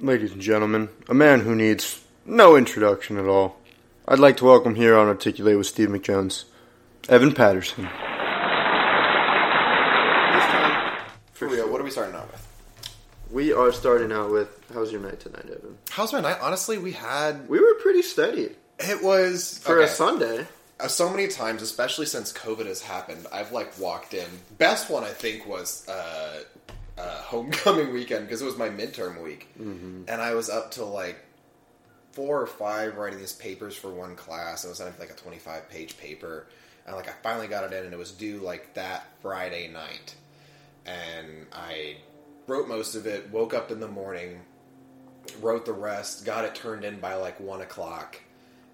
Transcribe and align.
Ladies 0.00 0.32
and 0.32 0.40
gentlemen, 0.40 0.88
a 1.08 1.14
man 1.14 1.40
who 1.40 1.54
needs 1.54 2.00
no 2.24 2.56
introduction 2.56 3.18
at 3.18 3.26
all. 3.26 3.56
I'd 4.08 4.18
like 4.18 4.38
to 4.38 4.44
welcome 4.46 4.74
here 4.74 4.96
on 4.96 5.08
Articulate 5.08 5.58
with 5.58 5.66
Steve 5.66 5.90
McJones, 5.90 6.44
Evan 7.08 7.34
Patterson. 7.34 7.84
This 7.84 7.92
time, 10.46 10.96
For 11.32 11.48
real, 11.48 11.70
what 11.70 11.80
are 11.80 11.84
we 11.84 11.90
starting 11.90 12.14
out 12.14 12.30
with? 12.32 12.46
we 13.30 13.52
are 13.52 13.70
starting 13.72 14.10
out 14.10 14.30
with 14.32 14.48
How's 14.72 14.90
your 14.90 15.00
night 15.02 15.20
tonight, 15.20 15.44
Evan? 15.44 15.76
How's 15.90 16.12
my 16.12 16.20
night? 16.20 16.38
Honestly, 16.40 16.78
we 16.78 16.92
had 16.92 17.46
We 17.48 17.60
were 17.60 17.74
pretty 17.74 18.02
steady 18.02 18.50
it 18.78 19.02
was 19.02 19.58
for 19.58 19.80
a. 19.80 19.88
Sunday. 19.88 20.46
Uh, 20.78 20.88
so 20.88 21.10
many 21.10 21.28
times, 21.28 21.60
especially 21.60 22.06
since 22.06 22.32
COVID 22.32 22.64
has 22.64 22.80
happened, 22.80 23.26
I've 23.30 23.52
like 23.52 23.78
walked 23.78 24.14
in. 24.14 24.26
Best 24.56 24.88
one 24.88 25.04
I 25.04 25.10
think 25.10 25.46
was 25.46 25.86
uh, 25.86 26.40
uh, 27.00 27.22
homecoming 27.22 27.92
weekend 27.92 28.26
because 28.26 28.42
it 28.42 28.44
was 28.44 28.58
my 28.58 28.68
midterm 28.68 29.22
week, 29.22 29.48
and 30.08 30.20
I 30.20 30.34
was 30.34 30.50
up 30.50 30.70
till 30.70 30.90
like 30.90 31.16
four 32.12 32.40
or 32.40 32.46
five 32.46 32.96
writing 32.96 33.18
these 33.18 33.32
papers 33.32 33.74
for 33.76 33.90
one 33.90 34.16
class. 34.16 34.64
It 34.64 34.68
was 34.68 34.80
on 34.80 34.92
like 34.98 35.10
a 35.10 35.14
twenty-five 35.14 35.70
page 35.70 35.96
paper, 35.96 36.46
and 36.86 36.94
like 36.96 37.08
I 37.08 37.12
finally 37.22 37.48
got 37.48 37.64
it 37.64 37.72
in, 37.72 37.84
and 37.84 37.94
it 37.94 37.98
was 37.98 38.10
due 38.10 38.38
like 38.38 38.74
that 38.74 39.06
Friday 39.22 39.68
night, 39.68 40.14
and 40.84 41.46
I 41.52 41.96
wrote 42.46 42.68
most 42.68 42.94
of 42.96 43.06
it. 43.06 43.30
Woke 43.30 43.54
up 43.54 43.70
in 43.70 43.80
the 43.80 43.88
morning, 43.88 44.40
wrote 45.40 45.64
the 45.64 45.72
rest, 45.72 46.24
got 46.24 46.44
it 46.44 46.54
turned 46.54 46.84
in 46.84 47.00
by 47.00 47.14
like 47.14 47.40
one 47.40 47.60
o'clock, 47.62 48.20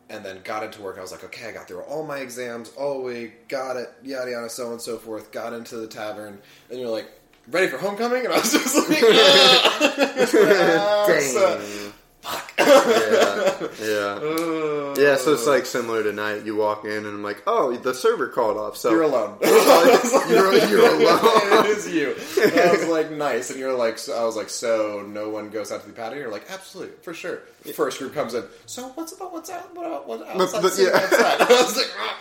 and 0.09 0.25
then 0.25 0.41
got 0.43 0.65
into 0.65 0.83
work. 0.83 0.99
I 0.99 1.03
was 1.03 1.13
like, 1.13 1.25
okay, 1.25 1.49
I 1.49 1.53
got 1.53 1.69
through 1.69 1.83
all 1.83 2.05
my 2.05 2.19
exams 2.19 2.71
all 2.71 3.03
week, 3.03 3.49
got 3.49 3.77
it, 3.77 3.93
yada 4.03 4.31
yada, 4.31 4.49
so 4.49 4.67
on 4.67 4.73
and 4.73 4.81
so 4.81 4.97
forth. 4.97 5.31
Got 5.31 5.53
into 5.53 5.77
the 5.77 5.87
tavern, 5.87 6.41
and 6.71 6.81
you're 6.81 6.91
like, 6.91 7.09
ready 7.49 7.69
for 7.69 7.79
homecoming? 7.79 8.25
And 8.25 8.35
I 8.35 8.39
was 8.39 8.53
just 8.53 8.89
like, 8.89 9.03
ah, 9.07 11.07
so- 11.21 11.59
Dang. 11.59 11.93
fuck. 12.23 12.53
Yeah, 12.67 13.69
yeah. 13.81 14.95
Yeah, 14.99 15.17
so 15.17 15.35
it's 15.35 15.47
like 15.47 15.67
similar 15.67 16.03
tonight. 16.03 16.45
You 16.45 16.57
walk 16.57 16.85
in 16.85 16.91
and 16.91 17.07
I'm 17.07 17.23
like, 17.23 17.43
oh, 17.47 17.77
the 17.77 17.95
server 17.95 18.29
called 18.29 18.57
off. 18.57 18.77
So 18.77 18.91
You're 18.91 19.03
alone. 19.03 19.39
You're- 19.43 20.69
you're 20.69 20.95
alone. 20.95 21.67
it 21.67 21.77
is 21.77 21.89
you. 21.89 22.17
And 22.43 22.61
I 22.61 22.73
was 22.73 22.87
like, 22.89 23.11
nice. 23.13 23.51
And 23.51 23.61
you're 23.61 23.77
like, 23.77 23.99
so, 23.99 24.21
I 24.21 24.25
was 24.25 24.35
like, 24.37 24.49
so 24.49 25.05
no 25.07 25.29
one 25.29 25.51
goes 25.51 25.71
out 25.71 25.83
to 25.83 25.87
the 25.87 25.93
patio? 25.93 26.19
You're 26.19 26.33
like, 26.33 26.51
absolutely, 26.51 26.97
for 27.03 27.15
sure. 27.15 27.43
First 27.75 27.99
group 27.99 28.15
comes 28.15 28.35
in. 28.35 28.45
So 28.65 28.89
what's 28.95 29.13
about 29.13 29.33
what's 29.33 29.51
out? 29.51 29.75
What, 29.77 29.87
out- 29.87 30.09
what 30.09 30.27
outside? 30.27 30.63
but- 30.63 30.73
sitting 30.73 30.93
yeah. 30.93 31.01
outside? 31.01 31.41
I 31.41 31.63
was 31.63 31.77
like, 31.77 31.91
"Ah, 31.97 32.19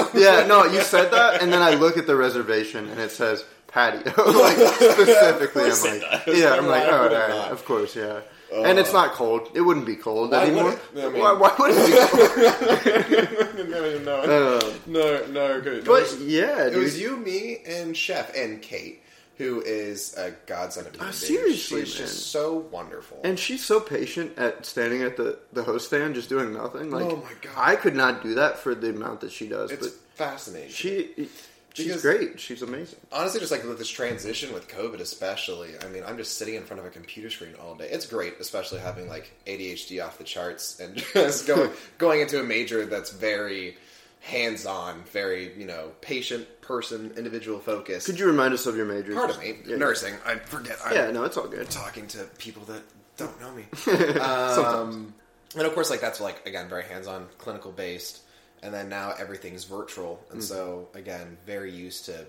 uh, 0.00 0.04
uh." 0.04 0.08
yeah, 0.14 0.46
no, 0.46 0.64
you 0.64 0.80
said 0.82 1.10
that, 1.10 1.42
and 1.42 1.52
then 1.52 1.60
I 1.62 1.74
look 1.74 1.96
at 1.98 2.06
the 2.06 2.16
reservation 2.16 2.88
and 2.88 2.98
it 3.00 3.10
says 3.10 3.44
patio, 3.74 4.00
like 4.40 4.56
specifically. 4.56 5.64
I'm 5.64 5.70
like, 5.70 6.24
does. 6.26 6.40
yeah, 6.40 6.54
I'm 6.54 6.66
like, 6.66 6.84
oh, 6.86 7.04
it 7.06 7.12
right, 7.12 7.50
of 7.50 7.64
course, 7.64 7.94
yeah. 7.96 8.20
and 8.54 8.78
it's 8.78 8.92
not 8.92 9.12
cold. 9.12 9.50
It 9.54 9.60
wouldn't 9.62 9.84
be 9.86 9.96
cold 9.96 10.30
Why 10.30 10.44
anymore. 10.46 10.64
would 10.64 10.74
it? 11.02 11.04
I 11.04 11.08
mean- 11.10 11.20
why, 11.22 11.32
why 11.32 11.54
would 11.58 11.70
it 11.74 11.86
be 11.86 13.52
cold? 13.56 13.68
no, 13.68 14.24
no, 14.26 14.58
Uh, 14.58 14.72
no, 14.86 15.26
no. 15.26 15.40
okay. 15.54 15.80
but 15.84 16.16
yeah, 16.20 16.66
It 16.66 16.70
dude. 16.70 16.82
was 16.82 17.00
you, 17.00 17.16
me, 17.16 17.58
and 17.66 17.96
Chef, 17.96 18.34
and 18.36 18.62
Kate, 18.62 19.02
who 19.38 19.60
is 19.62 20.14
a 20.16 20.30
godsend 20.46 20.86
of 20.86 20.94
a 20.94 20.98
human 20.98 21.12
seriously, 21.12 21.84
She's 21.84 21.94
man. 21.98 22.06
just 22.06 22.30
so 22.30 22.58
wonderful. 22.70 23.20
And 23.24 23.38
she's 23.38 23.64
so 23.64 23.80
patient 23.80 24.38
at 24.38 24.64
standing 24.64 25.02
at 25.02 25.16
the, 25.16 25.38
the 25.52 25.64
host 25.64 25.86
stand, 25.88 26.14
just 26.14 26.28
doing 26.28 26.52
nothing. 26.52 26.90
Like, 26.90 27.04
Oh 27.06 27.16
my 27.16 27.32
God. 27.42 27.52
I 27.56 27.74
could 27.76 27.96
not 27.96 28.22
do 28.22 28.34
that 28.34 28.58
for 28.58 28.74
the 28.74 28.90
amount 28.90 29.20
that 29.22 29.32
she 29.32 29.48
does. 29.48 29.70
it's 29.72 29.86
but 29.88 29.96
fascinating. 30.14 30.70
she, 30.70 31.28
she's 31.74 31.86
Because- 31.88 32.02
great. 32.02 32.40
She's 32.40 32.62
amazing. 32.62 32.98
Honestly, 33.12 33.38
just 33.40 33.52
like 33.52 33.62
with 33.64 33.76
this 33.78 33.88
transition 33.88 34.52
with 34.54 34.66
COVID, 34.68 35.00
especially. 35.00 35.74
I 35.84 35.88
mean, 35.88 36.02
I'm 36.06 36.16
just 36.16 36.38
sitting 36.38 36.54
in 36.54 36.64
front 36.64 36.80
of 36.80 36.86
a 36.86 36.90
computer 36.90 37.28
screen 37.28 37.54
all 37.62 37.74
day. 37.74 37.88
It's 37.90 38.06
great, 38.06 38.34
especially 38.40 38.80
having 38.80 39.08
like 39.08 39.30
ADHD 39.46 40.02
off 40.04 40.16
the 40.18 40.24
charts 40.24 40.80
and 40.80 40.96
just 41.12 41.46
going 41.46 41.70
going 41.98 42.20
into 42.22 42.40
a 42.40 42.42
major 42.42 42.86
that's 42.86 43.10
very 43.12 43.76
hands-on, 44.20 45.02
very 45.12 45.52
you 45.58 45.66
know 45.66 45.90
patient 46.00 46.46
person, 46.62 47.12
individual 47.16 47.58
focused. 47.60 48.06
Could 48.06 48.18
you 48.18 48.26
remind 48.26 48.54
us 48.54 48.64
of 48.66 48.74
your 48.76 48.86
major? 48.86 49.12
Pardon 49.14 49.38
me, 49.38 49.56
Yeah. 49.66 49.76
nursing. 49.76 50.14
I 50.24 50.36
forget. 50.36 50.78
I'm 50.84 50.94
Yeah, 50.94 51.10
no, 51.10 51.24
it's 51.24 51.36
all 51.36 51.46
good. 51.46 51.68
talking 51.70 52.06
to 52.08 52.24
people 52.38 52.62
that 52.64 52.82
don't 53.18 53.38
know 53.40 53.52
me. 53.52 53.64
um, 54.20 55.12
and 55.56 55.66
of 55.66 55.74
course, 55.74 55.90
like 55.90 56.00
that's 56.00 56.20
like 56.20 56.46
again 56.46 56.68
very 56.68 56.84
hands-on, 56.84 57.26
clinical 57.38 57.70
based, 57.70 58.20
and 58.64 58.72
then 58.72 58.88
now 58.88 59.12
everything's 59.18 59.64
virtual, 59.64 60.24
and 60.30 60.40
mm-hmm. 60.40 60.54
so 60.54 60.88
again 60.94 61.36
very 61.46 61.70
used 61.70 62.06
to 62.06 62.26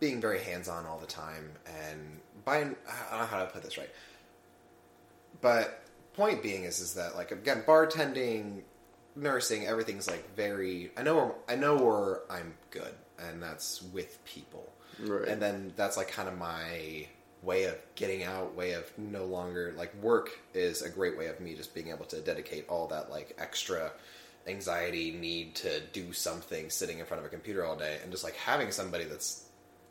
being 0.00 0.20
very 0.20 0.40
hands-on 0.40 0.84
all 0.86 0.98
the 0.98 1.06
time. 1.06 1.50
And 1.66 2.20
by 2.44 2.58
I 2.58 2.62
don't 2.62 3.20
know 3.20 3.26
how 3.26 3.44
to 3.44 3.46
put 3.46 3.62
this 3.62 3.78
right, 3.78 3.90
but 5.40 5.82
point 6.14 6.42
being 6.42 6.64
is 6.64 6.80
is 6.80 6.94
that 6.94 7.14
like 7.14 7.30
again 7.30 7.62
bartending, 7.66 8.62
nursing, 9.14 9.66
everything's 9.66 10.08
like 10.08 10.34
very. 10.34 10.90
I 10.96 11.02
know 11.02 11.14
where 11.16 11.32
I 11.48 11.54
know 11.54 11.76
where 11.76 12.20
I'm 12.28 12.54
good, 12.70 12.94
and 13.18 13.42
that's 13.42 13.82
with 13.82 14.22
people. 14.24 14.70
Right. 15.00 15.28
And 15.28 15.40
then 15.40 15.72
that's 15.76 15.96
like 15.96 16.08
kind 16.08 16.28
of 16.28 16.36
my 16.36 17.06
way 17.42 17.64
of 17.64 17.76
getting 17.94 18.24
out, 18.24 18.56
way 18.56 18.72
of 18.72 18.90
no 18.98 19.24
longer 19.26 19.72
like 19.76 19.94
work 20.02 20.40
is 20.54 20.82
a 20.82 20.90
great 20.90 21.16
way 21.16 21.26
of 21.26 21.38
me 21.38 21.54
just 21.54 21.72
being 21.72 21.90
able 21.90 22.04
to 22.06 22.20
dedicate 22.20 22.68
all 22.68 22.88
that 22.88 23.10
like 23.10 23.36
extra 23.38 23.92
anxiety 24.48 25.12
need 25.12 25.54
to 25.56 25.80
do 25.92 26.12
something 26.12 26.70
sitting 26.70 26.98
in 26.98 27.04
front 27.06 27.20
of 27.20 27.26
a 27.26 27.28
computer 27.28 27.64
all 27.64 27.76
day 27.76 27.98
and 28.02 28.10
just 28.10 28.24
like 28.24 28.34
having 28.36 28.70
somebody 28.70 29.04
that's 29.04 29.44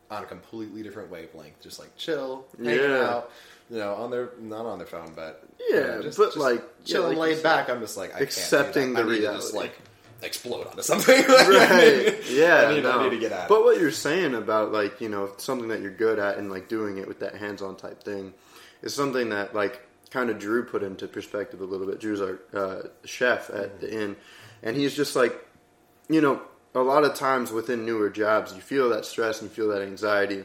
on 0.10 0.24
a 0.24 0.26
completely 0.26 0.84
different 0.84 1.12
wavelength, 1.12 1.62
just 1.62 1.80
like 1.80 1.96
chill, 1.98 2.46
hanging 2.58 2.80
Yeah. 2.80 3.04
out, 3.10 3.32
you 3.70 3.78
know, 3.78 3.94
on 3.96 4.10
their 4.12 4.30
not 4.40 4.66
on 4.66 4.78
their 4.78 4.88
phone, 4.88 5.14
but 5.16 5.44
Yeah, 5.60 5.98
you 5.98 6.04
know, 6.04 6.12
but, 6.18 6.38
like, 6.38 6.60
yeah, 6.60 6.86
chilling, 6.86 7.18
like 7.18 7.30
you 7.30 7.36
laid 7.36 7.44
back. 7.44 7.70
I'm 7.70 7.82
just 7.82 7.98
like 7.98 8.16
I 8.16 8.20
accepting 8.20 8.94
can't 8.96 9.08
do 9.08 9.22
that. 9.22 9.22
the 9.22 9.28
I 9.30 9.32
to 9.34 9.38
just 9.38 9.54
like 9.54 9.78
explode 10.24 10.66
onto 10.68 10.82
something. 10.82 11.16
right. 11.28 12.24
Yeah. 12.30 12.68
I 12.70 12.74
need, 12.74 12.84
no. 12.84 13.00
I 13.00 13.04
need 13.04 13.10
to 13.12 13.20
get 13.20 13.32
out. 13.34 13.50
But 13.50 13.64
what 13.64 13.80
you're 13.80 13.92
saying 13.92 14.34
about 14.34 14.72
like 14.72 15.02
you 15.02 15.10
know 15.10 15.32
something 15.38 15.68
that 15.70 15.82
you're 15.82 15.92
good 15.92 16.20
at 16.20 16.38
and 16.38 16.50
like 16.50 16.70
doing 16.70 16.98
it 16.98 17.08
with 17.08 17.20
that 17.20 17.36
hands-on 17.36 17.76
type 17.76 18.02
thing 18.04 18.34
is 18.82 18.94
something 18.94 19.30
that 19.30 19.54
like 19.54 19.82
kind 20.10 20.30
of 20.30 20.40
Drew 20.40 20.64
put 20.64 20.84
into 20.84 21.06
perspective 21.08 21.60
a 21.60 21.66
little 21.66 21.86
bit. 21.86 22.00
Drew's 22.00 22.22
our 22.22 22.40
uh, 22.54 22.82
chef 23.04 23.50
at 23.50 23.82
the 23.82 23.92
inn, 23.94 24.16
and 24.64 24.76
he's 24.76 24.94
just 24.96 25.16
like, 25.16 25.34
you 26.10 26.22
know, 26.22 26.42
a 26.76 26.80
lot 26.80 27.04
of 27.04 27.16
times 27.16 27.52
within 27.52 27.86
newer 27.86 28.10
jobs, 28.10 28.54
you 28.54 28.62
feel 28.62 28.90
that 28.90 29.06
stress 29.06 29.42
and 29.42 29.50
you 29.50 29.56
feel 29.56 29.70
that 29.70 29.82
anxiety, 29.82 30.44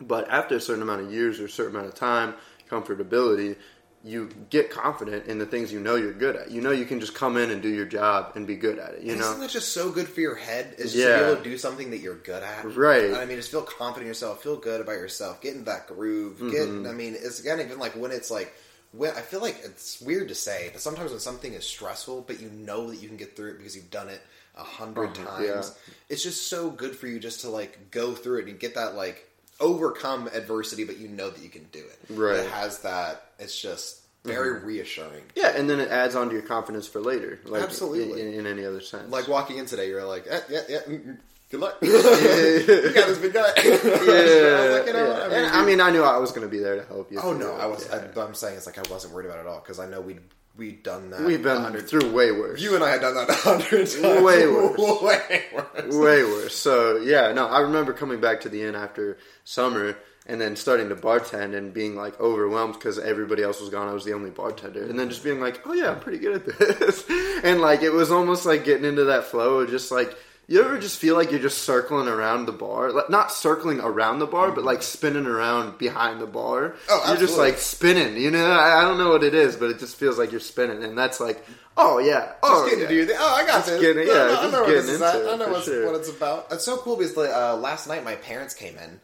but 0.00 0.28
after 0.28 0.56
a 0.56 0.60
certain 0.60 0.82
amount 0.82 1.00
of 1.02 1.12
years 1.12 1.40
or 1.40 1.46
a 1.46 1.48
certain 1.48 1.74
amount 1.74 1.88
of 1.88 1.94
time, 1.94 2.34
comfortability. 2.70 3.56
You 4.04 4.28
get 4.50 4.70
confident 4.70 5.26
in 5.26 5.38
the 5.38 5.46
things 5.46 5.72
you 5.72 5.80
know 5.80 5.96
you're 5.96 6.12
good 6.12 6.36
at. 6.36 6.52
You 6.52 6.60
know 6.60 6.70
you 6.70 6.84
can 6.84 7.00
just 7.00 7.12
come 7.14 7.36
in 7.36 7.50
and 7.50 7.60
do 7.60 7.68
your 7.68 7.86
job 7.86 8.32
and 8.36 8.46
be 8.46 8.54
good 8.54 8.78
at 8.78 8.94
it. 8.94 9.02
You 9.02 9.12
And 9.12 9.20
know, 9.20 9.26
Isn't 9.30 9.40
that 9.40 9.50
just 9.50 9.72
so 9.72 9.90
good 9.90 10.08
for 10.08 10.20
your 10.20 10.36
head? 10.36 10.74
Is 10.78 10.92
just 10.92 10.94
to 10.94 11.00
Yeah. 11.00 11.18
be 11.24 11.24
able 11.32 11.42
to 11.42 11.50
do 11.50 11.58
something 11.58 11.90
that 11.90 11.98
you're 11.98 12.14
good 12.14 12.40
at, 12.42 12.64
Right. 12.76 13.14
I 13.14 13.24
mean, 13.24 13.36
just 13.36 13.50
feel 13.50 13.62
confident 13.62 14.02
in 14.02 14.06
yourself, 14.08 14.44
feel 14.44 14.58
good 14.58 14.80
about 14.80 14.92
yourself, 14.92 15.40
get 15.40 15.56
in 15.56 15.64
that 15.64 15.88
groove. 15.88 16.38
Get, 16.38 16.68
Mm-hmm. 16.68 16.86
I 16.86 16.92
mean, 16.92 17.16
it's 17.18 17.40
again 17.40 17.58
even 17.60 17.80
like 17.80 17.94
when 17.96 18.12
it's 18.12 18.30
like 18.30 18.54
when 18.92 19.10
I 19.10 19.20
feel 19.20 19.40
like 19.40 19.60
it's 19.64 20.00
weird 20.00 20.28
to 20.28 20.34
say, 20.34 20.70
but 20.72 20.80
sometimes 20.80 21.10
when 21.10 21.20
something 21.20 21.52
is 21.52 21.64
stressful, 21.64 22.22
but 22.26 22.40
you 22.40 22.48
know 22.50 22.90
that 22.90 22.96
you 23.02 23.08
can 23.08 23.16
get 23.16 23.36
through 23.36 23.52
it 23.52 23.58
because 23.58 23.74
you've 23.76 23.90
done 23.90 24.08
it 24.08 24.20
a 24.56 24.62
hundred 24.64 25.10
Uh-huh, 25.18 25.38
times. 25.38 25.74
It's 26.08 26.22
just 26.22 26.46
so 26.48 26.70
good 26.70 26.96
for 26.96 27.06
you 27.06 27.18
just 27.18 27.42
to 27.42 27.50
like 27.50 27.90
go 27.90 28.14
through 28.14 28.40
it 28.40 28.48
and 28.48 28.58
get 28.58 28.74
that 28.76 28.94
like 28.94 29.28
overcome 29.60 30.28
adversity, 30.32 30.84
but 30.84 30.98
you 30.98 31.08
know 31.08 31.30
that 31.30 31.42
you 31.42 31.48
can 31.50 31.64
do 31.72 31.80
it. 31.80 31.98
Right. 32.10 32.36
It 32.40 32.50
has 32.50 32.80
that. 32.80 33.30
It's 33.38 33.58
just 33.60 34.00
very 34.24 34.60
reassuring. 34.60 35.22
Yeah, 35.36 35.52
and 35.56 35.70
then 35.70 35.78
it 35.78 35.88
adds 35.90 36.14
on 36.16 36.28
to 36.28 36.32
your 36.34 36.42
confidence 36.42 36.86
for 36.88 37.00
later. 37.00 37.38
Like 37.44 37.62
Absolutely. 37.62 38.20
In, 38.22 38.34
in 38.40 38.46
any 38.46 38.64
other 38.64 38.80
sense. 38.80 39.10
Like 39.10 39.28
walking 39.28 39.58
in 39.58 39.66
today, 39.66 39.88
you're 39.88 40.04
like, 40.04 40.26
eh, 40.28 40.40
yeah, 40.50 40.60
yeah, 40.68 40.80
good 41.50 41.60
luck. 41.60 41.76
you 41.82 41.92
got 41.92 43.08
this 43.08 43.18
big 43.18 43.32
guy. 43.32 43.52
yeah, 43.56 43.62
I 43.64 44.78
like, 44.78 44.86
you 44.86 44.92
know, 44.92 45.06
yeah. 45.06 45.22
I 45.22 45.28
mean, 45.28 45.32
and 45.32 45.46
I 45.46 45.64
mean, 45.64 45.80
I 45.80 45.90
knew 45.90 46.02
I 46.02 46.18
was 46.18 46.32
going 46.32 46.46
to 46.46 46.50
be 46.50 46.58
there 46.58 46.76
to 46.76 46.86
help 46.86 47.10
you. 47.10 47.20
oh 47.22 47.32
no, 47.32 47.56
it. 47.56 47.60
I 47.60 47.66
was. 47.66 47.86
Yeah. 47.88 48.06
I, 48.16 48.20
I'm 48.20 48.34
saying 48.34 48.56
it's 48.56 48.66
like 48.66 48.78
I 48.78 48.90
wasn't 48.90 49.14
worried 49.14 49.26
about 49.26 49.38
it 49.38 49.42
at 49.42 49.46
all 49.46 49.60
because 49.60 49.78
I 49.78 49.86
know 49.86 50.00
we'd 50.00 50.20
we'd 50.56 50.82
done 50.82 51.10
that. 51.10 51.22
We've 51.22 51.42
been 51.42 51.78
through 51.80 52.10
way 52.12 52.32
worse. 52.32 52.60
You 52.60 52.74
and 52.74 52.84
I 52.84 52.90
had 52.90 53.00
done 53.00 53.14
that 53.14 53.30
a 53.30 53.34
hundred 53.34 53.86
times. 53.86 54.00
Way 54.00 54.46
worse. 54.46 54.78
Way 54.78 55.44
worse. 55.54 55.94
way 55.94 56.22
worse. 56.22 56.56
So 56.56 56.96
yeah, 56.98 57.32
no, 57.32 57.46
I 57.46 57.60
remember 57.60 57.92
coming 57.92 58.20
back 58.20 58.40
to 58.42 58.48
the 58.48 58.62
inn 58.62 58.74
after 58.74 59.18
summer 59.44 59.96
and 60.28 60.40
then 60.40 60.56
starting 60.56 60.88
to 60.88 60.96
bartend 60.96 61.56
and 61.56 61.72
being 61.72 61.94
like 61.94 62.18
overwhelmed 62.20 62.74
because 62.74 62.98
everybody 62.98 63.42
else 63.42 63.60
was 63.60 63.70
gone. 63.70 63.88
I 63.88 63.92
was 63.92 64.04
the 64.04 64.12
only 64.12 64.30
bartender, 64.30 64.84
and 64.84 64.98
then 64.98 65.08
just 65.08 65.22
being 65.22 65.40
like, 65.40 65.60
oh 65.66 65.72
yeah, 65.72 65.90
I'm 65.90 66.00
pretty 66.00 66.18
good 66.18 66.34
at 66.34 66.58
this. 66.58 67.04
and 67.44 67.60
like 67.60 67.82
it 67.82 67.90
was 67.90 68.10
almost 68.10 68.44
like 68.46 68.64
getting 68.64 68.84
into 68.84 69.04
that 69.04 69.24
flow 69.24 69.60
of 69.60 69.70
just 69.70 69.90
like. 69.90 70.16
You 70.48 70.62
ever 70.64 70.78
just 70.78 71.00
feel 71.00 71.16
like 71.16 71.32
you're 71.32 71.40
just 71.40 71.62
circling 71.64 72.06
around 72.06 72.46
the 72.46 72.52
bar? 72.52 72.92
Like, 72.92 73.10
not 73.10 73.32
circling 73.32 73.80
around 73.80 74.20
the 74.20 74.26
bar, 74.26 74.52
but 74.52 74.62
like 74.62 74.80
spinning 74.82 75.26
around 75.26 75.76
behind 75.76 76.20
the 76.20 76.26
bar. 76.26 76.76
Oh, 76.88 76.98
absolutely. 77.00 77.08
You're 77.10 77.26
just 77.26 77.38
like 77.38 77.58
spinning. 77.58 78.16
You 78.22 78.30
know, 78.30 78.46
I, 78.52 78.78
I 78.78 78.82
don't 78.82 78.96
know 78.96 79.08
what 79.10 79.24
it 79.24 79.34
is, 79.34 79.56
but 79.56 79.70
it 79.70 79.80
just 79.80 79.96
feels 79.96 80.18
like 80.18 80.30
you're 80.30 80.38
spinning, 80.40 80.84
and 80.84 80.96
that's 80.96 81.18
like, 81.18 81.44
oh 81.76 81.98
yeah, 81.98 82.34
oh 82.44 82.64
Just 82.68 82.76
getting 82.78 82.96
yeah. 82.96 83.04
to 83.04 83.06
do. 83.12 83.14
Oh, 83.18 83.34
I 83.34 83.46
got 83.46 83.54
Just 83.56 83.66
this. 83.66 83.80
getting- 83.80 84.06
yeah, 84.06 84.14
no, 84.14 84.22
I 84.24 84.28
just 84.28 84.52
know 84.52 84.60
what 84.60 84.68
getting 84.70 84.94
into 84.94 85.04
it, 85.04 85.32
I 85.32 85.36
know 85.36 85.44
for 85.46 85.50
what's, 85.50 85.64
sure. 85.64 85.86
what 85.86 85.94
it's 85.96 86.08
about. 86.10 86.46
It's 86.52 86.64
so 86.64 86.76
cool 86.76 86.96
because 86.96 87.16
uh, 87.16 87.56
last 87.56 87.88
night 87.88 88.04
my 88.04 88.14
parents 88.14 88.54
came 88.54 88.76
in, 88.78 89.00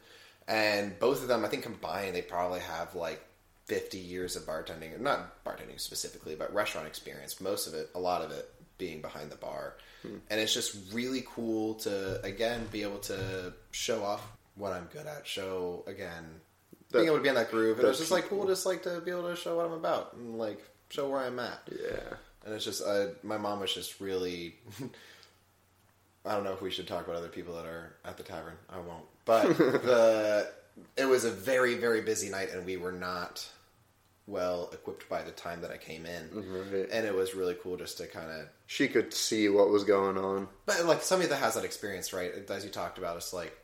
and 0.47 0.97
both 1.01 1.23
of 1.23 1.29
them, 1.29 1.45
I 1.45 1.49
think 1.49 1.65
combined, 1.65 2.15
they 2.15 2.23
probably 2.23 2.61
have 2.61 2.95
like 2.95 3.21
50 3.67 3.99
years 3.99 4.37
of 4.37 4.45
bartending, 4.45 4.95
or 4.95 4.99
not 4.99 5.45
bartending 5.45 5.81
specifically, 5.81 6.37
but 6.37 6.55
restaurant 6.55 6.87
experience. 6.87 7.41
Most 7.41 7.67
of 7.67 7.75
it, 7.75 7.91
a 7.97 7.99
lot 7.99 8.23
of 8.23 8.31
it, 8.31 8.49
being 8.79 9.01
behind 9.01 9.31
the 9.31 9.37
bar, 9.37 9.75
Hmm. 10.03 10.17
and 10.31 10.41
it's 10.41 10.53
just 10.53 10.77
really 10.93 11.25
cool 11.27 11.75
to 11.77 12.21
again 12.25 12.69
be 12.71 12.83
able 12.83 12.99
to 12.99 13.53
show 13.71 14.03
off 14.03 14.27
what 14.57 14.73
I'm 14.73 14.89
good 14.93 15.07
at. 15.07 15.27
Show 15.27 15.85
again 15.87 16.41
being 16.93 17.07
able 17.07 17.17
to 17.17 17.23
be 17.23 17.29
in 17.29 17.35
that 17.35 17.51
groove, 17.51 17.79
and 17.79 17.87
that 17.87 17.91
it's 17.91 17.99
just 17.99 18.11
like 18.11 18.29
cool, 18.29 18.47
just 18.47 18.67
like 18.67 18.83
to 18.83 19.01
be 19.01 19.11
able 19.11 19.29
to 19.29 19.37
show 19.37 19.57
what 19.57 19.67
I'm 19.67 19.73
about 19.73 20.15
and 20.15 20.39
like 20.39 20.63
show 20.91 21.09
where 21.09 21.21
I'm 21.21 21.39
at. 21.39 21.61
Yeah. 21.71 22.17
And 22.45 22.55
it's 22.55 22.65
just, 22.65 22.83
uh, 22.83 23.09
my 23.23 23.39
mom 23.39 23.61
was 23.61 23.73
just 23.73 24.01
really. 24.01 24.57
I 26.25 26.35
don't 26.35 26.45
know 26.45 26.53
if 26.53 26.63
we 26.63 26.71
should 26.71 26.87
talk 26.87 27.05
about 27.05 27.17
other 27.17 27.29
people 27.29 27.57
that 27.57 27.67
are 27.67 27.97
at 28.05 28.17
the 28.17 28.23
tavern. 28.23 28.55
I 28.71 28.79
won't. 28.79 29.05
But 29.25 29.49
the 29.59 30.53
it 30.97 31.05
was 31.05 31.25
a 31.25 31.31
very 31.31 31.75
very 31.75 32.01
busy 32.01 32.29
night, 32.31 32.51
and 32.53 32.65
we 32.65 32.77
were 32.77 32.93
not 32.93 33.47
well 34.33 34.71
equipped 34.73 35.09
by 35.09 35.23
the 35.23 35.31
time 35.31 35.61
that 35.61 35.71
I 35.71 35.77
came 35.77 36.07
in, 36.07 36.31
Right. 36.33 36.89
and 36.91 37.07
it 37.07 37.15
was 37.15 37.35
really 37.35 37.55
cool 37.63 37.77
just 37.77 37.99
to 37.99 38.07
kind 38.07 38.31
of. 38.31 38.47
She 38.67 38.89
could 38.89 39.13
see 39.13 39.49
what 39.49 39.69
was 39.71 39.85
going 39.85 40.17
on. 40.19 40.49
But 40.67 40.85
like 40.87 41.03
somebody 41.03 41.29
that 41.29 41.37
has 41.37 41.55
that 41.55 41.65
experience, 41.65 42.13
right? 42.13 42.33
As 42.51 42.65
you 42.65 42.71
talked 42.71 42.99
about, 42.99 43.17
it's 43.19 43.33
like 43.33 43.57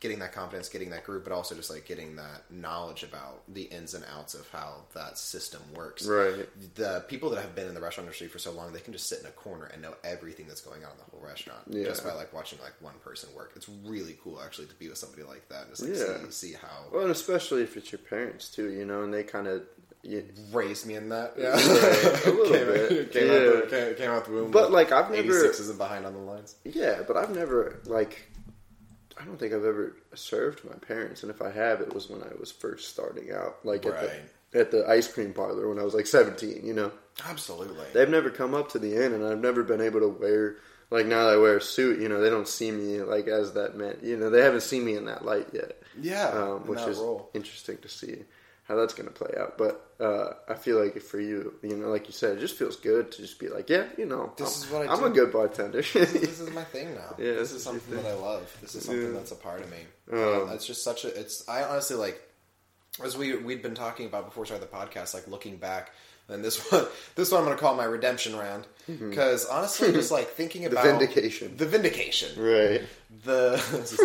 getting 0.00 0.18
that 0.20 0.32
confidence, 0.32 0.70
getting 0.70 0.88
that 0.88 1.04
group, 1.04 1.24
but 1.24 1.32
also 1.32 1.54
just 1.54 1.68
like 1.68 1.84
getting 1.84 2.16
that 2.16 2.50
knowledge 2.50 3.02
about 3.02 3.42
the 3.52 3.64
ins 3.64 3.92
and 3.92 4.02
outs 4.16 4.32
of 4.32 4.48
how 4.50 4.76
that 4.94 5.18
system 5.18 5.60
works. 5.74 6.06
Right. 6.06 6.48
The 6.74 7.04
people 7.06 7.28
that 7.30 7.42
have 7.42 7.54
been 7.54 7.66
in 7.68 7.74
the 7.74 7.82
restaurant 7.82 8.06
industry 8.06 8.26
for 8.26 8.38
so 8.38 8.50
long, 8.50 8.72
they 8.72 8.80
can 8.80 8.94
just 8.94 9.08
sit 9.10 9.20
in 9.20 9.26
a 9.26 9.30
corner 9.30 9.66
and 9.66 9.82
know 9.82 9.92
everything 10.02 10.46
that's 10.48 10.62
going 10.62 10.84
on 10.86 10.90
in 10.92 10.96
the 10.96 11.04
whole 11.10 11.20
restaurant 11.20 11.60
Yeah. 11.68 11.84
just 11.84 12.02
by 12.02 12.14
like 12.14 12.32
watching 12.32 12.58
like 12.62 12.72
one 12.80 12.94
person 13.04 13.28
work. 13.34 13.52
It's 13.56 13.68
really 13.68 14.16
cool 14.24 14.40
actually 14.40 14.68
to 14.68 14.74
be 14.74 14.88
with 14.88 14.96
somebody 14.96 15.22
like 15.22 15.46
that 15.50 15.66
and 15.66 15.70
just 15.76 15.82
like 15.82 15.98
Yeah. 15.98 16.30
see, 16.30 16.48
see 16.48 16.52
how 16.54 16.86
Well, 16.90 17.02
and 17.02 17.10
especially 17.10 17.62
if 17.62 17.76
it's 17.76 17.92
your 17.92 17.98
parents 17.98 18.48
too, 18.50 18.70
you 18.70 18.86
know, 18.86 19.02
and 19.02 19.12
they 19.12 19.22
kind 19.22 19.46
of. 19.48 19.64
Yeah. 20.02 20.20
raised 20.52 20.86
me 20.86 20.94
in 20.94 21.10
that. 21.10 21.34
Yeah, 21.36 21.48
Right. 21.54 22.26
A 22.26 22.30
little 22.30 22.44
came, 22.54 22.66
bit. 22.66 23.12
Came, 23.12 23.26
Yeah. 23.26 23.34
out 23.34 23.70
the, 23.70 23.94
came, 23.98 24.10
out 24.10 24.24
the 24.24 24.30
womb. 24.32 24.50
But 24.50 24.72
like 24.72 24.92
I've 24.92 25.10
never, 25.10 25.20
86 25.36 25.60
isn't 25.60 25.78
behind 25.78 26.06
on 26.06 26.14
the 26.14 26.18
lines. 26.20 26.56
yeah, 26.64 27.02
but 27.06 27.16
I've 27.16 27.34
never 27.34 27.80
like, 27.84 28.30
I 29.20 29.24
don't 29.24 29.38
think 29.38 29.52
I've 29.52 29.64
ever 29.64 29.96
served 30.14 30.64
my 30.64 30.74
parents, 30.76 31.22
and 31.22 31.30
if 31.30 31.42
I 31.42 31.50
have, 31.50 31.80
it 31.82 31.92
was 31.94 32.08
when 32.08 32.22
I 32.22 32.30
was 32.38 32.50
first 32.50 32.88
starting 32.88 33.30
out, 33.32 33.58
like 33.64 33.84
at 33.84 34.00
the 34.00 34.58
at 34.60 34.70
the 34.72 34.88
ice 34.88 35.06
cream 35.12 35.32
parlor 35.34 35.68
when 35.68 35.78
I 35.78 35.82
was 35.82 35.92
like 35.94 36.06
seventeen. 36.06 36.64
You 36.64 36.72
know, 36.72 36.92
Absolutely. 37.28 37.84
they've 37.92 38.08
never 38.08 38.30
come 38.30 38.54
up 38.54 38.70
to 38.72 38.78
the 38.78 38.94
inn, 39.04 39.12
and 39.12 39.24
I've 39.24 39.38
never 39.40 39.62
been 39.62 39.82
able 39.82 40.00
to 40.00 40.08
wear 40.08 40.56
like 40.90 41.04
now 41.06 41.24
that 41.26 41.34
I 41.34 41.36
wear 41.36 41.58
a 41.58 41.60
suit. 41.60 42.00
You 42.00 42.08
know, 42.08 42.20
they 42.22 42.30
don't 42.30 42.48
see 42.48 42.70
me 42.70 43.02
like 43.02 43.28
as 43.28 43.52
that 43.52 43.76
man. 43.76 43.98
You 44.02 44.16
know, 44.16 44.30
they 44.30 44.40
haven't 44.42 44.62
seen 44.62 44.84
me 44.86 44.96
in 44.96 45.04
that 45.04 45.24
light 45.26 45.48
yet. 45.52 45.82
yeah, 46.00 46.28
um, 46.28 46.66
which 46.66 46.80
is 46.80 46.96
role. 46.96 47.28
interesting 47.34 47.76
to 47.82 47.88
see 47.88 48.24
how 48.70 48.76
that's 48.76 48.94
going 48.94 49.08
to 49.08 49.12
play 49.12 49.34
out. 49.38 49.58
But 49.58 49.84
uh, 50.00 50.34
I 50.48 50.54
feel 50.54 50.80
like 50.82 51.00
for 51.02 51.18
you, 51.20 51.54
you 51.62 51.76
know, 51.76 51.88
like 51.88 52.06
you 52.06 52.12
said, 52.12 52.36
it 52.36 52.40
just 52.40 52.54
feels 52.54 52.76
good 52.76 53.10
to 53.12 53.22
just 53.22 53.40
be 53.40 53.48
like, 53.48 53.68
yeah, 53.68 53.86
you 53.98 54.06
know, 54.06 54.32
This 54.36 54.58
I'm, 54.62 54.64
is 54.66 54.72
what 54.72 54.88
I 54.88 54.92
I'm 54.92 55.00
do. 55.00 55.04
a 55.06 55.10
good 55.10 55.32
bartender. 55.32 55.82
this 55.82 56.40
is 56.40 56.50
my 56.54 56.62
thing 56.64 56.94
now. 56.94 57.14
Yeah, 57.18 57.32
this 57.32 57.38
this 57.38 57.50
is 57.50 57.56
is 57.56 57.62
something 57.64 57.96
that 57.96 58.06
I 58.06 58.14
love. 58.14 58.56
This 58.62 58.76
is 58.76 58.84
something 58.84 59.02
Yeah. 59.06 59.10
that's 59.10 59.32
a 59.32 59.36
part 59.36 59.60
of 59.60 59.70
me. 59.70 59.78
Um, 60.12 60.50
it's 60.52 60.66
just 60.66 60.84
such 60.84 61.04
a. 61.04 61.08
It's 61.20 61.46
I 61.48 61.64
honestly 61.64 61.96
like 61.96 62.20
as 63.04 63.16
we 63.16 63.36
we'd 63.36 63.62
been 63.62 63.74
talking 63.74 64.06
about 64.06 64.26
before 64.26 64.42
we 64.42 64.46
started 64.46 64.66
the 64.70 64.74
podcast, 64.76 65.14
like 65.14 65.26
looking 65.26 65.56
back. 65.56 65.90
And 66.30 66.44
this 66.44 66.58
one, 66.72 66.86
this 67.14 67.30
one, 67.32 67.40
I'm 67.40 67.46
going 67.46 67.56
to 67.56 67.62
call 67.62 67.74
my 67.74 67.84
redemption 67.84 68.36
round. 68.36 68.66
Because 68.86 69.46
honestly, 69.46 69.92
just 69.92 70.10
like 70.10 70.30
thinking 70.30 70.62
Mm-hmm. 70.62 70.74
the 70.74 70.82
vindication, 70.82 71.56
the 71.56 71.66
vindication, 71.66 72.42
right? 72.42 72.82
the 73.24 73.50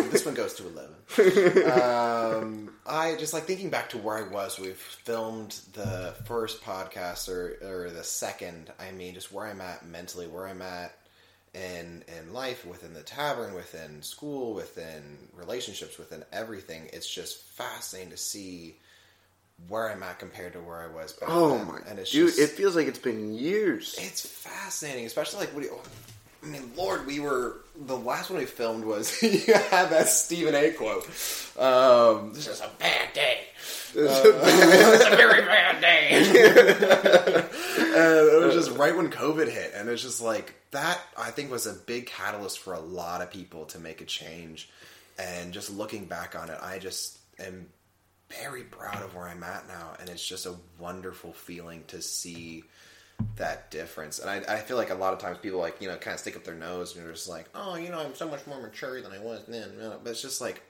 this 0.10 0.24
one 0.26 0.34
goes 0.34 0.54
to 0.54 0.64
11 0.66 1.70
um, 1.70 2.70
i 2.84 3.14
just 3.16 3.32
like 3.32 3.44
thinking 3.44 3.70
back 3.70 3.88
to 3.88 3.96
where 3.98 4.18
i 4.18 4.22
was 4.22 4.58
we've 4.58 4.76
filmed 4.76 5.60
the 5.74 6.12
first 6.24 6.60
podcast 6.62 7.28
or, 7.28 7.56
or 7.62 7.90
the 7.90 8.02
second 8.02 8.70
i 8.80 8.90
mean 8.90 9.14
just 9.14 9.32
where 9.32 9.46
i'm 9.46 9.60
at 9.60 9.86
mentally 9.86 10.26
where 10.26 10.48
i'm 10.48 10.60
at 10.60 10.92
in 11.56 12.04
in 12.18 12.32
life 12.32 12.66
within 12.66 12.92
the 12.92 13.02
tavern 13.02 13.54
within 13.54 14.02
school 14.02 14.54
within 14.54 15.16
relationships 15.34 15.98
within 15.98 16.22
everything. 16.32 16.88
It's 16.92 17.08
just 17.08 17.42
fascinating 17.44 18.10
to 18.10 18.16
see 18.18 18.76
where 19.68 19.90
i'm 19.90 20.02
at 20.02 20.18
compared 20.18 20.52
to 20.52 20.60
where 20.60 20.80
i 20.82 20.86
was 20.86 21.12
back 21.12 21.28
Oh 21.30 21.56
then. 21.58 21.66
my, 21.66 21.78
and 21.88 21.98
it's 21.98 22.10
dude, 22.10 22.28
just 22.28 22.38
it 22.38 22.50
feels 22.50 22.76
like 22.76 22.86
it's 22.86 22.98
been 22.98 23.34
years. 23.34 23.94
it's 23.98 24.24
fascinating, 24.26 25.06
especially 25.06 25.40
like 25.40 25.54
what 25.54 25.62
do 25.62 25.68
you, 25.68 25.78
I 26.44 26.46
mean, 26.46 26.70
Lord, 26.76 27.06
we 27.06 27.18
were 27.18 27.56
the 27.86 27.96
last 27.96 28.30
one 28.30 28.38
we 28.38 28.44
filmed 28.46 28.84
was 28.84 29.20
you 29.22 29.54
had 29.54 29.88
that 29.90 30.08
Stephen 30.08 30.54
A. 30.54 30.70
quote. 30.70 31.04
Um, 31.58 32.32
this 32.34 32.46
is 32.46 32.60
a 32.60 32.70
bad 32.78 33.12
day. 33.14 33.38
It's 33.98 35.04
a 35.06 35.16
very 35.16 35.40
bad 35.40 35.80
day. 35.80 36.08
and 36.10 36.26
it 38.28 38.44
was 38.44 38.54
just 38.54 38.70
right 38.76 38.96
when 38.96 39.10
COVID 39.10 39.48
hit, 39.50 39.72
and 39.74 39.88
it's 39.88 40.02
just 40.02 40.20
like 40.20 40.54
that. 40.72 41.00
I 41.16 41.30
think 41.30 41.50
was 41.50 41.66
a 41.66 41.72
big 41.72 42.06
catalyst 42.06 42.58
for 42.58 42.74
a 42.74 42.80
lot 42.80 43.22
of 43.22 43.30
people 43.30 43.64
to 43.66 43.78
make 43.78 44.00
a 44.00 44.04
change. 44.04 44.68
And 45.18 45.52
just 45.54 45.70
looking 45.70 46.04
back 46.04 46.36
on 46.38 46.50
it, 46.50 46.58
I 46.62 46.78
just 46.78 47.18
am 47.38 47.66
very 48.30 48.62
proud 48.64 49.02
of 49.02 49.14
where 49.14 49.28
I'm 49.28 49.42
at 49.42 49.68
now, 49.68 49.94
and 50.00 50.08
it's 50.08 50.26
just 50.26 50.46
a 50.46 50.54
wonderful 50.78 51.32
feeling 51.32 51.84
to 51.88 52.02
see 52.02 52.64
that 53.36 53.70
difference. 53.70 54.18
And 54.18 54.28
I, 54.28 54.56
I 54.56 54.58
feel 54.58 54.76
like 54.76 54.90
a 54.90 54.94
lot 54.94 55.12
of 55.14 55.18
times 55.20 55.38
people 55.38 55.60
like 55.60 55.80
you 55.80 55.88
know 55.88 55.96
kind 55.96 56.14
of 56.14 56.20
stick 56.20 56.36
up 56.36 56.44
their 56.44 56.54
nose 56.54 56.94
and 56.94 57.04
they're 57.04 57.12
just 57.12 57.28
like, 57.28 57.48
oh, 57.54 57.76
you 57.76 57.88
know, 57.90 58.00
I'm 58.00 58.14
so 58.14 58.28
much 58.28 58.46
more 58.46 58.60
mature 58.60 59.00
than 59.00 59.12
I 59.12 59.18
was 59.18 59.42
then. 59.48 59.70
But 60.02 60.10
it's 60.10 60.22
just 60.22 60.40
like, 60.40 60.62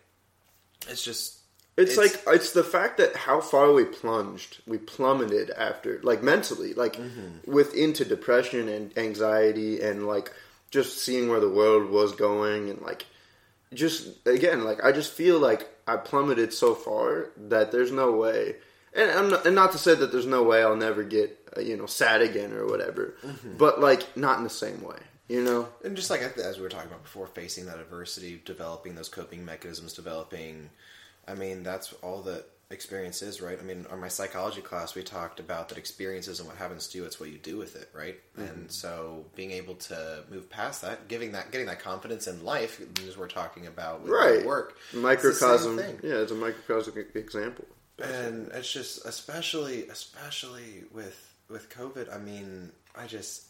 it's 0.89 1.03
just 1.03 1.39
It's, 1.77 1.93
It's- 1.93 2.15
like 2.27 2.35
it's 2.37 2.53
the 2.53 2.63
fact 2.65 2.99
that 2.99 3.17
how 3.17 3.41
far 3.41 3.73
we 3.73 3.85
plunged, 3.85 4.61
we 4.67 4.79
plummeted 4.79 5.51
after, 5.51 6.01
like 6.03 6.23
mentally, 6.23 6.75
like 6.75 6.97
Mm-hmm. 6.97 7.51
with 7.51 7.75
into 7.75 8.05
depression 8.05 8.69
and 8.69 8.97
anxiety, 8.99 9.81
and 9.81 10.07
like 10.07 10.31
just 10.71 10.99
seeing 10.99 11.29
where 11.29 11.41
the 11.41 11.49
world 11.51 11.91
was 11.91 12.13
going, 12.15 12.71
and 12.71 12.81
like 12.83 13.07
just 13.75 14.09
again, 14.27 14.63
like 14.65 14.85
I 14.85 14.93
just 14.93 15.13
feel 15.13 15.39
like 15.41 15.69
I 15.87 15.97
plummeted 15.97 16.53
so 16.53 16.75
far 16.75 17.31
that 17.37 17.71
there's 17.73 17.93
no 17.93 18.13
way, 18.13 18.57
and 18.95 19.11
I'm 19.11 19.31
not, 19.31 19.47
and 19.47 19.55
not 19.55 19.73
to 19.73 19.79
say 19.79 19.95
that 19.95 20.11
there's 20.13 20.27
no 20.27 20.43
way 20.43 20.63
I'll 20.63 20.77
never 20.77 21.03
get 21.05 21.39
uh, 21.57 21.61
you 21.61 21.77
know 21.77 21.87
sad 21.87 22.23
again 22.23 22.53
or 22.53 22.67
whatever, 22.67 23.15
Mm-hmm. 23.25 23.57
but 23.57 23.81
like 23.81 24.17
not 24.17 24.39
in 24.39 24.45
the 24.45 24.51
same 24.51 24.83
way, 24.83 24.99
you 25.29 25.43
know. 25.43 25.69
And 25.85 25.97
just 25.97 26.11
like 26.11 26.23
as 26.23 26.57
we 26.57 26.63
were 26.63 26.69
talking 26.69 26.89
about 26.89 27.03
before, 27.05 27.27
facing 27.27 27.67
that 27.67 27.79
adversity, 27.79 28.41
developing 28.45 28.95
those 28.97 29.09
coping 29.09 29.45
mechanisms, 29.45 29.93
developing. 29.93 30.71
I 31.29 31.35
mean, 31.35 31.63
that's 31.65 31.93
all 32.03 32.23
that 32.23 32.47
experience 32.71 33.23
is, 33.23 33.41
right? 33.41 33.59
I 33.61 33.63
mean, 33.63 33.87
on 33.91 34.01
my 34.01 34.09
psychology 34.09 34.61
class, 34.61 34.95
we 34.95 35.03
talked 35.03 35.39
about 35.41 35.69
that 35.69 35.79
experience 35.79 36.27
isn't 36.29 36.47
what 36.47 36.57
happens 36.57 36.89
to 36.89 36.99
you; 36.99 37.05
it's 37.05 37.21
what 37.21 37.31
you 37.31 37.39
do 37.39 37.57
with 37.57 37.77
it, 37.77 37.89
right? 37.95 38.17
Mm-hmm. 38.37 38.43
And 38.43 38.73
so, 38.73 39.25
being 39.37 39.53
able 39.53 39.75
to 39.77 40.25
move 40.31 40.51
past 40.51 40.83
that, 40.83 41.09
giving 41.09 41.33
that, 41.33 41.53
getting 41.53 41.67
that 41.69 41.79
confidence 41.81 42.27
in 42.27 42.45
life, 42.45 42.81
as 43.07 43.17
we're 43.17 43.29
talking 43.29 43.67
about 43.67 44.03
with 44.03 44.11
Right. 44.11 44.45
work, 44.45 44.77
it's 44.91 44.95
Microcosm, 45.01 45.77
thing. 45.79 45.99
yeah, 46.03 46.15
it's 46.17 46.33
a 46.33 46.35
microcosm 46.35 46.95
example. 47.15 47.65
and 48.03 48.49
it's 48.53 48.71
just 48.73 49.05
especially 49.07 49.89
especially 49.89 50.85
with 50.93 51.19
with 51.49 51.71
covid 51.71 52.15
i 52.15 52.19
mean 52.19 52.71
i 52.95 53.07
just 53.07 53.45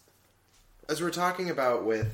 as 0.89 1.03
we're 1.03 1.11
talking 1.11 1.51
about 1.51 1.85
with 1.85 2.07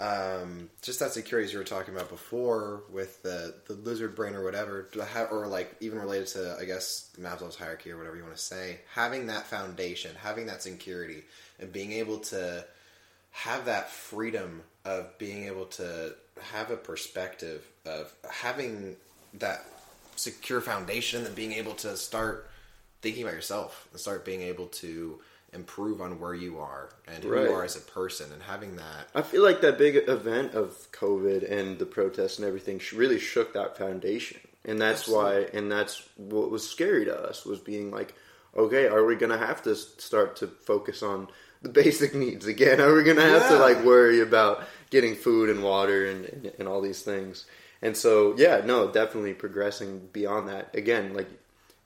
um 0.00 0.70
just 0.80 0.98
that 0.98 1.12
security 1.12 1.44
as 1.46 1.52
you 1.52 1.58
were 1.58 1.64
talking 1.64 1.94
about 1.94 2.08
before 2.08 2.82
with 2.90 3.22
the 3.22 3.54
the 3.66 3.74
lizard 3.74 4.16
brain 4.16 4.34
or 4.34 4.42
whatever 4.42 4.88
or 5.30 5.46
like 5.46 5.76
even 5.80 5.98
related 5.98 6.26
to 6.26 6.56
i 6.58 6.64
guess 6.64 7.10
maslow's 7.20 7.54
hierarchy 7.54 7.90
or 7.90 7.98
whatever 7.98 8.16
you 8.16 8.22
want 8.22 8.34
to 8.34 8.40
say 8.42 8.78
having 8.94 9.26
that 9.26 9.46
foundation 9.46 10.10
having 10.22 10.46
that 10.46 10.62
security 10.62 11.22
and 11.58 11.70
being 11.70 11.92
able 11.92 12.18
to 12.18 12.64
have 13.30 13.66
that 13.66 13.90
freedom 13.90 14.62
of 14.84 15.16
being 15.18 15.44
able 15.44 15.66
to 15.66 16.14
have 16.40 16.70
a 16.70 16.76
perspective 16.76 17.64
of 17.84 18.12
having 18.30 18.96
that 19.34 19.64
secure 20.16 20.60
foundation 20.60 21.18
and 21.18 21.26
then 21.28 21.34
being 21.34 21.52
able 21.52 21.74
to 21.74 21.96
start 21.96 22.48
thinking 23.02 23.22
about 23.22 23.34
yourself 23.34 23.86
and 23.92 24.00
start 24.00 24.24
being 24.24 24.42
able 24.42 24.66
to 24.66 25.20
improve 25.52 26.00
on 26.00 26.20
where 26.20 26.34
you 26.34 26.58
are 26.58 26.90
and 27.08 27.24
who 27.24 27.30
Right. 27.30 27.44
you 27.44 27.52
are 27.52 27.64
as 27.64 27.76
a 27.76 27.80
person 27.80 28.32
and 28.32 28.42
having 28.42 28.76
that 28.76 29.08
I 29.14 29.22
feel 29.22 29.42
like 29.42 29.60
that 29.62 29.78
big 29.78 29.96
event 30.08 30.54
of 30.54 30.90
COVID 30.92 31.50
and 31.50 31.78
the 31.78 31.86
protests 31.86 32.38
and 32.38 32.46
everything 32.46 32.80
really 32.94 33.18
shook 33.18 33.52
that 33.54 33.76
foundation, 33.76 34.40
and 34.64 34.80
that's 34.80 35.08
why, 35.08 35.46
and 35.52 35.70
that's 35.70 36.02
what 36.16 36.50
was 36.50 36.68
scary 36.68 37.04
to 37.06 37.16
us 37.28 37.44
was 37.44 37.58
being 37.58 37.90
like, 37.90 38.14
okay, 38.56 38.86
are 38.86 39.04
we 39.04 39.16
gonna 39.16 39.38
have 39.38 39.62
to 39.64 39.74
start 39.74 40.36
to 40.36 40.46
focus 40.46 41.02
on 41.02 41.28
the 41.62 41.68
basic 41.82 42.14
needs 42.14 42.46
again? 42.46 42.80
Are 42.80 42.94
we 42.94 43.02
gonna 43.04 43.22
have 43.22 43.48
to 43.48 43.58
like 43.58 43.84
worry 43.84 44.20
about 44.20 44.64
getting 44.90 45.14
food 45.14 45.50
and 45.50 45.62
water 45.62 46.06
and, 46.06 46.24
and 46.26 46.52
and 46.58 46.68
all 46.68 46.80
these 46.80 47.02
things? 47.02 47.44
And 47.82 47.96
so, 47.96 48.34
yeah, 48.36 48.60
no, 48.64 48.90
definitely 48.90 49.32
progressing 49.34 50.08
beyond 50.12 50.48
that. 50.48 50.74
Again, 50.76 51.14
like 51.14 51.28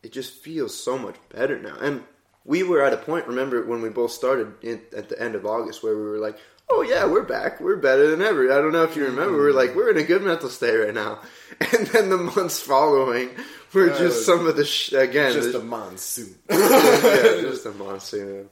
it 0.02 0.10
just 0.12 0.34
feels 0.34 0.74
so 0.76 0.98
much 0.98 1.16
better 1.30 1.58
now. 1.58 1.76
And 1.80 2.02
we 2.44 2.62
were 2.62 2.82
at 2.82 2.92
a 2.92 2.96
point, 2.98 3.26
remember, 3.26 3.64
when 3.64 3.80
we 3.82 3.88
both 3.88 4.12
started 4.12 4.52
in, 4.62 4.80
at 4.96 5.08
the 5.08 5.20
end 5.20 5.34
of 5.34 5.46
August, 5.46 5.82
where 5.82 5.96
we 5.96 6.02
were 6.02 6.18
like, 6.18 6.36
oh, 6.70 6.82
yeah, 6.82 7.04
we're 7.06 7.22
back. 7.22 7.60
We're 7.60 7.76
better 7.76 8.10
than 8.10 8.22
ever. 8.22 8.50
I 8.52 8.56
don't 8.56 8.72
know 8.72 8.84
if 8.84 8.96
you 8.96 9.04
remember. 9.04 9.36
We're 9.38 9.52
like, 9.52 9.74
we're 9.74 9.90
in 9.90 9.96
a 9.98 10.02
good 10.02 10.22
mental 10.22 10.48
state 10.48 10.76
right 10.76 10.94
now. 10.94 11.20
And 11.72 11.86
then 11.88 12.08
the 12.10 12.16
months 12.16 12.60
following 12.60 13.30
We're 13.72 13.92
Uh, 13.92 13.98
just 13.98 14.26
some 14.26 14.46
of 14.46 14.56
the 14.56 14.64
sh- 14.64 14.92
again. 14.92 15.32
just 15.32 15.52
the- 15.52 15.60
a 15.60 15.62
monsoon. 15.62 16.34
yeah, 16.50 17.40
just 17.42 17.66
a 17.66 17.70
monsoon. 17.72 18.48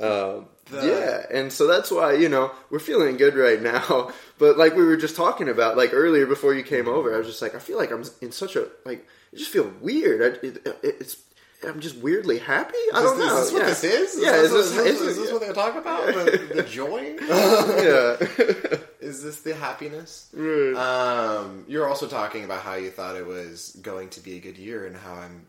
Um, 0.00 0.46
The- 0.70 0.86
yeah, 0.86 1.26
and 1.38 1.52
so 1.52 1.66
that's 1.66 1.90
why 1.90 2.14
you 2.14 2.28
know 2.28 2.50
we're 2.70 2.78
feeling 2.80 3.16
good 3.16 3.34
right 3.34 3.60
now. 3.60 4.10
But 4.38 4.56
like 4.58 4.74
we 4.74 4.84
were 4.84 4.96
just 4.96 5.14
talking 5.16 5.48
about, 5.48 5.76
like 5.76 5.90
earlier 5.94 6.26
before 6.26 6.54
you 6.54 6.62
came 6.64 6.88
over, 6.88 7.14
I 7.14 7.18
was 7.18 7.26
just 7.28 7.40
like, 7.42 7.54
I 7.54 7.58
feel 7.60 7.78
like 7.78 7.92
I'm 7.92 8.04
in 8.20 8.32
such 8.32 8.56
a 8.56 8.66
like, 8.84 9.06
I 9.32 9.36
just 9.36 9.50
feel 9.50 9.70
weird. 9.80 10.20
I, 10.22 10.46
it, 10.46 10.56
it, 10.66 10.78
it's 10.82 11.16
I'm 11.66 11.80
just 11.80 11.96
weirdly 11.96 12.38
happy. 12.38 12.74
I 12.92 13.02
don't 13.02 13.18
know. 13.18 13.38
Is 13.38 13.44
this 13.44 13.52
what 13.52 13.62
yeah. 13.62 13.68
this 13.68 13.84
is? 13.84 14.22
Yeah, 14.22 14.36
is, 14.36 14.52
is 14.52 14.52
this, 14.52 14.70
this, 14.70 14.76
is, 14.76 14.84
this, 14.84 15.00
is 15.00 15.06
is 15.08 15.16
this- 15.16 15.32
what 15.32 15.40
they 15.40 15.52
talk 15.52 15.76
about? 15.76 16.06
The, 16.06 16.50
the 16.54 16.62
joy? 16.62 17.16
yeah. 17.20 18.78
is 19.00 19.22
this 19.22 19.40
the 19.42 19.54
happiness? 19.54 20.28
Right. 20.32 20.74
Um, 20.74 21.64
you're 21.68 21.88
also 21.88 22.06
talking 22.06 22.44
about 22.44 22.62
how 22.62 22.74
you 22.74 22.90
thought 22.90 23.16
it 23.16 23.26
was 23.26 23.76
going 23.82 24.10
to 24.10 24.20
be 24.20 24.36
a 24.36 24.40
good 24.40 24.58
year, 24.58 24.86
and 24.86 24.96
how 24.96 25.14
I'm 25.14 25.46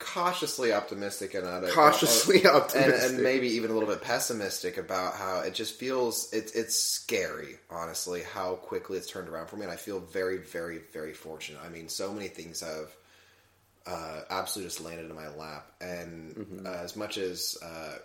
cautiously 0.00 0.72
optimistic 0.72 1.34
and 1.34 1.44
not 1.44 1.62
Cautiously 1.68 2.38
and, 2.38 2.46
optimistic. 2.46 3.10
and 3.12 3.22
maybe 3.22 3.48
even 3.48 3.70
a 3.70 3.74
little 3.74 3.88
bit 3.88 4.00
pessimistic 4.00 4.78
about 4.78 5.14
how 5.14 5.40
it 5.40 5.54
just 5.54 5.78
feels. 5.78 6.32
It's 6.32 6.52
it's 6.52 6.74
scary, 6.74 7.56
honestly, 7.70 8.22
how 8.22 8.54
quickly 8.54 8.98
it's 8.98 9.08
turned 9.08 9.28
around 9.28 9.48
for 9.48 9.56
me, 9.56 9.64
and 9.64 9.72
I 9.72 9.76
feel 9.76 10.00
very, 10.00 10.38
very, 10.38 10.78
very 10.92 11.12
fortunate. 11.12 11.60
I 11.64 11.68
mean, 11.68 11.88
so 11.88 12.12
many 12.12 12.28
things 12.28 12.60
have 12.62 12.90
uh, 13.86 14.20
absolutely 14.30 14.68
just 14.68 14.80
landed 14.84 15.08
in 15.08 15.14
my 15.16 15.28
lap, 15.28 15.70
and 15.80 16.34
Mm-hmm. 16.34 16.66
uh, 16.66 16.70
as 16.70 16.96
much 16.96 17.18
as 17.18 17.56
uh, 17.62 17.96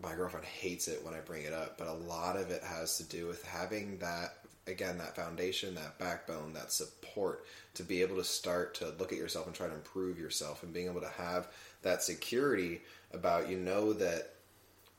my 0.00 0.14
girlfriend 0.14 0.46
hates 0.46 0.88
it 0.88 1.04
when 1.04 1.14
I 1.14 1.20
bring 1.20 1.44
it 1.44 1.52
up, 1.52 1.78
but 1.78 1.86
a 1.88 1.92
lot 1.92 2.36
of 2.36 2.50
it 2.50 2.62
has 2.62 2.96
to 2.98 3.04
do 3.04 3.26
with 3.26 3.44
having 3.44 3.98
that 3.98 4.34
again 4.66 4.96
that 4.98 5.14
foundation, 5.14 5.74
that 5.74 5.98
backbone, 5.98 6.54
that 6.54 6.72
support 6.72 7.44
to 7.74 7.82
be 7.82 8.00
able 8.02 8.16
to 8.16 8.24
start 8.24 8.74
to 8.76 8.86
look 8.98 9.12
at 9.12 9.18
yourself 9.18 9.46
and 9.46 9.54
try 9.54 9.66
to 9.66 9.74
improve 9.74 10.18
yourself, 10.18 10.62
and 10.62 10.72
being 10.72 10.88
able 10.88 11.00
to 11.02 11.08
have 11.10 11.48
that 11.82 12.02
security 12.02 12.80
about 13.12 13.48
you 13.48 13.56
know 13.58 13.92
that 13.92 14.30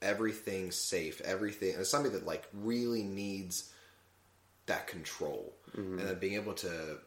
everything's 0.01 0.75
safe, 0.75 1.19
everything. 1.21 1.71
And 1.71 1.81
it's 1.81 1.89
something 1.89 2.11
that 2.11 2.25
like 2.25 2.47
really 2.53 3.03
needs 3.03 3.71
that 4.67 4.87
control, 4.87 5.53
and 5.75 5.99
then 5.99 6.19
being 6.19 6.33
able 6.35 6.53
to 6.53 6.97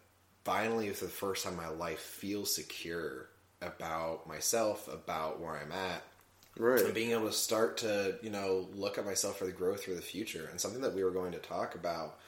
finally, 0.49 0.89
for 0.91 1.05
the 1.05 1.11
first 1.11 1.45
time 1.45 1.55
in 1.55 1.59
my 1.59 1.69
life, 1.69 2.01
feel 2.01 2.45
secure 2.47 3.29
about 3.61 4.27
myself, 4.27 4.89
about 4.93 5.41
where 5.41 5.57
I'm 5.57 5.73
at, 5.73 6.03
and 6.87 6.95
being 6.95 7.13
able 7.13 7.27
to 7.27 7.33
start 7.33 7.77
to 7.79 8.17
you 8.23 8.31
know 8.31 8.69
look 8.75 8.99
at 8.99 9.05
myself 9.05 9.39
for 9.39 9.45
the 9.47 9.53
growth 9.53 9.85
for 9.85 9.95
the 9.95 10.03
future 10.03 10.49
and 10.51 10.61
something 10.61 10.81
that 10.83 10.95
we 10.95 11.05
were 11.05 11.11
going 11.13 11.33
to 11.33 11.39
talk 11.39 11.75
about 11.75 12.19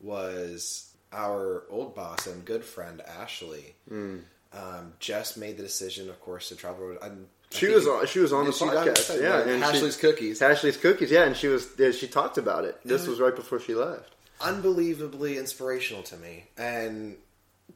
was 0.00 0.92
our 1.12 1.64
old 1.70 1.94
boss 1.94 2.26
and 2.26 2.44
good 2.44 2.64
friend 2.64 3.00
ashley 3.02 3.74
Hmm. 3.88 4.18
um, 4.52 4.92
just 4.98 5.36
made 5.38 5.56
the 5.56 5.62
decision 5.62 6.08
of 6.08 6.20
course 6.20 6.48
to 6.50 6.56
travel 6.56 6.96
I'm, 7.02 7.26
She 7.50 7.68
was 7.68 7.86
on. 7.86 8.06
She 8.06 8.18
was 8.18 8.32
on 8.32 8.44
the 8.46 8.50
podcast. 8.52 9.20
Yeah, 9.22 9.40
and 9.40 9.62
ashley's 9.64 9.96
cookies 9.96 10.42
Ashley's 10.42 10.76
cookies. 10.76 11.10
Yeah, 11.10 11.24
and 11.24 11.36
she 11.36 11.48
was. 11.48 11.66
Yeah, 11.78 11.92
she 11.92 12.06
talked 12.08 12.36
about 12.38 12.64
it. 12.64 12.78
This 12.84 13.06
was 13.06 13.20
right 13.20 13.34
before 13.34 13.60
she 13.60 13.74
left. 13.74 14.10
unbelievably 14.40 15.38
inspirational 15.38 16.02
to 16.04 16.16
me 16.16 16.44
and 16.56 17.16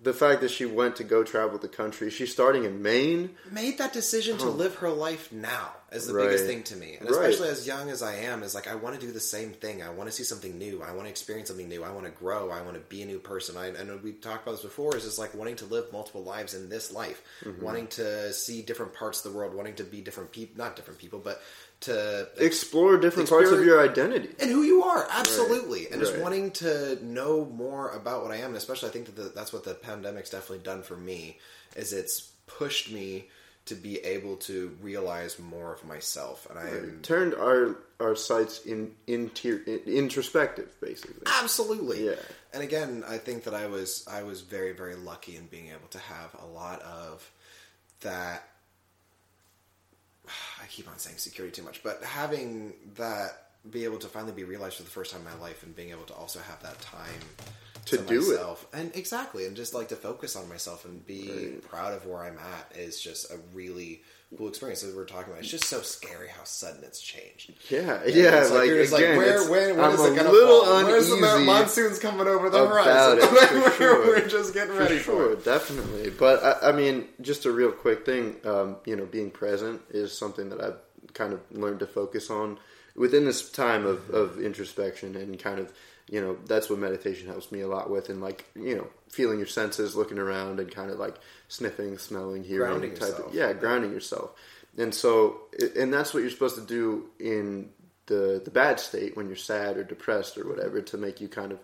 The 0.00 0.14
fact 0.14 0.40
that 0.40 0.50
she 0.50 0.64
went 0.64 0.96
to 0.96 1.04
go 1.04 1.22
travel 1.22 1.58
the 1.58 1.68
country. 1.68 2.10
She's 2.10 2.32
starting 2.32 2.64
in 2.64 2.82
Maine. 2.82 3.36
made 3.50 3.78
that 3.78 3.92
decision 3.92 4.36
to 4.38 4.48
live 4.48 4.76
her 4.76 4.90
life 4.90 5.30
now 5.30 5.72
is 5.92 6.06
the 6.06 6.14
Right. 6.14 6.24
biggest 6.24 6.46
thing 6.46 6.62
to 6.64 6.76
me 6.76 6.96
and 6.98 7.08
Right. 7.08 7.20
especially 7.28 7.50
as 7.50 7.66
young 7.66 7.90
as 7.90 8.00
i 8.02 8.14
am 8.14 8.42
is 8.42 8.54
like 8.54 8.66
i 8.66 8.74
want 8.74 8.98
to 8.98 9.06
do 9.06 9.12
the 9.12 9.20
same 9.20 9.52
thing 9.52 9.82
i 9.82 9.90
want 9.90 10.08
to 10.08 10.16
see 10.16 10.24
something 10.24 10.56
new 10.58 10.82
i 10.82 10.90
want 10.90 11.04
to 11.04 11.10
experience 11.10 11.48
something 11.48 11.68
new 11.68 11.84
i 11.84 11.90
want 11.90 12.06
to 12.06 12.10
grow 12.10 12.48
i 12.50 12.62
want 12.62 12.72
to 12.74 12.80
be 12.80 13.02
a 13.02 13.06
new 13.06 13.18
person 13.18 13.58
i 13.58 13.66
and 13.66 14.02
we 14.02 14.12
talked 14.12 14.42
about 14.44 14.52
this 14.52 14.62
before 14.62 14.96
is 14.96 15.04
just 15.04 15.18
like 15.18 15.34
wanting 15.34 15.54
to 15.56 15.66
live 15.66 15.92
multiple 15.92 16.22
lives 16.24 16.54
in 16.54 16.70
this 16.70 16.90
life 16.90 17.20
Mm-hmm. 17.44 17.62
wanting 17.62 17.86
to 17.88 18.32
see 18.32 18.62
different 18.62 18.94
parts 18.94 19.22
of 19.22 19.30
the 19.30 19.36
world 19.36 19.52
wanting 19.54 19.74
to 19.74 19.84
be 19.84 20.00
different 20.00 20.32
people 20.32 20.56
not 20.56 20.76
different 20.76 20.98
people 20.98 21.18
but 21.18 21.42
to 21.82 22.28
Explore 22.38 22.96
different 22.98 23.28
parts 23.28 23.50
of 23.50 23.64
your 23.64 23.80
identity. 23.80 24.30
and 24.40 24.50
who 24.50 24.62
you 24.62 24.82
are 24.84 25.06
absolutely 25.10 25.88
and 25.90 26.00
just 26.00 26.16
wanting 26.18 26.50
to 26.52 26.98
know 27.04 27.44
more 27.46 27.90
about 27.90 28.22
what 28.22 28.30
i 28.32 28.36
am 28.36 28.46
and 28.46 28.56
especially 28.56 28.88
i 28.88 28.92
think 28.92 29.06
that 29.06 29.16
the, 29.16 29.32
that's 29.34 29.52
what 29.52 29.64
the 29.64 29.74
pandemic's 29.74 30.30
definitely 30.30 30.64
done 30.64 30.82
for 30.82 30.96
me 30.96 31.38
is 31.76 31.92
it's 31.92 32.32
pushed 32.46 32.90
me 32.92 33.26
to 33.64 33.74
be 33.76 33.98
able 33.98 34.36
to 34.36 34.76
realize 34.82 35.38
more 35.38 35.72
of 35.72 35.84
myself 35.84 36.46
and 36.50 36.58
i 36.58 36.68
am 36.68 36.98
Turned 37.02 37.34
our 37.34 37.76
our 38.00 38.16
sights 38.16 38.64
in, 38.66 38.90
inter, 39.06 39.62
in 39.64 39.78
introspective, 39.86 40.68
basically. 40.80 41.22
absolutely 41.40 42.06
Yeah. 42.06 42.14
and 42.52 42.62
again 42.62 43.04
i 43.08 43.18
think 43.18 43.44
that 43.44 43.54
i 43.54 43.66
was 43.66 44.04
i 44.10 44.22
was 44.24 44.40
very 44.40 44.72
very 44.72 44.96
lucky 44.96 45.36
in 45.36 45.46
being 45.46 45.68
able 45.68 45.88
to 45.90 45.98
have 45.98 46.34
a 46.42 46.46
lot 46.46 46.82
of 46.82 47.30
that 48.00 48.48
i 50.62 50.66
keep 50.68 50.88
on 50.88 50.98
saying 50.98 51.16
security 51.18 51.54
too 51.60 51.64
much 51.66 51.82
but 51.82 52.02
having 52.04 52.72
that 52.96 53.48
be 53.70 53.84
able 53.84 53.98
to 53.98 54.08
finally 54.08 54.32
be 54.32 54.44
realized 54.44 54.76
for 54.76 54.82
the 54.82 54.90
first 54.90 55.12
time 55.12 55.20
in 55.20 55.26
my 55.26 55.40
life 55.40 55.62
and 55.62 55.74
being 55.76 55.90
able 55.90 56.04
to 56.04 56.14
also 56.14 56.38
have 56.40 56.60
that 56.62 56.80
time 56.80 57.20
To 57.86 57.96
do 57.98 58.32
it. 58.32 58.58
and 58.76 58.90
exactly 58.94 59.46
and 59.46 59.56
just 59.56 59.74
like 59.74 59.88
to 59.88 59.96
focus 59.96 60.34
on 60.36 60.48
myself 60.48 60.84
and 60.84 61.04
be 61.06 61.28
Right. 61.30 61.62
proud 61.62 61.92
of 61.94 62.06
where 62.06 62.22
i'm 62.24 62.38
at 62.38 62.76
is 62.76 63.00
just 63.00 63.30
a 63.30 63.38
really 63.54 64.02
cool 64.36 64.48
experience 64.48 64.82
as 64.82 64.94
we're 64.94 65.04
talking 65.04 65.30
about 65.30 65.40
it's 65.40 65.50
just 65.50 65.64
so 65.66 65.80
scary 65.82 66.28
how 66.28 66.42
sudden 66.44 66.82
it's 66.84 67.00
changed 67.00 67.52
Yeah, 67.68 68.00
yeah. 68.06 68.40
it's 68.40 68.50
like, 68.50 68.68
just 68.68 68.94
again, 68.94 69.16
where, 69.16 69.26
it's- 69.28 69.48
when, 69.48 69.76
when 69.76 69.84
I'm 69.84 69.92
is 69.94 70.00
it 70.04 70.16
gonna 70.16 70.30
little 70.30 70.64
fall? 70.64 70.84
Where's 70.84 71.08
the 71.10 71.16
monsoon's 71.44 71.98
coming 71.98 72.26
over 72.26 72.48
the 72.50 72.66
horizon? 72.66 73.18
it, 73.18 73.22
for 73.48 73.54
we're, 73.60 73.70
sure. 73.72 74.06
we're 74.06 74.28
just 74.28 74.54
getting 74.54 74.76
ready 74.76 74.98
for 74.98 75.04
for, 75.04 75.12
sure, 75.12 75.32
it. 75.34 75.44
definitely. 75.44 76.10
But 76.10 76.42
I, 76.62 76.70
I 76.70 76.72
mean, 76.72 77.08
just 77.20 77.44
a 77.44 77.50
real 77.52 77.72
quick 77.72 78.06
thing. 78.06 78.36
Um, 78.44 78.76
you 78.86 78.96
know, 78.96 79.04
being 79.04 79.30
present 79.30 79.80
is 79.90 80.16
something 80.16 80.48
that 80.50 80.60
I've 80.62 80.78
kind 81.14 81.32
of 81.34 81.40
learned 81.50 81.80
to 81.80 81.86
focus 81.86 82.30
on 82.30 82.58
within 82.94 83.24
this 83.24 83.50
time 83.50 83.86
of, 83.86 84.10
of 84.10 84.40
introspection 84.40 85.16
and 85.16 85.38
kind 85.38 85.58
of 85.58 85.72
you 86.10 86.20
know 86.20 86.36
that's 86.46 86.68
what 86.68 86.78
meditation 86.78 87.28
helps 87.28 87.52
me 87.52 87.60
a 87.60 87.68
lot 87.68 87.90
with 87.90 88.08
and 88.08 88.20
like 88.20 88.44
you 88.54 88.74
know 88.76 88.86
feeling 89.08 89.38
your 89.38 89.46
senses 89.46 89.94
looking 89.94 90.18
around 90.18 90.58
and 90.60 90.70
kind 90.70 90.90
of 90.90 90.98
like 90.98 91.16
sniffing 91.48 91.96
smelling 91.98 92.42
hearing 92.44 92.68
Grounding 92.68 92.94
type 92.94 93.08
yourself. 93.10 93.28
of 93.28 93.34
yeah 93.34 93.52
grounding 93.52 93.92
yourself 93.92 94.32
and 94.76 94.94
so 94.94 95.42
and 95.76 95.92
that's 95.92 96.12
what 96.12 96.20
you're 96.20 96.30
supposed 96.30 96.56
to 96.56 96.66
do 96.66 97.06
in 97.18 97.70
the 98.06 98.40
the 98.44 98.50
bad 98.50 98.80
state 98.80 99.16
when 99.16 99.26
you're 99.26 99.36
sad 99.36 99.76
or 99.76 99.84
depressed 99.84 100.36
or 100.36 100.48
whatever 100.48 100.80
to 100.80 100.96
make 100.96 101.20
you 101.20 101.28
kind 101.28 101.52
of 101.52 101.60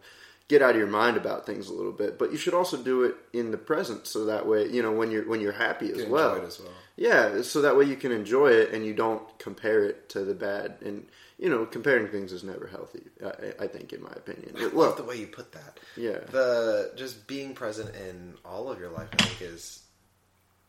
get 0.49 0.62
out 0.62 0.71
of 0.71 0.76
your 0.76 0.87
mind 0.87 1.17
about 1.17 1.45
things 1.47 1.69
a 1.69 1.73
little 1.73 1.93
bit 1.93 2.19
but 2.19 2.33
you 2.33 2.38
should 2.38 2.55
also 2.55 2.76
do 2.83 3.05
it 3.05 3.14
in 3.33 3.50
the 3.50 3.59
present 3.59 4.07
so 4.07 4.25
that 4.25 4.47
way 4.47 4.67
you 4.69 4.83
know 4.83 4.93
when 4.93 5.11
you're 5.11 5.28
when 5.28 5.40
you're 5.40 5.52
happy 5.52 5.90
as 5.93 6.05
well 6.07 6.35
enjoy 6.35 6.45
it 6.45 6.49
as 6.49 6.61
well. 6.61 6.73
yeah 6.97 7.43
so 7.43 7.61
that 7.62 7.76
way 7.76 7.85
you 7.85 7.97
can 7.97 8.12
enjoy 8.12 8.49
it 8.49 8.73
and 8.73 8.85
you 8.87 8.95
don't 8.95 9.38
compare 9.38 9.85
it 9.85 10.09
to 10.09 10.25
the 10.25 10.35
bad 10.35 10.76
and 10.85 11.07
you 11.38 11.49
know 11.49 11.67
comparing 11.67 12.09
things 12.09 12.33
is 12.33 12.43
never 12.43 12.67
healthy 12.67 13.02
i, 13.25 13.64
I 13.64 13.67
think 13.67 13.93
in 13.93 14.02
my 14.02 14.12
opinion 14.17 14.55
I 14.59 14.67
love 14.67 14.97
the 14.97 15.05
way 15.05 15.17
you 15.17 15.26
put 15.26 15.52
that. 15.52 15.78
yeah 15.97 16.19
The 16.31 16.93
just 16.97 17.26
being 17.26 17.55
present 17.55 17.95
in 17.95 18.35
all 18.45 18.71
of 18.71 18.81
your 18.81 18.90
life, 18.90 19.09
I 19.19 19.23
think, 19.25 19.43
is 19.43 19.83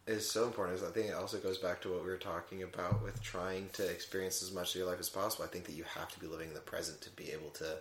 is 0.08 0.28
so 0.30 0.46
important. 0.46 0.82
I 0.82 0.90
think 0.90 1.08
it 1.10 1.14
also 1.14 1.38
goes 1.38 1.60
back 1.60 1.82
to 1.82 1.90
what 1.92 2.04
we 2.04 2.10
were 2.10 2.18
talking 2.18 2.64
about 2.64 3.04
with 3.04 3.22
trying 3.22 3.70
to 3.74 3.88
experience 3.88 4.42
as 4.42 4.52
much 4.52 4.74
of 4.74 4.80
your 4.80 4.90
life 4.90 5.00
as 5.00 5.08
possible. 5.08 5.46
I 5.46 5.48
think 5.48 5.66
that 5.66 5.76
you 5.76 5.84
have 5.84 6.10
to 6.14 6.20
be 6.20 6.26
living 6.26 6.48
in 6.48 6.56
the 6.56 6.62
present 6.62 7.00
to 7.02 7.12
be 7.12 7.32
able 7.32 7.52
to 7.52 7.78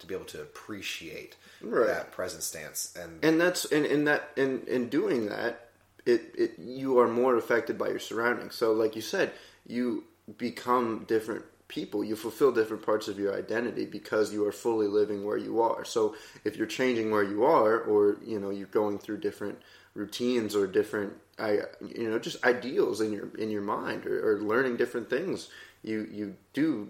to 0.00 0.06
be 0.06 0.14
able 0.14 0.24
to 0.26 0.40
appreciate 0.42 1.36
Right. 1.62 1.86
that 1.86 2.12
present 2.12 2.42
stance. 2.42 2.94
And, 3.00 3.24
and 3.24 3.40
that's 3.40 3.64
and 3.66 3.84
in 3.86 4.04
that 4.04 4.30
in 4.36 4.62
in 4.66 4.88
doing 4.88 5.26
that 5.26 5.68
it, 6.06 6.32
it 6.36 6.58
you 6.58 6.98
are 6.98 7.08
more 7.08 7.36
affected 7.36 7.76
by 7.78 7.88
your 7.88 7.98
surroundings 7.98 8.54
so 8.54 8.72
like 8.72 8.96
you 8.96 9.02
said 9.02 9.32
you 9.66 10.04
become 10.38 11.04
different 11.06 11.44
people 11.68 12.02
you 12.02 12.16
fulfill 12.16 12.50
different 12.50 12.84
parts 12.84 13.06
of 13.08 13.18
your 13.18 13.36
identity 13.36 13.84
because 13.84 14.32
you 14.32 14.44
are 14.46 14.52
fully 14.52 14.86
living 14.88 15.24
where 15.24 15.36
you 15.36 15.60
are 15.60 15.84
so 15.84 16.16
if 16.44 16.56
you're 16.56 16.66
changing 16.66 17.10
where 17.10 17.22
you 17.22 17.44
are 17.44 17.78
or 17.80 18.16
you 18.24 18.40
know 18.40 18.50
you're 18.50 18.66
going 18.68 18.98
through 18.98 19.18
different 19.18 19.58
routines 19.94 20.56
or 20.56 20.66
different 20.66 21.12
i 21.38 21.58
you 21.94 22.08
know 22.08 22.18
just 22.18 22.42
ideals 22.44 23.00
in 23.00 23.12
your 23.12 23.28
in 23.36 23.50
your 23.50 23.62
mind 23.62 24.06
or, 24.06 24.32
or 24.36 24.40
learning 24.40 24.76
different 24.76 25.08
things 25.10 25.48
you 25.82 26.08
you 26.10 26.34
do 26.54 26.88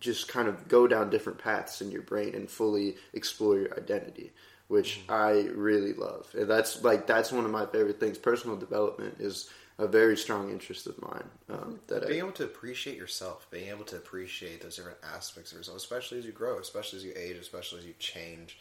just 0.00 0.28
kind 0.28 0.48
of 0.48 0.68
go 0.68 0.86
down 0.86 1.10
different 1.10 1.38
paths 1.38 1.80
in 1.80 1.90
your 1.90 2.02
brain 2.02 2.34
and 2.34 2.50
fully 2.50 2.96
explore 3.12 3.58
your 3.58 3.76
identity 3.76 4.32
which 4.68 5.00
I 5.08 5.48
really 5.54 5.92
love. 5.92 6.28
And 6.36 6.50
that's 6.50 6.82
like 6.82 7.06
that's 7.06 7.32
one 7.32 7.44
of 7.44 7.50
my 7.50 7.66
favorite 7.66 8.00
things. 8.00 8.18
Personal 8.18 8.56
development 8.56 9.16
is 9.20 9.48
a 9.78 9.86
very 9.86 10.16
strong 10.16 10.50
interest 10.50 10.86
of 10.86 11.00
mine. 11.02 11.28
Um, 11.50 11.80
that 11.88 12.08
being 12.08 12.22
I, 12.22 12.24
able 12.24 12.32
to 12.32 12.44
appreciate 12.44 12.96
yourself, 12.96 13.46
being 13.50 13.68
able 13.68 13.84
to 13.84 13.96
appreciate 13.96 14.62
those 14.62 14.76
different 14.76 14.98
aspects 15.14 15.52
of 15.52 15.58
yourself, 15.58 15.76
especially 15.76 16.18
as 16.18 16.24
you 16.24 16.32
grow, 16.32 16.58
especially 16.58 16.98
as 16.98 17.04
you 17.04 17.12
age, 17.14 17.36
especially 17.36 17.80
as 17.80 17.86
you 17.86 17.94
change. 17.98 18.58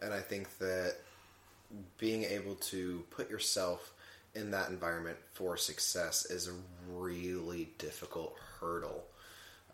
And 0.00 0.12
I 0.12 0.20
think 0.20 0.58
that 0.58 0.96
being 1.98 2.24
able 2.24 2.54
to 2.56 3.04
put 3.10 3.30
yourself 3.30 3.92
in 4.34 4.50
that 4.50 4.70
environment 4.70 5.18
for 5.34 5.56
success 5.56 6.26
is 6.26 6.48
a 6.48 6.52
really 6.90 7.68
difficult 7.78 8.34
hurdle 8.58 9.04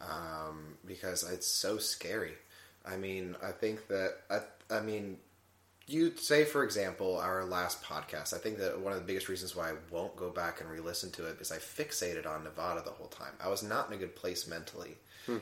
um, 0.00 0.76
because 0.86 1.22
it's 1.30 1.46
so 1.46 1.78
scary. 1.78 2.34
I 2.84 2.96
mean, 2.96 3.36
I 3.42 3.52
think 3.52 3.88
that 3.88 4.14
I, 4.30 4.40
I 4.74 4.80
mean, 4.80 5.18
you 5.86 6.14
say, 6.16 6.44
for 6.44 6.62
example, 6.64 7.18
our 7.18 7.44
last 7.44 7.82
podcast, 7.82 8.32
I 8.32 8.38
think 8.38 8.58
that 8.58 8.80
one 8.80 8.92
of 8.92 8.98
the 9.00 9.04
biggest 9.04 9.28
reasons 9.28 9.56
why 9.56 9.70
I 9.70 9.74
won't 9.90 10.16
go 10.16 10.30
back 10.30 10.60
and 10.60 10.70
re-listen 10.70 11.10
to 11.12 11.26
it 11.26 11.40
is 11.40 11.50
I 11.50 11.56
fixated 11.56 12.26
on 12.26 12.44
Nevada 12.44 12.82
the 12.84 12.92
whole 12.92 13.08
time. 13.08 13.32
I 13.42 13.48
was 13.48 13.62
not 13.62 13.88
in 13.88 13.94
a 13.94 13.96
good 13.96 14.14
place 14.16 14.46
mentally, 14.46 14.96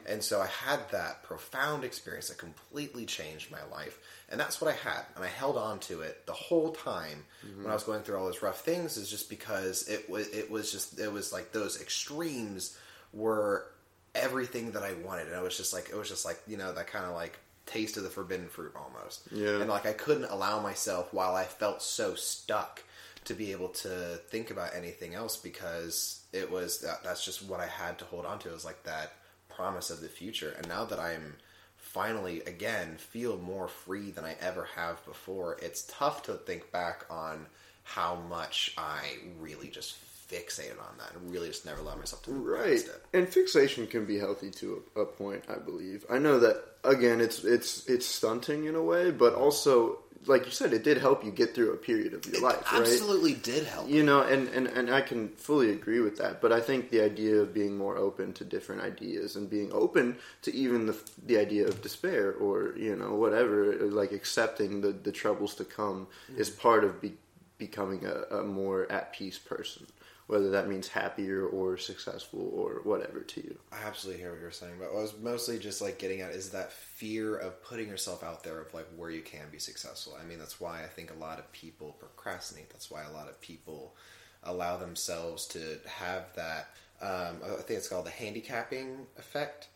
and 0.06 0.22
so 0.22 0.40
I 0.40 0.46
had 0.46 0.80
that 0.90 1.22
profound 1.22 1.84
experience 1.84 2.28
that 2.28 2.38
completely 2.38 3.06
changed 3.06 3.50
my 3.50 3.62
life, 3.70 3.98
and 4.28 4.40
that's 4.40 4.60
what 4.60 4.70
I 4.70 4.74
had, 4.74 5.02
and 5.14 5.24
I 5.24 5.28
held 5.28 5.56
on 5.56 5.78
to 5.80 6.00
it 6.00 6.26
the 6.26 6.32
whole 6.32 6.72
time 6.72 7.24
when 7.56 7.70
I 7.70 7.74
was 7.74 7.84
going 7.84 8.02
through 8.02 8.16
all 8.18 8.26
those 8.26 8.42
rough 8.42 8.60
things. 8.62 8.96
Is 8.96 9.08
just 9.08 9.30
because 9.30 9.86
it 9.88 10.10
was 10.10 10.28
it 10.28 10.50
was 10.50 10.72
just 10.72 10.98
it 10.98 11.12
was 11.12 11.32
like 11.32 11.52
those 11.52 11.80
extremes 11.80 12.76
were 13.12 13.66
everything 14.14 14.72
that 14.72 14.82
I 14.82 14.94
wanted, 14.94 15.28
and 15.28 15.36
it 15.36 15.42
was 15.42 15.56
just 15.56 15.72
like 15.72 15.90
it 15.90 15.96
was 15.96 16.08
just 16.08 16.24
like 16.24 16.40
you 16.46 16.56
know 16.56 16.72
that 16.72 16.86
kind 16.86 17.04
of 17.04 17.14
like 17.14 17.38
taste 17.68 17.96
of 17.96 18.02
the 18.02 18.08
forbidden 18.08 18.48
fruit 18.48 18.72
almost. 18.74 19.22
Yeah. 19.30 19.60
And 19.60 19.68
like 19.68 19.86
I 19.86 19.92
couldn't 19.92 20.30
allow 20.30 20.60
myself 20.60 21.12
while 21.12 21.34
I 21.34 21.44
felt 21.44 21.82
so 21.82 22.14
stuck 22.14 22.82
to 23.24 23.34
be 23.34 23.52
able 23.52 23.68
to 23.68 24.18
think 24.30 24.50
about 24.50 24.74
anything 24.74 25.14
else 25.14 25.36
because 25.36 26.22
it 26.32 26.50
was 26.50 26.80
that, 26.80 27.04
that's 27.04 27.24
just 27.24 27.46
what 27.46 27.60
I 27.60 27.66
had 27.66 27.98
to 27.98 28.04
hold 28.06 28.24
on 28.24 28.38
to. 28.40 28.48
It 28.48 28.54
was 28.54 28.64
like 28.64 28.82
that 28.84 29.12
promise 29.48 29.90
of 29.90 30.00
the 30.00 30.08
future. 30.08 30.54
And 30.56 30.66
now 30.66 30.84
that 30.86 30.98
I'm 30.98 31.36
finally 31.76 32.40
again 32.42 32.96
feel 32.96 33.38
more 33.38 33.68
free 33.68 34.10
than 34.10 34.24
I 34.24 34.36
ever 34.40 34.68
have 34.76 35.04
before, 35.04 35.58
it's 35.60 35.86
tough 35.90 36.22
to 36.24 36.34
think 36.34 36.72
back 36.72 37.04
on 37.10 37.46
how 37.82 38.16
much 38.28 38.74
I 38.76 39.00
really 39.40 39.68
just 39.68 39.94
fixated 40.28 40.78
on 40.78 40.98
that 40.98 41.14
and 41.14 41.32
really 41.32 41.48
just 41.48 41.64
never 41.64 41.80
allowed 41.80 41.98
myself 41.98 42.22
to 42.22 42.30
move 42.30 42.46
Right, 42.46 42.72
it. 42.72 43.04
and 43.14 43.28
fixation 43.28 43.86
can 43.86 44.04
be 44.04 44.18
healthy 44.18 44.50
to 44.52 44.82
a, 44.96 45.00
a 45.00 45.06
point. 45.06 45.44
I 45.48 45.56
believe. 45.56 46.04
I 46.10 46.18
know 46.18 46.38
that 46.40 46.62
again. 46.84 47.20
It's 47.20 47.44
it's 47.44 47.86
it's 47.88 48.06
stunting 48.06 48.64
in 48.66 48.74
a 48.74 48.82
way, 48.82 49.10
but 49.10 49.34
also, 49.34 49.98
like 50.26 50.44
you 50.44 50.50
said, 50.50 50.72
it 50.74 50.84
did 50.84 50.98
help 50.98 51.24
you 51.24 51.30
get 51.30 51.54
through 51.54 51.72
a 51.72 51.76
period 51.76 52.12
of 52.12 52.26
your 52.26 52.36
It 52.36 52.42
life, 52.42 52.72
right? 52.72 52.82
absolutely 52.82 53.34
did 53.34 53.64
help. 53.66 53.88
You 53.88 54.02
know, 54.02 54.20
and, 54.22 54.48
and, 54.48 54.66
and 54.66 54.92
I 54.92 55.00
can 55.00 55.28
fully 55.30 55.70
agree 55.70 56.00
with 56.00 56.18
that. 56.18 56.40
But 56.42 56.52
I 56.52 56.60
think 56.60 56.90
the 56.90 57.00
idea 57.00 57.36
of 57.36 57.54
being 57.54 57.78
more 57.78 57.96
open 57.96 58.32
to 58.34 58.44
different 58.44 58.82
ideas 58.82 59.36
and 59.36 59.48
being 59.48 59.72
open 59.72 60.16
to 60.42 60.54
even 60.54 60.86
the, 60.86 60.96
the 61.24 61.38
idea 61.38 61.66
of 61.66 61.80
despair 61.82 62.32
or, 62.34 62.74
you 62.76 62.94
know, 62.96 63.14
whatever, 63.14 63.74
like 63.86 64.12
accepting 64.12 64.80
the, 64.82 64.92
the 64.92 65.12
troubles 65.12 65.54
to 65.54 65.64
come 65.64 66.08
is 66.36 66.50
mm. 66.50 66.58
part 66.58 66.84
of 66.84 67.00
be, 67.00 67.14
becoming 67.56 68.04
a, 68.04 68.36
a 68.38 68.42
more 68.44 68.90
at 68.92 69.12
peace 69.12 69.38
person, 69.38 69.86
whether 70.28 70.50
that 70.50 70.68
means 70.68 70.86
happier 70.86 71.46
or 71.46 71.76
successful 71.76 72.50
or 72.54 72.82
whatever 72.84 73.20
to 73.20 73.40
you. 73.42 73.58
I 73.72 73.78
absolutely 73.86 74.22
hear 74.22 74.30
what 74.30 74.40
you're 74.40 74.50
saying, 74.50 74.74
but 74.78 74.92
what 74.92 74.98
I 75.00 75.02
was 75.02 75.14
mostly 75.20 75.58
just 75.58 75.80
like 75.80 75.98
getting 75.98 76.20
at 76.20 76.30
is 76.32 76.50
that 76.50 76.70
fear 76.70 77.36
of 77.36 77.62
putting 77.64 77.88
yourself 77.88 78.22
out 78.22 78.44
there 78.44 78.60
of 78.60 78.72
like 78.74 78.86
where 78.96 79.10
you 79.10 79.22
can 79.22 79.46
be 79.50 79.58
successful. 79.58 80.16
I 80.20 80.24
mean, 80.24 80.38
that's 80.38 80.60
why 80.60 80.84
I 80.84 80.86
think 80.86 81.10
a 81.10 81.18
lot 81.18 81.38
of 81.38 81.50
people 81.52 81.96
procrastinate. 81.98 82.68
That's 82.70 82.90
why 82.90 83.04
a 83.04 83.10
lot 83.10 83.28
of 83.28 83.40
people 83.40 83.96
allow 84.44 84.76
themselves 84.76 85.46
to 85.48 85.78
have 85.86 86.26
that. 86.36 86.68
Um, 87.00 87.38
I 87.44 87.62
think 87.62 87.78
it's 87.78 87.88
called 87.88 88.06
the 88.06 88.10
handicapping 88.10 89.06
effect, 89.18 89.68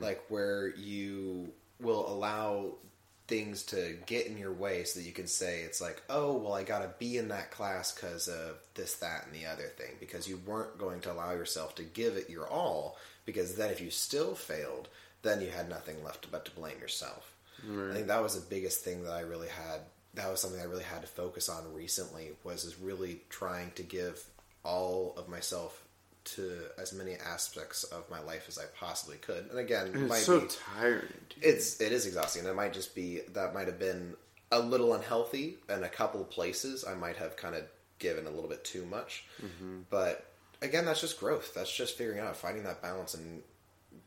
like 0.00 0.22
where 0.28 0.74
you 0.76 1.52
will 1.80 2.08
allow 2.08 2.74
things 3.28 3.62
to 3.64 3.96
get 4.06 4.26
in 4.26 4.38
your 4.38 4.52
way 4.52 4.84
so 4.84 5.00
that 5.00 5.06
you 5.06 5.12
can 5.12 5.26
say 5.26 5.62
it's 5.62 5.80
like 5.80 6.00
oh 6.08 6.36
well 6.36 6.52
i 6.52 6.62
gotta 6.62 6.90
be 6.98 7.18
in 7.18 7.28
that 7.28 7.50
class 7.50 7.92
because 7.92 8.28
of 8.28 8.56
this 8.74 8.94
that 8.96 9.26
and 9.26 9.34
the 9.34 9.46
other 9.46 9.68
thing. 9.76 9.92
Because 9.98 10.28
you 10.28 10.40
weren't 10.46 10.78
going 10.78 11.00
to 11.00 11.12
allow 11.12 11.32
yourself 11.32 11.74
to 11.76 11.82
give 11.82 12.16
it 12.16 12.30
your 12.30 12.48
all 12.48 12.96
because 13.24 13.56
then 13.56 13.70
if 13.70 13.80
you 13.80 13.90
still 13.90 14.34
failed 14.34 14.88
then 15.22 15.40
you 15.40 15.48
had 15.48 15.68
nothing 15.68 16.04
left 16.04 16.30
but 16.30 16.44
to 16.44 16.50
blame 16.52 16.78
yourself. 16.78 17.32
I 17.90 17.94
think 17.94 18.06
that 18.06 18.22
was 18.22 18.34
the 18.34 18.48
biggest 18.48 18.84
thing 18.84 19.02
that 19.04 19.12
i 19.12 19.20
really 19.20 19.48
had 19.48 19.80
that 20.14 20.30
was 20.30 20.40
something 20.40 20.60
i 20.60 20.64
really 20.64 20.84
had 20.84 21.00
to 21.00 21.08
focus 21.08 21.48
on 21.48 21.74
recently 21.74 22.30
was 22.44 22.64
is 22.64 22.78
really 22.78 23.22
trying 23.28 23.70
to 23.72 23.82
give 23.82 24.22
all 24.62 25.14
of 25.16 25.28
myself 25.28 25.85
to 26.26 26.58
as 26.78 26.92
many 26.92 27.14
aspects 27.14 27.84
of 27.84 28.08
my 28.10 28.20
life 28.20 28.44
as 28.48 28.58
i 28.58 28.64
possibly 28.78 29.16
could 29.16 29.46
and 29.50 29.58
again 29.58 29.86
And 29.94 30.08
might 30.08 30.16
it's 30.18 30.26
so 30.26 30.40
be- 30.40 30.46
tiring. 30.74 31.02
dude. 31.30 31.44
it's 31.44 31.80
it 31.80 31.92
is 31.92 32.06
exhausting. 32.06 32.44
It 32.46 32.54
might 32.54 32.72
just 32.74 32.94
be 32.94 33.20
that 33.32 33.54
might 33.54 33.66
have 33.68 33.78
been 33.78 34.14
a 34.52 34.60
little 34.60 34.94
unhealthy 34.94 35.56
in 35.68 35.82
a 35.82 35.88
couple 35.88 36.22
places. 36.24 36.84
I 36.84 36.94
might 36.94 37.16
have 37.16 37.36
kind 37.36 37.54
of 37.54 37.62
given 37.98 38.26
a 38.26 38.30
little 38.30 38.48
bit 38.50 38.62
too 38.64 38.84
much, 38.86 39.24
Mm-hmm. 39.44 39.80
but 39.90 40.24
again, 40.62 40.84
that's 40.84 41.00
just 41.00 41.18
growth. 41.18 41.52
That's 41.54 41.74
just 41.74 41.96
figuring 41.98 42.20
out 42.20 42.36
finding 42.36 42.62
that 42.64 42.80
balance 42.82 43.14
and 43.14 43.42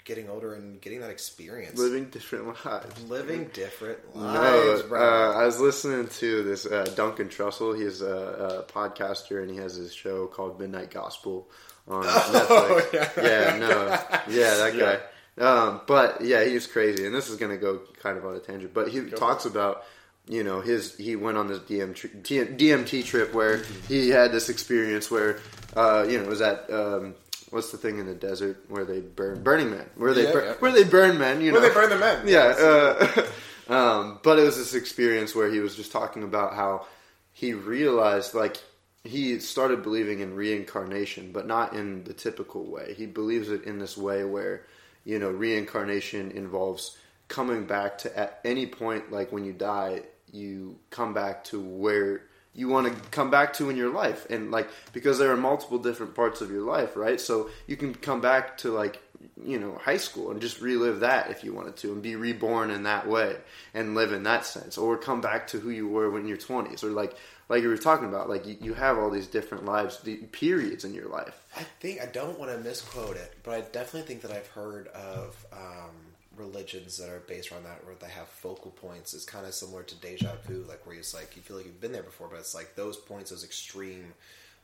getting 0.06 0.30
older 0.30 0.54
and 0.54 0.80
getting 0.82 1.02
that 1.02 1.10
experience, 1.10 1.78
Living 1.78 2.06
different 2.10 2.46
lives. 2.66 3.04
living 3.10 3.50
different 3.54 4.00
No, 4.16 4.22
lives, 4.22 4.84
bro. 4.84 5.00
uh, 5.02 5.34
I 5.34 5.46
was 5.46 5.60
listening 5.60 6.08
to 6.08 6.44
this 6.44 6.66
uh, 6.66 6.86
Duncan 6.96 7.28
Trussell. 7.28 7.78
He's 7.80 8.02
a, 8.02 8.66
a 8.68 8.72
podcaster 8.72 9.42
and 9.42 9.52
he 9.52 9.58
has 9.58 9.76
his 9.76 9.94
show 9.94 10.28
called 10.28 10.60
Midnight 10.60 10.92
Gospel 10.92 11.50
on 11.90 12.04
Oh, 12.08 12.82
Netflix. 12.92 13.24
yeah. 13.24 13.58
no, 13.58 14.34
yeah, 14.34 14.56
that 14.58 14.78
guy. 14.78 15.44
Um, 15.44 15.82
but 15.88 16.22
yeah, 16.22 16.44
he 16.44 16.54
was 16.54 16.68
crazy, 16.68 17.06
and 17.06 17.16
this 17.16 17.30
is 17.30 17.38
going 17.38 17.52
to 17.52 17.58
go 17.58 17.82
kind 18.02 18.18
of 18.18 18.26
on 18.26 18.36
a 18.36 18.40
tangent. 18.40 18.74
But 18.74 18.90
he 18.90 19.02
talks 19.10 19.46
about 19.46 19.84
you 20.28 20.44
know 20.44 20.62
his 20.62 20.96
he 20.98 21.16
went 21.16 21.38
on 21.38 21.48
this 21.48 21.60
DM 21.60 21.96
tri- 21.96 22.10
DMT 22.12 23.06
trip 23.06 23.34
where 23.34 23.64
he 23.88 24.10
had 24.10 24.32
this 24.32 24.50
experience 24.50 25.10
where 25.10 25.40
uh, 25.76 26.06
you 26.08 26.18
know 26.18 26.24
it 26.26 26.30
was 26.30 26.42
at. 26.42 26.70
Um, 26.72 27.16
What's 27.52 27.72
the 27.72 27.80
thing 27.80 27.98
in 27.98 28.06
the 28.06 28.14
desert 28.14 28.64
where 28.70 28.86
they 28.86 29.00
burn 29.00 29.42
Burning 29.42 29.72
Man? 29.72 29.90
Where 29.96 30.14
they 30.14 30.26
Yeah, 30.26 30.32
bur- 30.34 30.46
yeah. 30.46 30.54
where 30.60 30.72
they 30.72 30.84
burn 30.84 31.18
men? 31.18 31.42
You 31.42 31.52
Where 31.52 31.62
know, 31.62 31.68
they 31.68 31.74
burn 31.74 31.90
the 31.90 31.98
men. 31.98 32.28
Yeah, 32.28 33.26
uh, 33.68 33.74
um, 33.74 34.20
but 34.22 34.38
it 34.38 34.44
was 34.44 34.56
this 34.58 34.76
experience 34.76 35.34
where 35.34 35.50
he 35.50 35.60
was 35.60 35.76
just 35.76 35.92
talking 35.92 36.22
about 36.22 36.54
how 36.54 36.86
he 37.34 37.54
realized, 37.56 38.36
like, 38.36 38.58
he 39.04 39.40
started 39.40 39.84
believing 39.84 40.20
in 40.20 40.36
reincarnation, 40.36 41.32
but 41.32 41.48
not 41.48 41.74
in 41.74 42.04
the 42.04 42.14
typical 42.14 42.66
way. 42.66 42.94
He 42.96 43.06
believes 43.06 43.50
it 43.50 43.64
in 43.64 43.80
this 43.80 43.98
way 43.98 44.24
where, 44.24 44.66
you 45.06 45.20
know, 45.20 45.30
reincarnation 45.30 46.32
involves 46.32 46.98
coming 47.28 47.66
back 47.66 47.98
to 48.00 48.20
at 48.20 48.40
any 48.44 48.66
point, 48.66 49.12
like 49.12 49.32
when 49.32 49.46
you 49.46 49.54
die, 49.54 50.02
you 50.32 50.78
come 50.90 51.14
back 51.14 51.44
to 51.46 51.62
where 51.62 52.24
you 52.54 52.68
want 52.68 52.88
to 52.88 53.10
come 53.10 53.30
back 53.30 53.54
to 53.54 53.70
in 53.70 53.78
your 53.78 53.94
life 53.94 54.28
and 54.30 54.52
like 54.52 54.68
because 54.92 55.18
there 55.18 55.32
are 55.32 55.38
multiple 55.38 55.78
different 55.78 56.16
parts 56.16 56.42
of 56.42 56.52
your 56.52 56.64
life 56.64 56.96
right 56.96 57.22
so 57.22 57.50
you 57.68 57.78
can 57.78 57.94
come 57.94 58.22
back 58.22 58.58
to 58.58 58.72
like 58.72 59.02
you 59.44 59.60
know 59.60 59.78
high 59.82 59.98
school 59.98 60.32
and 60.32 60.42
just 60.42 60.60
relive 60.60 61.02
that 61.02 61.30
if 61.30 61.44
you 61.44 61.54
wanted 61.54 61.76
to 61.78 61.92
and 61.92 62.02
be 62.02 62.16
reborn 62.16 62.72
in 62.72 62.84
that 62.84 63.08
way 63.08 63.38
and 63.74 63.96
live 63.96 64.12
in 64.12 64.24
that 64.24 64.46
sense 64.46 64.78
or 64.78 64.98
come 64.98 65.22
back 65.22 65.48
to 65.48 65.60
who 65.60 65.70
you 65.70 65.88
were 65.88 66.10
when 66.10 66.28
you're 66.28 66.38
20s 66.38 66.84
or 66.84 66.90
like 66.90 67.16
like 67.50 67.62
you 67.62 67.68
were 67.68 67.78
talking 67.78 68.08
about 68.08 68.30
like 68.30 68.46
you, 68.48 68.56
you 68.62 68.74
have 68.74 68.98
all 68.98 69.10
these 69.10 69.28
different 69.28 69.66
lives 69.66 70.00
the 70.02 70.16
periods 70.18 70.86
in 70.86 70.94
your 70.94 71.10
life 71.10 71.44
I 71.58 71.64
think 71.80 72.02
I 72.02 72.06
don't 72.06 72.38
want 72.38 72.52
to 72.52 72.58
misquote 72.60 73.18
it, 73.18 73.34
but 73.44 73.54
I 73.54 73.62
definitely 73.62 74.04
think 74.04 74.22
that 74.22 74.32
I've 74.32 74.48
heard 74.48 74.88
of 74.90 75.46
um, 75.52 75.96
religions 76.38 76.98
that 76.98 77.10
are 77.10 77.22
based 77.28 77.52
around 77.52 77.66
that, 77.66 77.84
where 77.86 77.96
they 77.96 78.08
have 78.10 78.28
focal 78.28 78.72
points. 78.72 79.14
It's 79.14 79.26
kind 79.26 79.46
of 79.46 79.54
similar 79.54 79.84
to 79.84 79.96
deja 79.96 80.32
vu, 80.46 80.66
like 80.68 80.86
where 80.86 80.96
it's 80.96 81.14
like 81.14 81.36
you 81.36 81.42
feel 81.42 81.58
like 81.58 81.66
you've 81.66 81.82
been 81.82 81.92
there 81.92 82.04
before, 82.04 82.28
but 82.30 82.40
it's 82.40 82.56
like 82.56 82.76
those 82.76 82.98
points, 82.98 83.32
those 83.32 83.44
extreme 83.44 84.14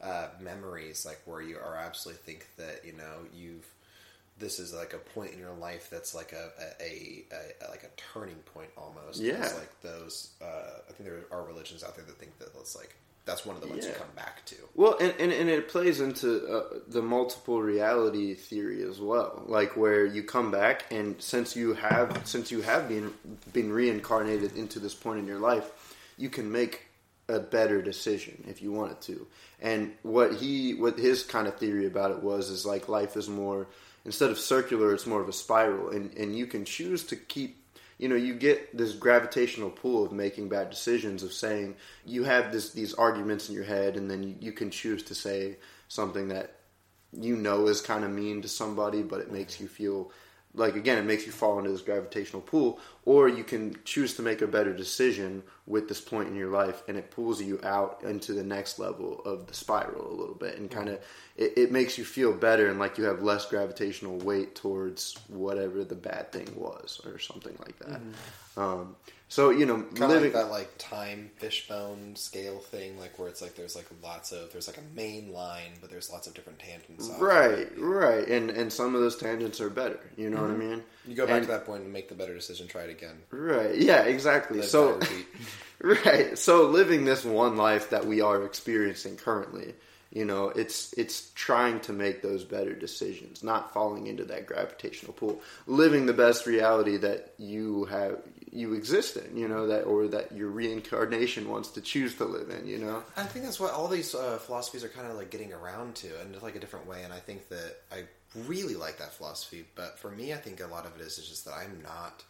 uh, 0.01 0.27
memories, 0.39 1.05
like 1.05 1.19
where 1.25 1.41
you 1.41 1.57
are 1.57 1.75
absolutely 1.75 2.21
think 2.23 2.47
that 2.57 2.85
you 2.85 2.93
know 2.93 3.25
you've. 3.35 3.65
This 4.37 4.59
is 4.59 4.73
like 4.73 4.93
a 4.93 4.97
point 4.97 5.33
in 5.33 5.39
your 5.39 5.53
life 5.53 5.89
that's 5.89 6.13
like 6.13 6.33
a 6.33 6.49
a, 6.81 7.25
a, 7.31 7.65
a 7.65 7.69
like 7.69 7.83
a 7.83 8.01
turning 8.13 8.35
point 8.53 8.69
almost. 8.77 9.21
Yeah. 9.21 9.43
It's 9.43 9.55
like 9.57 9.81
those. 9.81 10.31
Uh, 10.41 10.79
I 10.89 10.91
think 10.91 11.09
there 11.09 11.25
are 11.31 11.43
religions 11.45 11.83
out 11.83 11.95
there 11.95 12.05
that 12.05 12.17
think 12.17 12.37
that 12.39 12.49
it's 12.59 12.75
like 12.75 12.95
that's 13.25 13.45
one 13.45 13.55
of 13.55 13.61
the 13.61 13.67
ones 13.67 13.85
you 13.85 13.91
come 13.93 14.07
back 14.15 14.45
to. 14.45 14.55
Well, 14.75 14.97
and, 14.99 15.13
and, 15.19 15.31
and 15.31 15.49
it 15.49 15.67
plays 15.67 15.99
into 15.99 16.47
uh, 16.47 16.79
the 16.87 17.01
multiple 17.01 17.59
reality 17.61 18.35
theory 18.35 18.83
as 18.83 18.99
well, 18.99 19.43
like 19.47 19.75
where 19.75 20.05
you 20.05 20.23
come 20.23 20.51
back 20.51 20.85
and 20.91 21.19
since 21.21 21.55
you 21.55 21.73
have 21.73 22.21
since 22.25 22.51
you 22.51 22.61
have 22.61 22.87
been 22.87 23.13
been 23.51 23.73
reincarnated 23.73 24.55
into 24.55 24.79
this 24.79 24.93
point 24.93 25.19
in 25.19 25.25
your 25.25 25.39
life, 25.39 25.97
you 26.17 26.29
can 26.29 26.51
make 26.51 26.83
a 27.27 27.39
better 27.39 27.81
decision 27.81 28.43
if 28.47 28.61
you 28.61 28.71
wanted 28.71 29.01
to. 29.01 29.25
And 29.59 29.93
what 30.03 30.35
he 30.35 30.75
what 30.75 30.99
his 30.99 31.23
kind 31.23 31.47
of 31.47 31.57
theory 31.57 31.87
about 31.87 32.11
it 32.11 32.21
was 32.21 32.49
is 32.49 32.65
like 32.65 32.87
life 32.87 33.17
is 33.17 33.27
more 33.27 33.65
instead 34.05 34.29
of 34.29 34.39
circular, 34.39 34.93
it's 34.93 35.07
more 35.07 35.21
of 35.21 35.29
a 35.29 35.33
spiral, 35.33 35.89
and 35.89 36.15
and 36.17 36.37
you 36.37 36.47
can 36.47 36.63
choose 36.63 37.03
to 37.05 37.15
keep 37.15 37.65
you 37.97 38.09
know 38.09 38.15
you 38.15 38.33
get 38.33 38.75
this 38.77 38.93
gravitational 38.93 39.69
pull 39.69 40.05
of 40.05 40.11
making 40.11 40.49
bad 40.49 40.69
decisions 40.69 41.23
of 41.23 41.33
saying 41.33 41.75
you 42.05 42.23
have 42.23 42.51
this 42.51 42.71
these 42.71 42.93
arguments 42.93 43.49
in 43.49 43.55
your 43.55 43.63
head 43.63 43.95
and 43.95 44.09
then 44.09 44.23
you, 44.23 44.35
you 44.39 44.51
can 44.51 44.69
choose 44.69 45.03
to 45.03 45.15
say 45.15 45.57
something 45.87 46.27
that 46.29 46.55
you 47.13 47.35
know 47.35 47.67
is 47.67 47.81
kind 47.81 48.03
of 48.03 48.11
mean 48.11 48.41
to 48.41 48.47
somebody 48.47 49.01
but 49.01 49.21
it 49.21 49.31
makes 49.31 49.59
you 49.59 49.67
feel 49.67 50.11
like 50.55 50.75
again 50.75 50.97
it 50.97 51.05
makes 51.05 51.25
you 51.25 51.31
fall 51.31 51.57
into 51.59 51.71
this 51.71 51.81
gravitational 51.81 52.41
pull 52.41 52.79
or 53.05 53.27
you 53.27 53.43
can 53.43 53.75
choose 53.83 54.15
to 54.15 54.21
make 54.21 54.41
a 54.41 54.47
better 54.47 54.73
decision 54.73 55.43
with 55.67 55.87
this 55.87 56.01
point 56.01 56.27
in 56.27 56.35
your 56.35 56.49
life 56.49 56.83
and 56.87 56.97
it 56.97 57.11
pulls 57.11 57.41
you 57.41 57.59
out 57.63 58.01
into 58.03 58.33
the 58.33 58.43
next 58.43 58.79
level 58.79 59.21
of 59.25 59.47
the 59.47 59.53
spiral 59.53 60.09
a 60.11 60.15
little 60.15 60.35
bit 60.35 60.57
and 60.57 60.71
kind 60.71 60.89
of 60.89 60.99
it, 61.37 61.53
it 61.57 61.71
makes 61.71 61.97
you 61.97 62.05
feel 62.05 62.33
better 62.33 62.69
and 62.69 62.79
like 62.79 62.97
you 62.97 63.03
have 63.03 63.21
less 63.21 63.45
gravitational 63.45 64.17
weight 64.19 64.55
towards 64.55 65.17
whatever 65.27 65.83
the 65.83 65.95
bad 65.95 66.31
thing 66.31 66.47
was 66.55 67.01
or 67.05 67.19
something 67.19 67.55
like 67.59 67.77
that. 67.79 68.01
Um, 68.57 68.95
so 69.27 69.49
you 69.49 69.65
know 69.65 69.81
Kind 69.81 70.03
of 70.03 70.09
living 70.09 70.33
like 70.33 70.33
that 70.33 70.51
like 70.51 70.71
time 70.77 71.31
fishbone 71.37 72.15
scale 72.15 72.59
thing, 72.59 72.99
like 72.99 73.17
where 73.19 73.27
it's 73.27 73.41
like 73.41 73.55
there's 73.55 73.75
like 73.75 73.87
lots 74.03 74.31
of 74.31 74.51
there's 74.51 74.67
like 74.67 74.77
a 74.77 74.95
main 74.95 75.33
line, 75.33 75.71
but 75.81 75.89
there's 75.89 76.11
lots 76.11 76.27
of 76.27 76.33
different 76.33 76.59
tangents. 76.59 77.09
right 77.19 77.67
right 77.77 78.27
and 78.27 78.49
and 78.49 78.71
some 78.71 78.95
of 78.95 79.01
those 79.01 79.15
tangents 79.17 79.59
are 79.59 79.69
better 79.69 79.99
you 80.15 80.29
know 80.29 80.41
what 80.41 80.51
i 80.51 80.53
mm-hmm. 80.53 80.69
mean 80.69 80.83
You 81.07 81.15
go 81.15 81.25
back 81.25 81.37
And- 81.37 81.45
to 81.47 81.51
that 81.53 81.65
point 81.65 81.83
and 81.83 81.93
make 81.93 82.09
the 82.09 82.15
better 82.15 82.33
decision. 82.33 82.67
Try 82.67 82.83
it 82.83 82.89
again. 82.89 83.17
right 83.31 83.75
yeah 83.75 84.03
exactly 84.03 84.59
Live, 84.59 84.69
so. 84.69 84.99
Right. 85.81 86.37
So 86.37 86.67
living 86.69 87.05
this 87.05 87.23
one 87.25 87.57
life 87.57 87.89
that 87.89 88.05
we 88.05 88.21
are 88.21 88.43
experiencing 88.45 89.17
currently, 89.17 89.75
you 90.11 90.25
know, 90.25 90.49
it's 90.49 90.93
it's 90.93 91.31
trying 91.35 91.79
to 91.81 91.93
make 91.93 92.21
those 92.21 92.43
better 92.43 92.73
decisions, 92.73 93.43
not 93.43 93.73
falling 93.73 94.07
into 94.07 94.23
that 94.25 94.45
gravitational 94.47 95.13
pull, 95.13 95.41
living 95.67 96.05
the 96.05 96.13
best 96.13 96.45
reality 96.45 96.97
that 96.97 97.33
you 97.37 97.85
have 97.85 98.17
you 98.55 98.73
exist 98.73 99.17
in, 99.17 99.35
you 99.37 99.47
know, 99.47 99.67
that 99.67 99.83
or 99.83 100.07
that 100.07 100.31
your 100.31 100.49
reincarnation 100.49 101.49
wants 101.49 101.69
to 101.71 101.81
choose 101.81 102.15
to 102.15 102.25
live 102.25 102.49
in, 102.49 102.67
you 102.67 102.77
know. 102.77 103.03
I 103.17 103.23
think 103.23 103.45
that's 103.45 103.59
what 103.59 103.73
all 103.73 103.87
these 103.87 104.15
uh, 104.15 104.37
philosophies 104.37 104.83
are 104.83 104.89
kind 104.89 105.07
of 105.07 105.17
like 105.17 105.29
getting 105.29 105.53
around 105.53 105.95
to, 105.95 106.07
and 106.21 106.41
like 106.41 106.55
a 106.55 106.59
different 106.59 106.87
way. 106.87 107.03
And 107.03 107.11
I 107.11 107.19
think 107.19 107.49
that 107.49 107.77
I 107.91 108.05
really 108.47 108.75
like 108.75 108.97
that 108.99 109.13
philosophy. 109.13 109.65
But 109.75 109.99
for 109.99 110.09
me, 110.09 110.33
I 110.33 110.37
think 110.37 110.61
a 110.61 110.67
lot 110.67 110.85
of 110.85 110.95
it 110.95 111.01
is 111.01 111.17
just 111.17 111.45
that 111.45 111.53
I'm 111.53 111.81
not 111.83 112.23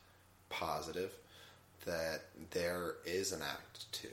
positive 0.50 1.12
that 1.86 2.22
there 2.52 2.96
is 3.06 3.32
an 3.32 3.42
act 3.42 3.92
two, 3.92 4.08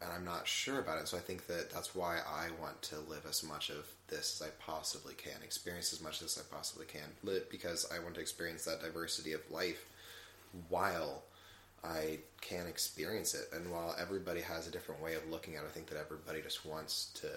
and 0.00 0.10
I'm 0.10 0.24
not 0.24 0.46
sure 0.46 0.78
about 0.78 0.98
it. 0.98 1.08
So 1.08 1.18
I 1.18 1.20
think 1.20 1.46
that 1.46 1.70
that's 1.70 1.94
why 1.94 2.18
I 2.18 2.48
want 2.60 2.80
to 2.82 2.96
live 3.00 3.26
as 3.28 3.42
much 3.44 3.68
of 3.68 3.86
this 4.08 4.40
as 4.40 4.48
I 4.48 4.50
possibly 4.64 5.14
can, 5.14 5.42
experience 5.44 5.92
as 5.92 6.00
much 6.00 6.22
as 6.22 6.38
I 6.38 6.54
possibly 6.54 6.86
can, 6.86 7.10
because 7.50 7.86
I 7.94 7.98
want 7.98 8.14
to 8.14 8.20
experience 8.20 8.64
that 8.64 8.80
diversity 8.80 9.32
of 9.34 9.42
life 9.50 9.84
while 10.68 11.22
I 11.84 12.18
can 12.40 12.66
experience 12.66 13.34
it. 13.34 13.48
And 13.54 13.70
while 13.70 13.94
everybody 14.00 14.40
has 14.42 14.68
a 14.68 14.70
different 14.70 15.02
way 15.02 15.14
of 15.14 15.28
looking 15.30 15.56
at 15.56 15.64
it, 15.64 15.66
I 15.68 15.70
think 15.70 15.88
that 15.88 15.98
everybody 15.98 16.42
just 16.42 16.66
wants 16.66 17.10
to 17.16 17.28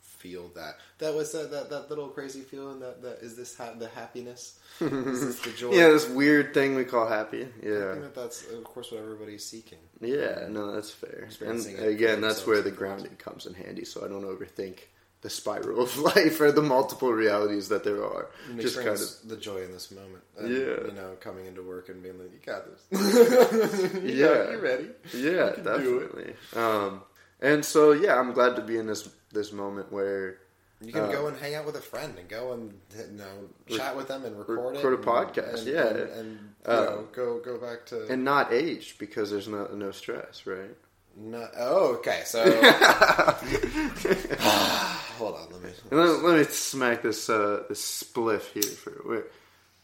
feel 0.00 0.48
that. 0.56 0.78
That 0.98 1.14
was 1.14 1.30
that 1.32 1.50
that, 1.50 1.70
that 1.70 1.88
little 1.90 2.08
crazy 2.08 2.40
feeling. 2.40 2.80
That 2.80 3.02
that 3.02 3.18
is 3.20 3.36
this 3.36 3.56
ha- 3.56 3.74
the 3.78 3.88
happiness? 3.88 4.58
is 4.80 5.20
this 5.20 5.40
the 5.40 5.50
joy? 5.56 5.72
Yeah, 5.72 5.88
this 5.88 6.08
weird 6.08 6.54
thing 6.54 6.74
we 6.74 6.84
call 6.84 7.06
happy. 7.06 7.42
I 7.44 7.48
Yeah. 7.66 7.90
think 7.92 8.02
that 8.02 8.14
that's 8.14 8.46
of 8.50 8.64
course 8.64 8.90
what 8.90 9.00
everybody's 9.00 9.44
seeking. 9.44 9.78
Yeah, 10.00 10.46
no, 10.48 10.72
that's 10.72 10.90
fair. 10.90 11.28
And 11.40 11.64
again, 11.78 12.20
that's 12.20 12.46
where 12.46 12.62
the 12.62 12.70
grounding 12.70 13.16
comes 13.16 13.46
in 13.46 13.54
handy, 13.54 13.84
so 13.84 14.04
I 14.04 14.08
don't 14.08 14.24
overthink 14.24 14.78
the 15.20 15.28
spiral 15.30 15.80
of 15.82 15.96
life 15.98 16.40
or 16.40 16.52
the 16.52 16.62
multiple 16.62 17.12
realities 17.12 17.68
that 17.70 17.82
there 17.84 18.04
are. 18.04 18.28
Just 18.58 18.76
kind 18.76 18.88
of 18.90 19.00
the 19.26 19.36
joy 19.36 19.62
in 19.62 19.72
this 19.72 19.90
moment. 19.90 20.22
And, 20.38 20.48
Yeah. 20.48 20.86
you 20.86 20.92
know, 20.94 21.16
coming 21.20 21.46
into 21.46 21.60
work 21.62 21.88
and 21.88 22.00
being 22.02 22.18
like, 22.18 22.30
"You 22.32 22.38
got 22.46 22.64
this. 22.70 22.82
You 24.02 24.14
Yeah. 24.14 24.34
got- 24.44 24.52
you 24.52 24.58
ready." 24.58 24.88
Yeah, 25.12 25.46
it. 25.48 25.64
definitely. 25.64 26.34
Um, 26.54 27.02
and 27.40 27.64
so 27.64 27.90
yeah, 27.92 28.16
I'm 28.18 28.32
glad 28.32 28.54
to 28.56 28.62
be 28.62 28.76
in 28.78 28.86
this 28.86 29.08
this 29.32 29.52
moment 29.52 29.90
where 29.92 30.38
You 30.80 30.92
can 30.92 31.06
Uh, 31.06 31.10
go 31.12 31.26
and 31.26 31.36
hang 31.36 31.56
out 31.56 31.66
with 31.66 31.74
a 31.74 31.80
friend 31.82 32.16
and 32.16 32.28
go 32.28 32.52
and 32.52 32.72
you 32.96 33.08
know 33.18 33.48
chat 33.76 33.96
with 33.96 34.06
them 34.06 34.24
and 34.24 34.38
record, 34.38 34.76
record 34.76 34.94
a 34.94 34.98
it. 35.02 35.04
podcast, 35.04 35.58
and, 35.58 35.66
yeah. 35.66 35.86
and, 35.88 35.98
and 36.12 36.38
you 36.64 36.72
Uh, 36.72 36.84
know, 36.84 37.08
go 37.12 37.38
go 37.40 37.58
back 37.58 37.84
to 37.86 38.06
and 38.06 38.22
not 38.24 38.52
aged 38.52 38.96
because 39.00 39.28
there's 39.32 39.48
no 39.48 39.66
no 39.74 39.90
stress, 39.90 40.46
right? 40.46 40.76
No, 41.16 41.48
oh, 41.58 41.94
okay. 41.96 42.22
So 42.24 42.44
hold 45.18 45.34
on, 45.34 45.48
let 45.52 45.62
me. 45.62 45.70
Let, 45.90 46.22
let 46.22 46.38
me 46.38 46.44
smack 46.44 47.02
this 47.02 47.28
uh, 47.28 47.64
this 47.68 48.02
spliff 48.02 48.52
here 48.52 48.62
for. 48.62 48.92
wait. 49.04 49.24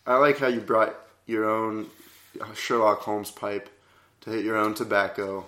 I 0.07 0.17
like 0.17 0.39
how 0.39 0.49
you 0.49 0.61
brought 0.61 0.95
your 1.27 1.49
own 1.49 1.87
Sherlock 2.55 3.01
Holmes 3.01 3.31
pipe 3.31 3.69
to 4.23 4.31
hit 4.31 4.45
your 4.45 4.57
own 4.57 4.75
tobacco 4.75 5.47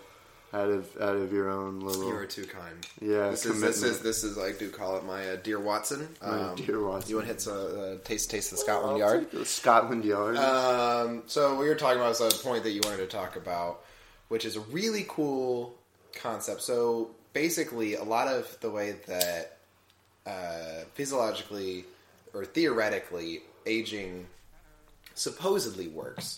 out 0.53 0.70
of 0.70 0.96
out 1.01 1.16
of 1.16 1.33
your 1.33 1.51
own 1.51 1.81
little. 1.81 2.09
You 2.09 2.16
are 2.16 2.27
too 2.27 2.44
kind. 2.44 2.87
Yeah, 3.01 3.31
this 3.31 3.44
is 3.44 3.61
this 3.61 3.83
is 3.83 4.01
this 4.01 4.25
is 4.25 4.38
I 4.38 4.53
do 4.53 4.70
call 4.70 4.96
it 4.96 5.05
my 5.05 5.31
uh, 5.31 5.37
dear 5.37 5.61
Watson. 5.61 6.09
My 6.22 6.55
dear 6.57 6.83
Watson. 6.83 7.11
You 7.11 7.16
want 7.16 7.29
to 7.29 7.33
hit 7.33 7.40
some 7.42 7.55
uh, 7.57 7.94
taste 8.05 8.31
taste 8.31 8.53
of 8.53 8.59
the 8.59 8.64
Scotland 8.64 8.99
Yard? 8.99 9.31
the 9.31 9.44
Scotland 9.44 10.05
Yard. 10.05 10.37
Um, 10.37 11.22
so 11.27 11.57
what 11.57 11.64
you're 11.64 11.75
talking 11.75 12.01
about 12.01 12.12
is 12.12 12.20
a 12.20 12.31
point 12.42 12.62
that 12.64 12.70
you 12.70 12.81
wanted 12.85 12.99
to 12.99 13.07
talk 13.07 13.37
about, 13.37 13.83
which 14.29 14.44
is 14.44 14.57
a 14.57 14.61
really 14.61 15.05
cool 15.09 15.75
concept. 16.14 16.62
So 16.62 17.11
basically, 17.33 17.94
a 17.94 18.05
lot 18.05 18.29
of 18.29 18.59
the 18.61 18.70
way 18.70 18.96
that 19.07 19.56
uh, 20.27 20.85
physiologically 20.95 21.85
or 22.35 22.45
theoretically 22.45 23.43
aging 23.67 24.27
supposedly 25.15 25.89
works 25.89 26.37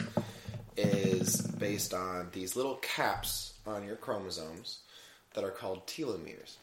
is 0.76 1.40
based 1.58 1.92
on 1.94 2.28
these 2.32 2.54
little 2.54 2.76
caps 2.76 3.54
on 3.66 3.84
your 3.84 3.96
chromosomes 3.96 4.78
that 5.34 5.42
are 5.44 5.50
called 5.50 5.86
telomeres, 5.86 6.56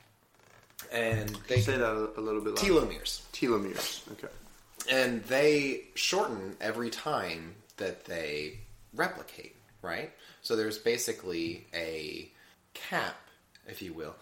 and 0.91 1.29
they 1.47 1.59
Say 1.61 1.77
that 1.77 1.91
a, 2.17 2.21
little 2.21 2.41
bit 2.41 2.55
louder. 2.55 2.61
telomeres 2.61 3.21
Telomeres. 3.33 4.01
Okay. 4.13 4.27
and 4.89 5.23
they 5.25 5.83
shorten 5.95 6.55
every 6.61 6.89
time 6.89 7.55
that 7.77 8.05
they 8.05 8.59
replicate, 8.93 9.55
right? 9.81 10.11
So 10.41 10.55
there's 10.55 10.77
basically 10.77 11.65
a 11.73 12.29
cap, 12.73 13.15
if 13.67 13.81
you 13.81 13.93
will, 13.93 14.15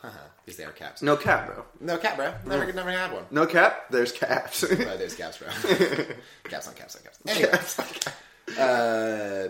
because 0.45 0.57
they 0.57 0.63
are 0.63 0.71
caps. 0.71 1.01
No 1.01 1.15
cap, 1.15 1.47
bro. 1.47 1.65
no 1.79 1.97
cap, 1.97 2.15
bro. 2.15 2.33
Never, 2.45 2.71
never 2.71 2.91
had 2.91 3.11
one. 3.11 3.25
No 3.31 3.45
cap. 3.45 3.89
There's 3.89 4.11
caps. 4.11 4.61
There's 4.61 5.15
caps, 5.15 5.37
bro. 5.37 5.47
caps 6.49 6.67
on 6.67 6.73
caps 6.75 6.95
on 6.95 7.03
caps. 7.03 7.19
Anyway, 7.27 7.51
uh, 8.59 9.47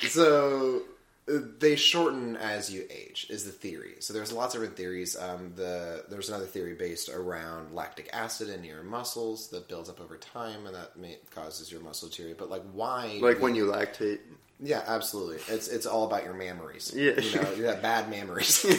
so 0.00 0.82
uh, 1.26 1.38
they 1.58 1.76
shorten 1.76 2.36
as 2.36 2.70
you 2.70 2.84
age 2.90 3.26
is 3.30 3.44
the 3.44 3.50
theory. 3.50 3.94
So 4.00 4.12
there's 4.12 4.32
lots 4.32 4.54
of 4.54 4.60
different 4.60 4.76
theories. 4.76 5.16
Um, 5.16 5.52
the 5.56 6.04
there's 6.08 6.28
another 6.28 6.46
theory 6.46 6.74
based 6.74 7.08
around 7.08 7.74
lactic 7.74 8.10
acid 8.12 8.48
in 8.48 8.64
your 8.64 8.82
muscles 8.82 9.48
that 9.48 9.68
builds 9.68 9.88
up 9.88 10.00
over 10.00 10.16
time 10.16 10.66
and 10.66 10.74
that 10.74 10.96
may, 10.98 11.18
causes 11.34 11.72
your 11.72 11.80
muscle 11.80 12.08
to 12.08 12.12
deteriorate. 12.12 12.38
But 12.38 12.50
like 12.50 12.62
why? 12.72 13.18
like 13.22 13.40
when 13.40 13.54
you 13.54 13.66
lactate. 13.66 14.18
Yeah, 14.60 14.82
absolutely. 14.86 15.38
It's 15.54 15.68
it's 15.68 15.86
all 15.86 16.06
about 16.06 16.24
your 16.24 16.34
memories. 16.34 16.92
Yeah. 16.94 17.20
you 17.20 17.40
know, 17.40 17.52
you 17.52 17.64
have 17.64 17.82
bad 17.82 18.10
memories. 18.10 18.64
God 18.64 18.78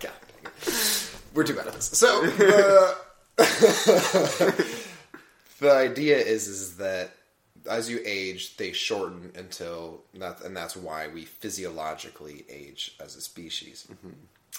dang 0.00 0.12
it. 0.44 1.10
We're 1.34 1.44
too 1.44 1.54
bad 1.54 1.66
at 1.66 1.74
this. 1.74 1.86
So 1.86 2.26
the, 2.26 2.96
uh, 3.36 3.36
the 5.60 5.72
idea 5.72 6.16
is 6.16 6.48
is 6.48 6.76
that 6.76 7.10
as 7.68 7.90
you 7.90 8.00
age, 8.04 8.56
they 8.56 8.72
shorten 8.72 9.32
until 9.34 10.02
that, 10.14 10.40
and 10.42 10.56
that's 10.56 10.76
why 10.76 11.08
we 11.08 11.24
physiologically 11.24 12.44
age 12.48 12.96
as 13.00 13.16
a 13.16 13.20
species. 13.20 13.88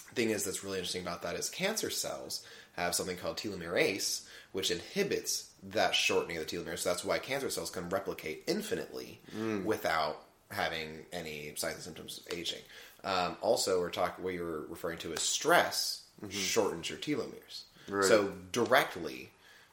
The 0.09 0.15
thing 0.15 0.29
is, 0.29 0.43
that's 0.43 0.63
really 0.63 0.77
interesting 0.77 1.01
about 1.01 1.21
that 1.23 1.35
is 1.35 1.49
cancer 1.49 1.89
cells 1.89 2.45
have 2.75 2.95
something 2.95 3.17
called 3.17 3.37
telomerase, 3.37 4.26
which 4.51 4.71
inhibits 4.71 5.51
that 5.63 5.93
shortening 5.95 6.37
of 6.37 6.47
the 6.47 6.57
telomere. 6.57 6.77
So 6.77 6.89
that's 6.89 7.03
why 7.03 7.19
cancer 7.19 7.49
cells 7.49 7.69
can 7.69 7.89
replicate 7.89 8.43
infinitely 8.47 9.21
without 9.65 10.23
having 10.51 11.05
any 11.11 11.53
signs 11.55 11.75
and 11.75 11.83
symptoms 11.83 12.21
of 12.25 12.37
aging. 12.37 12.61
Um, 13.03 13.37
also, 13.41 13.79
we're 13.79 13.89
talking 13.89 14.23
what 14.23 14.33
you're 14.33 14.65
referring 14.67 14.97
to 14.99 15.13
as 15.13 15.21
stress 15.21 16.03
shortens 16.29 16.89
your 16.89 16.99
telomeres. 16.99 17.63
Right. 17.87 18.05
So 18.05 18.33
directly, 18.51 19.29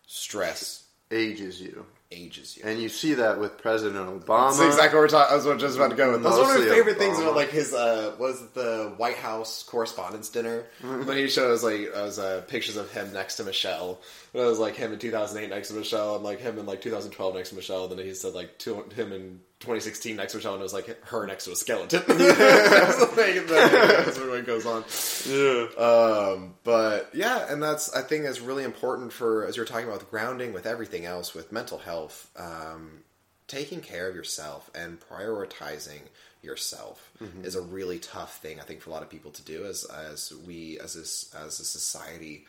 stress 0.06 0.84
Ages 1.10 1.60
you. 1.60 1.86
Ages 2.10 2.56
you. 2.56 2.62
And 2.64 2.80
you 2.80 2.88
see 2.88 3.14
that 3.14 3.38
with 3.40 3.58
President 3.58 4.06
Obama. 4.08 4.50
That's 4.56 4.60
exactly 4.60 4.96
what 4.98 5.02
we're 5.04 5.08
talking. 5.08 5.32
I 5.32 5.36
was 5.46 5.60
just 5.60 5.76
about 5.76 5.90
to 5.90 5.96
go 5.96 6.12
with. 6.12 6.22
That's 6.22 6.36
one 6.36 6.42
of 6.44 6.48
my 6.50 6.54
Mostly 6.58 6.70
favorite 6.70 6.98
things 6.98 7.18
about 7.18 7.34
like 7.34 7.50
his 7.50 7.72
uh, 7.74 8.14
was 8.18 8.40
the 8.54 8.94
White 8.96 9.16
House 9.16 9.62
Correspondents' 9.62 10.28
Dinner 10.28 10.64
Mm-hmm. 10.82 11.06
when 11.06 11.16
he 11.16 11.28
shows 11.28 11.62
like 11.64 11.94
I 11.94 12.02
was 12.02 12.18
uh, 12.18 12.42
pictures 12.46 12.76
of 12.76 12.90
him 12.92 13.12
next 13.12 13.36
to 13.36 13.44
Michelle. 13.44 14.00
And 14.32 14.42
it 14.42 14.46
was 14.46 14.58
like 14.58 14.76
him 14.76 14.92
in 14.92 14.98
2008 14.98 15.48
next 15.50 15.68
to 15.68 15.74
Michelle, 15.74 16.14
and 16.16 16.24
like 16.24 16.40
him 16.40 16.58
in 16.58 16.66
like 16.66 16.80
2012 16.82 17.34
next 17.34 17.48
to 17.50 17.54
Michelle. 17.56 17.84
And 17.86 17.98
Then 17.98 18.06
he 18.06 18.14
said 18.14 18.34
like 18.34 18.58
two, 18.58 18.82
him 18.94 19.12
in 19.12 19.40
2016 19.64 20.16
next 20.16 20.32
to 20.32 20.38
Michelle, 20.38 20.54
and 20.54 20.60
it 20.60 20.64
was 20.64 20.72
like 20.72 21.04
her 21.06 21.26
next 21.26 21.44
to 21.44 21.52
a 21.52 21.56
skeleton. 21.56 22.02
That's 22.06 22.98
the 22.98 23.06
thing. 23.06 23.46
That's 23.46 24.18
goes 24.46 24.66
on. 24.66 24.84
Yeah. 25.26 25.66
Um, 25.82 26.54
but 26.64 27.10
yeah, 27.14 27.50
and 27.50 27.62
that's 27.62 27.94
I 27.94 28.02
think 28.02 28.24
is 28.26 28.40
really 28.40 28.64
important 28.64 29.12
for 29.12 29.46
as 29.46 29.56
you're 29.56 29.66
talking 29.66 29.86
about 29.86 30.00
with 30.00 30.10
grounding, 30.10 30.52
with 30.52 30.66
everything 30.66 31.04
else, 31.04 31.34
with 31.34 31.50
mental 31.52 31.78
health, 31.78 32.30
um, 32.36 33.02
taking 33.46 33.80
care 33.80 34.08
of 34.08 34.14
yourself 34.14 34.70
and 34.74 35.00
prioritizing 35.00 36.02
yourself 36.42 37.10
is 37.42 37.54
a 37.54 37.60
really 37.60 37.98
tough 37.98 38.38
thing. 38.38 38.60
I 38.60 38.64
think 38.64 38.82
for 38.82 38.90
a 38.90 38.92
lot 38.92 39.02
of 39.02 39.10
people 39.10 39.30
to 39.32 39.42
do 39.42 39.64
as 39.64 39.84
as 39.84 40.32
we 40.46 40.78
as 40.78 40.94
this 40.94 41.34
as 41.34 41.58
a 41.58 41.64
society 41.64 42.44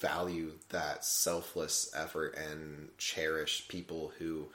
value 0.00 0.52
that 0.70 1.04
selfless 1.04 1.90
effort 1.94 2.36
and 2.36 2.88
cherish 2.98 3.66
people 3.68 4.12
who 4.18 4.46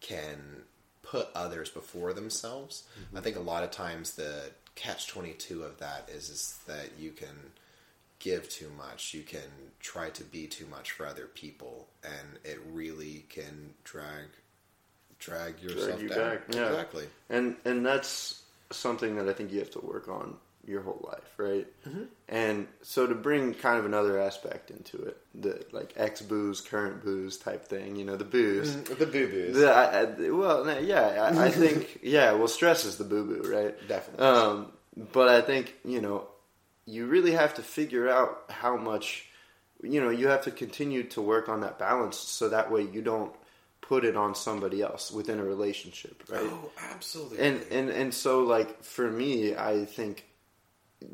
can 0.00 0.62
put 1.02 1.28
others 1.34 1.68
before 1.68 2.12
themselves. 2.12 2.84
I 2.96 3.00
mm-hmm. 3.00 3.24
think 3.24 3.36
a 3.36 3.40
lot 3.40 3.64
of 3.64 3.70
times 3.70 4.14
the 4.14 4.50
catch 4.74 5.08
twenty 5.08 5.32
two 5.32 5.62
of 5.64 5.78
that 5.78 6.08
is 6.12 6.30
is 6.30 6.58
that 6.66 6.90
you 6.98 7.10
can 7.10 7.52
give 8.18 8.48
too 8.48 8.70
much, 8.78 9.14
you 9.14 9.22
can 9.22 9.40
try 9.80 10.08
to 10.10 10.22
be 10.22 10.46
too 10.46 10.66
much 10.66 10.92
for 10.92 11.06
other 11.06 11.26
people, 11.26 11.88
and 12.04 12.38
it 12.44 12.60
really 12.72 13.24
can 13.28 13.74
drag 13.84 14.26
drag 15.18 15.60
yourself 15.60 16.00
you 16.02 16.08
down. 16.08 16.18
back, 16.18 16.40
yeah. 16.50 16.68
Exactly. 16.68 17.06
and 17.30 17.56
and 17.64 17.84
that's 17.84 18.42
something 18.70 19.16
that 19.16 19.28
I 19.28 19.32
think 19.32 19.52
you 19.52 19.58
have 19.58 19.70
to 19.72 19.80
work 19.80 20.08
on 20.08 20.36
your 20.64 20.82
whole 20.82 21.04
life, 21.08 21.34
right? 21.38 21.66
Mm-hmm. 21.88 22.04
And 22.28 22.68
so 22.82 23.06
to 23.06 23.14
bring 23.14 23.54
kind 23.54 23.78
of 23.78 23.84
another 23.84 24.20
aspect 24.20 24.70
into 24.70 24.96
it, 25.02 25.16
the 25.34 25.64
like 25.72 25.94
ex 25.96 26.22
booze, 26.22 26.60
current 26.60 27.02
booze 27.02 27.36
type 27.36 27.66
thing, 27.66 27.96
you 27.96 28.04
know, 28.04 28.16
the 28.16 28.24
booze. 28.24 28.76
The 28.82 29.06
boo 29.06 29.28
boos. 29.28 29.56
The, 29.56 29.70
I, 29.70 30.02
I, 30.02 30.30
well, 30.30 30.64
no, 30.64 30.78
yeah, 30.78 31.32
I, 31.34 31.46
I 31.46 31.50
think 31.50 32.00
yeah. 32.02 32.32
Well, 32.32 32.48
stress 32.48 32.84
is 32.84 32.96
the 32.96 33.04
boo 33.04 33.24
boo, 33.24 33.52
right? 33.52 33.88
Definitely. 33.88 34.24
Um, 34.24 34.72
but 35.12 35.28
I 35.28 35.40
think 35.40 35.74
you 35.84 36.00
know, 36.00 36.28
you 36.86 37.06
really 37.06 37.32
have 37.32 37.54
to 37.54 37.62
figure 37.62 38.08
out 38.08 38.44
how 38.48 38.76
much, 38.76 39.26
you 39.82 40.00
know, 40.00 40.10
you 40.10 40.28
have 40.28 40.42
to 40.42 40.50
continue 40.50 41.02
to 41.04 41.20
work 41.20 41.48
on 41.48 41.62
that 41.62 41.78
balance, 41.78 42.18
so 42.18 42.48
that 42.50 42.70
way 42.70 42.82
you 42.82 43.02
don't 43.02 43.32
put 43.80 44.04
it 44.04 44.16
on 44.16 44.34
somebody 44.34 44.80
else 44.80 45.10
within 45.10 45.40
a 45.40 45.44
relationship, 45.44 46.22
right? 46.30 46.40
Oh, 46.44 46.70
absolutely. 46.92 47.40
and 47.40 47.62
and 47.70 47.90
and 47.90 48.14
so 48.14 48.44
like 48.44 48.82
for 48.84 49.10
me 49.10 49.56
i 49.56 49.84
think 49.84 50.24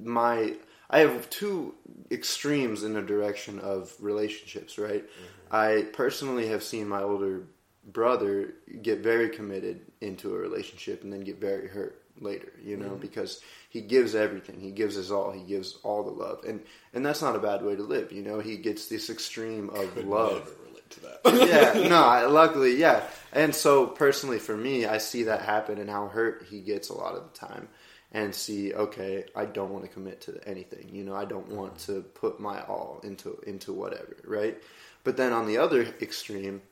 my 0.02 0.54
i 0.90 1.00
have 1.00 1.28
two 1.30 1.74
extremes 2.10 2.82
in 2.82 2.94
the 2.94 3.02
direction 3.02 3.58
of 3.60 3.94
relationships 4.00 4.78
right? 4.78 5.04
Mm-hmm. 5.04 5.24
I 5.50 5.86
personally 5.94 6.48
have 6.48 6.62
seen 6.62 6.88
my 6.88 7.02
older 7.02 7.44
brother 7.86 8.54
get 8.82 8.98
very 8.98 9.30
committed 9.30 9.80
into 10.00 10.34
a 10.34 10.38
relationship 10.38 11.02
and 11.02 11.12
then 11.12 11.20
get 11.20 11.40
very 11.40 11.68
hurt 11.68 12.02
later 12.20 12.52
you 12.62 12.76
know 12.76 12.90
mm-hmm. 12.90 13.00
because 13.00 13.40
he 13.70 13.82
gives 13.82 14.14
everything. 14.14 14.60
He 14.60 14.70
gives 14.70 14.94
his 14.94 15.12
all. 15.12 15.30
He 15.30 15.42
gives 15.42 15.76
all 15.82 16.02
the 16.02 16.10
love. 16.10 16.44
And 16.46 16.62
and 16.94 17.04
that's 17.04 17.20
not 17.20 17.36
a 17.36 17.38
bad 17.38 17.62
way 17.62 17.76
to 17.76 17.82
live 17.82 18.12
you 18.12 18.22
know? 18.22 18.40
He 18.40 18.56
gets 18.56 18.86
this 18.86 19.10
extreme 19.10 19.70
of 19.70 19.94
Could 19.94 20.06
love. 20.06 20.50
relate 20.66 20.90
to 20.90 21.00
that. 21.00 21.20
yeah, 21.48 21.88
no, 21.88 22.02
I, 22.02 22.26
luckily, 22.26 22.76
yeah. 22.76 23.02
And 23.32 23.54
so 23.54 23.86
personally, 23.86 24.38
for 24.38 24.56
me, 24.56 24.86
I 24.86 24.98
see 24.98 25.24
that 25.24 25.42
happen 25.42 25.78
and 25.78 25.90
how 25.90 26.08
hurt 26.08 26.46
he 26.48 26.60
gets 26.60 26.88
a 26.88 26.94
lot 26.94 27.14
of 27.14 27.24
the 27.30 27.38
time, 27.38 27.68
and 28.12 28.34
see, 28.34 28.72
okay, 28.72 29.24
I 29.36 29.44
don't 29.44 29.70
want 29.70 29.84
to 29.84 29.90
commit 29.90 30.22
to 30.22 30.40
anything. 30.46 30.88
You 30.92 31.04
know, 31.04 31.14
I 31.14 31.24
don't 31.24 31.48
want 31.48 31.78
to 31.80 32.02
put 32.02 32.40
my 32.40 32.60
all 32.62 33.00
into 33.02 33.38
into 33.46 33.72
whatever, 33.72 34.16
right? 34.24 34.56
But 35.04 35.16
then 35.16 35.32
on 35.32 35.46
the 35.46 35.58
other 35.58 35.82
extreme, 36.00 36.62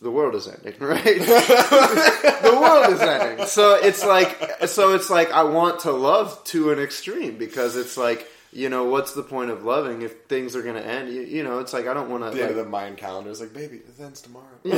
the 0.00 0.10
world 0.10 0.34
is 0.34 0.48
ending, 0.48 0.74
right? 0.80 1.04
the 1.04 2.58
world 2.60 2.92
is 2.92 3.00
ending. 3.00 3.46
So 3.46 3.74
it's 3.74 4.04
like, 4.04 4.66
so 4.66 4.94
it's 4.94 5.10
like 5.10 5.30
I 5.30 5.44
want 5.44 5.80
to 5.80 5.92
love 5.92 6.42
to 6.44 6.70
an 6.70 6.78
extreme 6.78 7.36
because 7.36 7.76
it's 7.76 7.96
like. 7.96 8.28
You 8.54 8.68
know 8.68 8.84
what's 8.84 9.14
the 9.14 9.22
point 9.24 9.50
of 9.50 9.64
loving 9.64 10.02
if 10.02 10.22
things 10.28 10.54
are 10.54 10.62
going 10.62 10.76
to 10.76 10.86
end? 10.86 11.12
You, 11.12 11.22
you 11.22 11.42
know, 11.42 11.58
it's 11.58 11.72
like 11.72 11.88
I 11.88 11.94
don't 11.94 12.08
want 12.08 12.22
to. 12.24 12.30
the 12.30 12.42
end 12.42 12.50
of 12.52 12.56
the 12.56 12.64
Mayan 12.64 12.94
calendar 12.94 13.30
is 13.30 13.40
like, 13.40 13.52
baby, 13.52 13.78
it 13.78 14.00
ends 14.00 14.20
tomorrow. 14.20 14.46
Yeah, 14.62 14.74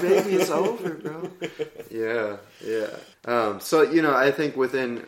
baby, 0.00 0.36
it's 0.36 0.50
over, 0.50 0.94
bro. 0.94 1.30
Yeah, 1.90 2.38
yeah. 2.64 2.88
Um, 3.26 3.60
so 3.60 3.82
you 3.82 4.02
know, 4.02 4.14
I 4.14 4.30
think 4.30 4.56
within 4.56 5.04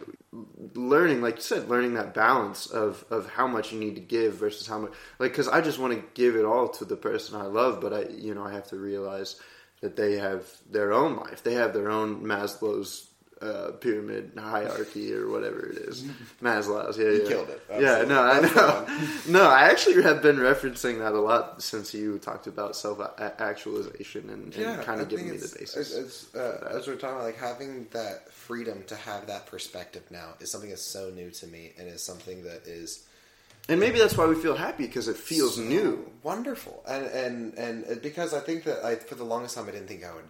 learning, 0.74 1.22
like 1.22 1.36
you 1.36 1.42
said, 1.42 1.68
learning 1.68 1.94
that 1.94 2.14
balance 2.14 2.66
of 2.66 3.04
of 3.10 3.28
how 3.30 3.46
much 3.46 3.72
you 3.72 3.80
need 3.80 3.94
to 3.96 4.00
give 4.02 4.34
versus 4.34 4.66
how 4.66 4.78
much, 4.78 4.92
like, 5.18 5.32
because 5.32 5.48
I 5.48 5.60
just 5.60 5.78
want 5.78 5.94
to 5.94 6.04
give 6.14 6.36
it 6.36 6.44
all 6.44 6.68
to 6.68 6.84
the 6.84 6.96
person 6.96 7.40
I 7.40 7.44
love, 7.46 7.80
but 7.80 7.92
I, 7.92 8.02
you 8.10 8.34
know, 8.34 8.44
I 8.44 8.52
have 8.52 8.68
to 8.68 8.76
realize 8.76 9.40
that 9.80 9.96
they 9.96 10.16
have 10.16 10.46
their 10.70 10.92
own 10.92 11.16
life. 11.16 11.42
They 11.42 11.54
have 11.54 11.72
their 11.74 11.90
own 11.90 12.22
Maslow's. 12.22 13.08
Uh, 13.44 13.72
pyramid 13.72 14.32
hierarchy 14.38 15.12
or 15.12 15.28
whatever 15.28 15.66
it 15.66 15.76
is, 15.76 16.02
Maslow's. 16.42 16.96
Yeah, 16.96 17.10
yeah. 17.10 17.28
killed 17.28 17.50
it. 17.50 17.62
Yeah, 17.70 18.02
no, 18.08 18.22
I 18.22 18.40
know. 18.40 18.86
No, 19.28 19.44
I 19.44 19.64
actually 19.64 20.02
have 20.02 20.22
been 20.22 20.36
referencing 20.36 21.00
that 21.00 21.12
a 21.12 21.20
lot 21.20 21.62
since 21.62 21.92
you 21.92 22.18
talked 22.18 22.46
about 22.46 22.74
self 22.74 23.00
actualization 23.18 24.30
and, 24.30 24.54
and 24.54 24.82
kind 24.82 25.00
I 25.00 25.02
of 25.02 25.10
giving 25.10 25.28
me 25.28 25.36
the 25.36 25.54
basis. 25.58 25.76
It's, 25.76 25.94
it's, 25.94 26.34
uh, 26.34 26.70
as 26.74 26.86
we're 26.86 26.94
talking 26.94 27.16
about, 27.16 27.24
like 27.24 27.36
having 27.36 27.86
that 27.90 28.32
freedom 28.32 28.82
to 28.86 28.96
have 28.96 29.26
that 29.26 29.44
perspective 29.44 30.04
now 30.10 30.30
is 30.40 30.50
something 30.50 30.70
that's 30.70 30.80
so 30.80 31.10
new 31.10 31.30
to 31.32 31.46
me, 31.46 31.72
and 31.78 31.86
is 31.86 32.02
something 32.02 32.44
that 32.44 32.66
is 32.66 33.04
and 33.68 33.80
maybe 33.80 33.98
that's 33.98 34.16
why 34.16 34.26
we 34.26 34.34
feel 34.34 34.56
happy 34.56 34.86
because 34.86 35.08
it 35.08 35.16
feels 35.16 35.56
so 35.56 35.62
new. 35.62 36.10
wonderful, 36.22 36.82
and 36.86 37.06
and 37.06 37.54
and 37.58 38.02
because 38.02 38.34
I 38.34 38.40
think 38.40 38.64
that 38.64 38.84
I 38.84 38.96
for 38.96 39.14
the 39.14 39.24
longest 39.24 39.54
time 39.56 39.68
I 39.68 39.72
didn't 39.72 39.88
think 39.88 40.04
I 40.04 40.14
would. 40.14 40.24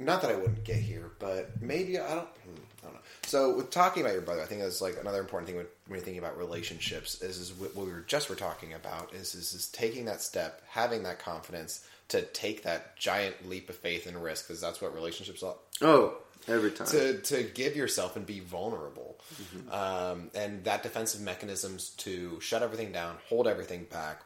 Not 0.00 0.22
that 0.22 0.30
I 0.30 0.34
wouldn't 0.36 0.64
get 0.64 0.76
here, 0.76 1.10
but 1.18 1.60
maybe 1.62 1.98
I 1.98 2.14
don't. 2.14 2.26
hmm, 2.28 2.54
I 2.82 2.84
don't 2.86 2.94
know. 2.94 3.00
So 3.26 3.54
with 3.56 3.70
talking 3.70 4.02
about 4.02 4.14
your 4.14 4.22
brother, 4.22 4.42
I 4.42 4.46
think 4.46 4.62
that's 4.62 4.80
like 4.80 4.96
another 5.00 5.20
important 5.20 5.46
thing 5.48 5.56
when, 5.56 5.66
when 5.86 5.98
you're 5.98 6.04
thinking 6.04 6.18
about 6.22 6.36
relationships 6.38 7.20
is 7.22 7.38
is 7.38 7.52
what 7.52 7.76
we 7.76 7.92
were 7.92 8.00
just 8.06 8.28
were 8.30 8.34
talking 8.36 8.72
about 8.72 9.12
is 9.14 9.34
is, 9.34 9.52
is 9.54 9.68
taking 9.68 10.06
that 10.06 10.22
step, 10.22 10.62
having 10.68 11.02
that 11.04 11.18
confidence 11.18 11.86
to 12.08 12.22
take 12.22 12.62
that 12.64 12.96
giant 12.96 13.48
leap 13.48 13.68
of 13.68 13.76
faith 13.76 14.06
and 14.06 14.20
risk 14.20 14.48
because 14.48 14.60
that's 14.60 14.80
what 14.80 14.94
relationships 14.94 15.42
are 15.44 15.54
Oh, 15.82 16.14
every 16.48 16.70
time. 16.72 16.86
to 16.88 17.18
to 17.20 17.42
give 17.42 17.76
yourself 17.76 18.16
and 18.16 18.24
be 18.26 18.40
vulnerable, 18.40 19.18
um, 19.70 20.30
and 20.34 20.64
that 20.64 20.82
defensive 20.82 21.20
mechanisms 21.20 21.90
to 21.98 22.40
shut 22.40 22.62
everything 22.62 22.90
down, 22.90 23.16
hold 23.28 23.46
everything 23.46 23.84
back, 23.84 24.22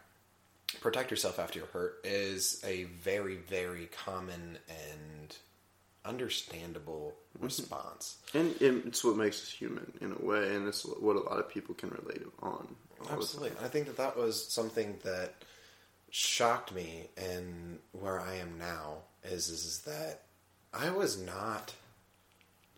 protect 0.80 1.10
yourself 1.10 1.38
after 1.38 1.58
you're 1.58 1.68
hurt 1.68 1.96
is 2.04 2.62
a 2.64 2.84
very 2.84 3.36
very 3.36 3.86
common 4.04 4.56
and 4.68 5.36
understandable 6.04 7.14
mm-hmm. 7.36 7.44
response. 7.46 8.18
and 8.34 8.54
it's 8.60 9.04
what 9.04 9.16
makes 9.16 9.42
us 9.42 9.50
human 9.50 9.92
in 10.00 10.12
a 10.12 10.24
way, 10.24 10.54
and 10.54 10.68
it's 10.68 10.84
what 10.84 11.16
a 11.16 11.20
lot 11.20 11.38
of 11.38 11.48
people 11.48 11.74
can 11.74 11.90
relate 11.90 12.22
on. 12.42 12.50
all 12.50 12.68
the 13.00 13.06
time. 13.06 13.18
Absolutely, 13.18 13.52
I 13.64 13.68
think 13.68 13.86
that 13.86 13.96
that 13.96 14.16
was 14.16 14.46
something 14.46 14.98
that 15.04 15.34
shocked 16.10 16.74
me, 16.74 17.08
and 17.16 17.78
where 17.92 18.20
I 18.20 18.36
am 18.36 18.58
now 18.58 18.98
is 19.24 19.48
is, 19.48 19.64
is 19.64 19.78
that 19.80 20.22
I 20.72 20.90
was 20.90 21.20
not 21.20 21.72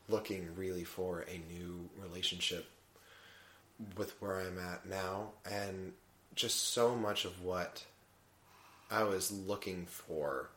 looking 0.09 0.49
really 0.57 0.85
for 0.85 1.21
a 1.23 1.53
new 1.53 1.89
relationship 2.01 2.67
with 3.97 4.15
where 4.23 4.41
I'm 4.41 4.59
at 4.59 4.87
now, 4.89 5.31
and 5.51 5.93
just 6.35 6.73
so 6.73 6.95
much 6.95 7.25
of 7.25 7.43
what 7.43 7.85
I 8.91 9.03
was 9.03 9.33
looking 9.33 9.87
for 9.87 10.51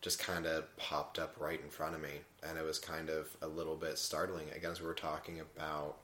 just 0.00 0.18
kind 0.18 0.46
of 0.46 0.76
popped 0.76 1.18
up 1.18 1.34
right 1.38 1.60
in 1.62 1.70
front 1.70 1.94
of 1.94 2.00
me, 2.00 2.20
and 2.42 2.56
it 2.56 2.64
was 2.64 2.78
kind 2.78 3.10
of 3.10 3.28
a 3.42 3.46
little 3.48 3.76
bit 3.76 3.98
startling. 3.98 4.46
Again, 4.54 4.70
as 4.72 4.80
we 4.80 4.86
were 4.86 4.94
talking 4.94 5.40
about 5.40 5.96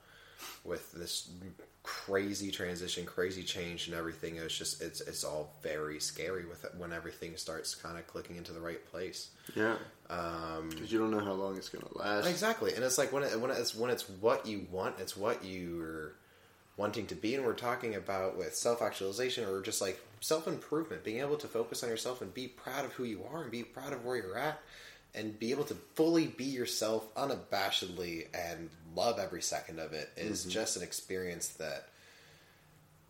with 0.65 0.93
this 0.93 1.31
crazy 1.83 2.51
transition, 2.51 3.07
crazy 3.07 3.43
change, 3.43 3.87
and 3.87 3.97
everything, 3.97 4.37
it 4.37 4.43
was 4.43 4.57
just 4.57 4.83
it's 4.83 5.01
it's 5.01 5.25
all 5.25 5.55
very 5.63 5.99
scary 6.01 6.45
with 6.45 6.65
it 6.65 6.73
when 6.77 6.93
everything 6.93 7.37
starts 7.37 7.75
kind 7.75 7.97
of 7.97 8.07
clicking 8.07 8.37
into 8.37 8.53
the 8.53 8.61
right 8.61 8.85
place. 8.91 9.31
Yeah, 9.55 9.77
Um, 10.11 10.69
because 10.71 10.93
you 10.93 10.99
don't 10.99 11.11
know 11.11 11.25
how 11.25 11.33
long 11.33 11.57
it's 11.57 11.69
gonna 11.69 11.87
last. 11.95 12.27
Exactly, 12.27 12.75
and 12.75 12.85
it's 12.85 12.99
like 12.99 13.13
when 13.13 13.23
it, 13.23 13.41
when 13.41 13.51
it's 13.51 13.75
when 13.75 13.91
it's 13.91 14.09
what 14.09 14.47
you 14.47 14.67
want, 14.71 14.97
it's 14.99 15.17
what 15.17 15.45
you're 15.45 16.13
wanting 16.77 17.07
to 17.07 17.15
be, 17.15 17.35
and 17.35 17.47
we're 17.47 17.55
talking 17.55 17.95
about 17.95 18.37
with 18.37 18.55
self 18.55 18.83
actualization 18.83 19.49
or 19.49 19.63
just 19.63 19.81
like 19.81 19.99
self 20.27 20.49
improvement, 20.49 21.05
being 21.05 21.21
able 21.21 21.37
to 21.37 21.47
focus 21.47 21.83
on 21.83 21.89
yourself 21.89 22.21
and 22.21 22.35
be 22.35 22.49
proud 22.49 22.85
of 22.85 22.93
who 22.93 23.05
you 23.05 23.23
are 23.33 23.43
and 23.43 23.51
be 23.51 23.63
proud 23.63 23.93
of 23.93 24.05
where 24.05 24.17
you're 24.17 24.37
at, 24.37 24.61
and 25.15 25.39
be 25.39 25.53
able 25.53 25.65
to 25.65 25.75
fully 25.95 26.27
be 26.27 26.45
yourself 26.45 27.13
unabashedly 27.15 28.27
and 28.35 28.69
love 28.95 29.19
every 29.19 29.43
second 29.43 29.79
of 29.79 29.93
it 29.93 30.11
is 30.17 30.41
mm-hmm. 30.41 30.51
just 30.51 30.77
an 30.77 30.83
experience 30.83 31.49
that 31.51 31.89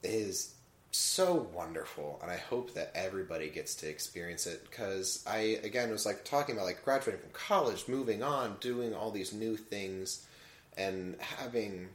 is 0.02 0.54
so 0.92 1.48
wonderful 1.52 2.18
and 2.22 2.30
i 2.30 2.36
hope 2.36 2.72
that 2.72 2.90
everybody 2.94 3.50
gets 3.50 3.74
to 3.74 3.88
experience 3.88 4.46
it 4.46 4.64
because 4.70 5.22
i 5.26 5.58
again 5.62 5.90
was 5.90 6.06
like 6.06 6.24
talking 6.24 6.54
about 6.54 6.64
like 6.64 6.82
graduating 6.84 7.20
from 7.20 7.30
college 7.32 7.86
moving 7.86 8.22
on 8.22 8.56
doing 8.60 8.94
all 8.94 9.10
these 9.10 9.32
new 9.32 9.56
things 9.56 10.26
and 10.78 11.16
having 11.20 11.88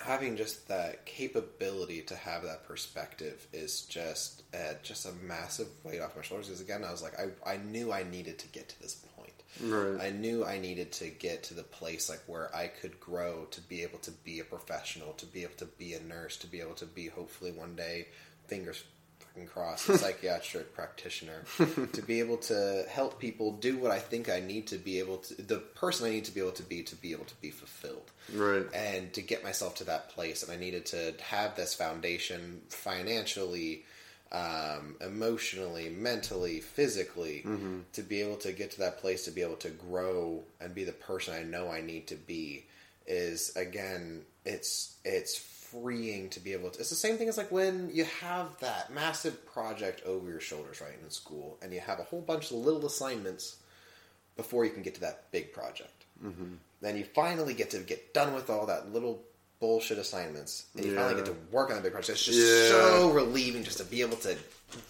having 0.00 0.36
just 0.36 0.68
that 0.68 1.04
capability 1.04 2.02
to 2.02 2.16
have 2.16 2.42
that 2.42 2.66
perspective 2.66 3.46
is 3.52 3.82
just 3.82 4.42
uh, 4.54 4.74
just 4.82 5.06
a 5.06 5.12
massive 5.22 5.68
weight 5.84 6.00
off 6.00 6.16
my 6.16 6.22
shoulders 6.22 6.46
because 6.46 6.60
again 6.60 6.82
i 6.84 6.90
was 6.90 7.02
like 7.02 7.12
I, 7.18 7.52
I 7.52 7.58
knew 7.58 7.92
i 7.92 8.02
needed 8.02 8.38
to 8.38 8.48
get 8.48 8.68
to 8.70 8.80
this 8.80 8.94
point 8.94 9.20
Right. 9.60 10.00
I 10.00 10.10
knew 10.10 10.44
I 10.44 10.58
needed 10.58 10.92
to 10.92 11.08
get 11.08 11.42
to 11.44 11.54
the 11.54 11.62
place 11.62 12.08
like 12.08 12.22
where 12.26 12.54
I 12.54 12.68
could 12.68 13.00
grow 13.00 13.46
to 13.50 13.60
be 13.60 13.82
able 13.82 13.98
to 14.00 14.10
be 14.10 14.40
a 14.40 14.44
professional, 14.44 15.12
to 15.14 15.26
be 15.26 15.42
able 15.42 15.56
to 15.56 15.66
be 15.66 15.94
a 15.94 16.02
nurse, 16.02 16.36
to 16.38 16.46
be 16.46 16.60
able 16.60 16.74
to 16.74 16.86
be 16.86 17.08
hopefully 17.08 17.52
one 17.52 17.74
day, 17.74 18.08
fingers 18.46 18.84
crossed, 19.46 19.88
a 19.88 19.98
psychiatric 19.98 20.74
practitioner, 20.80 21.44
to 21.92 22.02
be 22.02 22.20
able 22.20 22.36
to 22.38 22.84
help 22.88 23.18
people 23.18 23.52
do 23.52 23.76
what 23.78 23.90
I 23.90 23.98
think 23.98 24.28
I 24.28 24.40
need 24.40 24.66
to 24.68 24.76
be 24.78 24.98
able 24.98 25.18
to, 25.18 25.42
the 25.42 25.58
person 25.58 26.06
I 26.06 26.10
need 26.10 26.24
to 26.26 26.32
be 26.34 26.40
able 26.40 26.52
to 26.52 26.62
be 26.62 26.82
to 26.82 26.96
be 26.96 27.12
able 27.12 27.24
to 27.26 27.34
be 27.40 27.50
fulfilled 27.50 28.10
Right. 28.34 28.66
and 28.74 29.12
to 29.14 29.22
get 29.22 29.42
myself 29.42 29.74
to 29.76 29.84
that 29.84 30.10
place 30.10 30.42
and 30.44 30.52
i 30.52 30.56
needed 30.56 30.86
to 30.86 31.14
have 31.20 31.56
this 31.56 31.74
foundation 31.74 32.60
financially 32.68 33.84
um, 34.32 34.94
emotionally 35.00 35.88
mentally 35.88 36.60
physically 36.60 37.44
to 37.92 38.02
be 38.02 38.20
able 38.20 38.36
to 38.36 38.52
get 38.52 38.70
to 38.72 38.78
that 38.78 38.98
place 38.98 39.24
to 39.24 39.32
be 39.32 39.42
able 39.42 39.56
to 39.56 39.70
grow 39.70 40.42
and 40.60 40.74
be 40.74 40.84
the 40.84 40.92
person 40.92 41.34
i 41.34 41.42
know 41.42 41.68
i 41.68 41.80
need 41.80 42.06
to 42.06 42.14
be 42.14 42.64
is 43.06 43.56
again, 43.56 44.22
it's 44.44 44.94
it's 45.04 45.36
freeing 45.70 46.28
to 46.30 46.40
be 46.40 46.52
able 46.52 46.70
to. 46.70 46.80
It's 46.80 46.90
the 46.90 46.96
same 46.96 47.16
thing 47.16 47.28
as 47.28 47.36
like 47.38 47.50
when 47.50 47.90
you 47.92 48.04
have 48.20 48.48
that 48.60 48.92
massive 48.92 49.44
project 49.46 50.02
over 50.06 50.28
your 50.28 50.40
shoulders, 50.40 50.80
right, 50.80 50.92
in 51.02 51.10
school, 51.10 51.58
and 51.62 51.72
you 51.72 51.80
have 51.80 52.00
a 52.00 52.04
whole 52.04 52.20
bunch 52.20 52.50
of 52.50 52.58
little 52.58 52.86
assignments 52.86 53.56
before 54.36 54.64
you 54.64 54.70
can 54.70 54.82
get 54.82 54.94
to 54.94 55.00
that 55.00 55.30
big 55.32 55.52
project. 55.52 56.04
Mm-hmm. 56.24 56.54
Then 56.80 56.96
you 56.96 57.04
finally 57.04 57.54
get 57.54 57.70
to 57.70 57.78
get 57.78 58.14
done 58.14 58.34
with 58.34 58.48
all 58.50 58.66
that 58.66 58.92
little 58.92 59.22
bullshit 59.60 59.98
assignments, 59.98 60.64
and 60.74 60.86
you 60.86 60.94
finally 60.96 61.16
get 61.16 61.26
to 61.26 61.34
work 61.52 61.70
on 61.70 61.76
a 61.76 61.80
big 61.82 61.92
project. 61.92 62.10
It's 62.18 62.24
just 62.24 62.38
Yeah. 62.38 62.68
so 62.68 63.10
relieving 63.10 63.62
just 63.62 63.76
to 63.78 63.84
be 63.84 64.00
able 64.00 64.16
to 64.18 64.36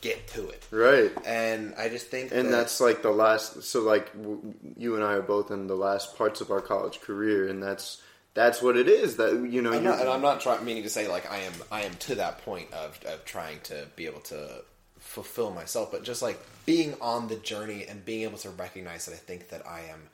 get 0.01 0.29
to 0.29 0.49
it. 0.49 0.62
Right. 0.71 1.11
And 1.27 1.75
I 1.77 1.88
just 1.88 2.07
think, 2.07 2.31
And 2.33 2.47
that, 2.49 2.53
that's 2.53 2.81
like 2.81 3.03
the 3.03 3.11
last. 3.11 3.64
So 3.64 3.81
like 3.83 4.12
w- 4.16 4.55
you 4.77 4.95
and 4.95 5.03
I 5.03 5.14
are 5.14 5.23
both 5.23 5.51
in 5.51 5.66
the 5.66 5.75
last 5.75 6.16
parts 6.16 6.40
of 6.40 6.53
our 6.53 6.61
college 6.61 7.01
career, 7.01 7.49
and 7.49 7.61
that's 7.61 8.01
that's 8.35 8.62
what 8.62 8.77
it 8.77 8.88
is. 8.88 9.16
That 9.16 9.49
you 9.51 9.62
know, 9.62 9.73
I'm 9.73 9.85
not, 9.85 10.01
and 10.01 10.09
I'm 10.09 10.23
not 10.23 10.40
trying 10.40 10.64
meaning 10.64 10.83
to 10.85 10.90
say 10.90 11.09
like 11.09 11.31
I 11.31 11.38
am 11.38 11.53
I 11.71 11.83
am 11.83 11.95
to 11.95 12.16
that 12.16 12.45
point 12.45 12.73
of 12.73 12.99
of 13.05 13.25
trying 13.25 13.61
to 13.64 13.87
be 13.97 14.07
able 14.07 14.21
to 14.21 14.62
fulfill 14.99 15.51
myself, 15.51 15.90
but 15.90 16.05
just 16.05 16.23
like 16.23 16.38
being 16.66 16.95
on 17.01 17.29
the 17.29 17.37
journey 17.37 17.87
and 17.88 18.05
being 18.05 18.23
able 18.23 18.38
to 18.38 18.51
recognize 18.51 19.07
that 19.07 19.12
I 19.12 19.19
think 19.19 19.49
that 19.49 19.66
I 19.66 19.81
am 19.90 20.09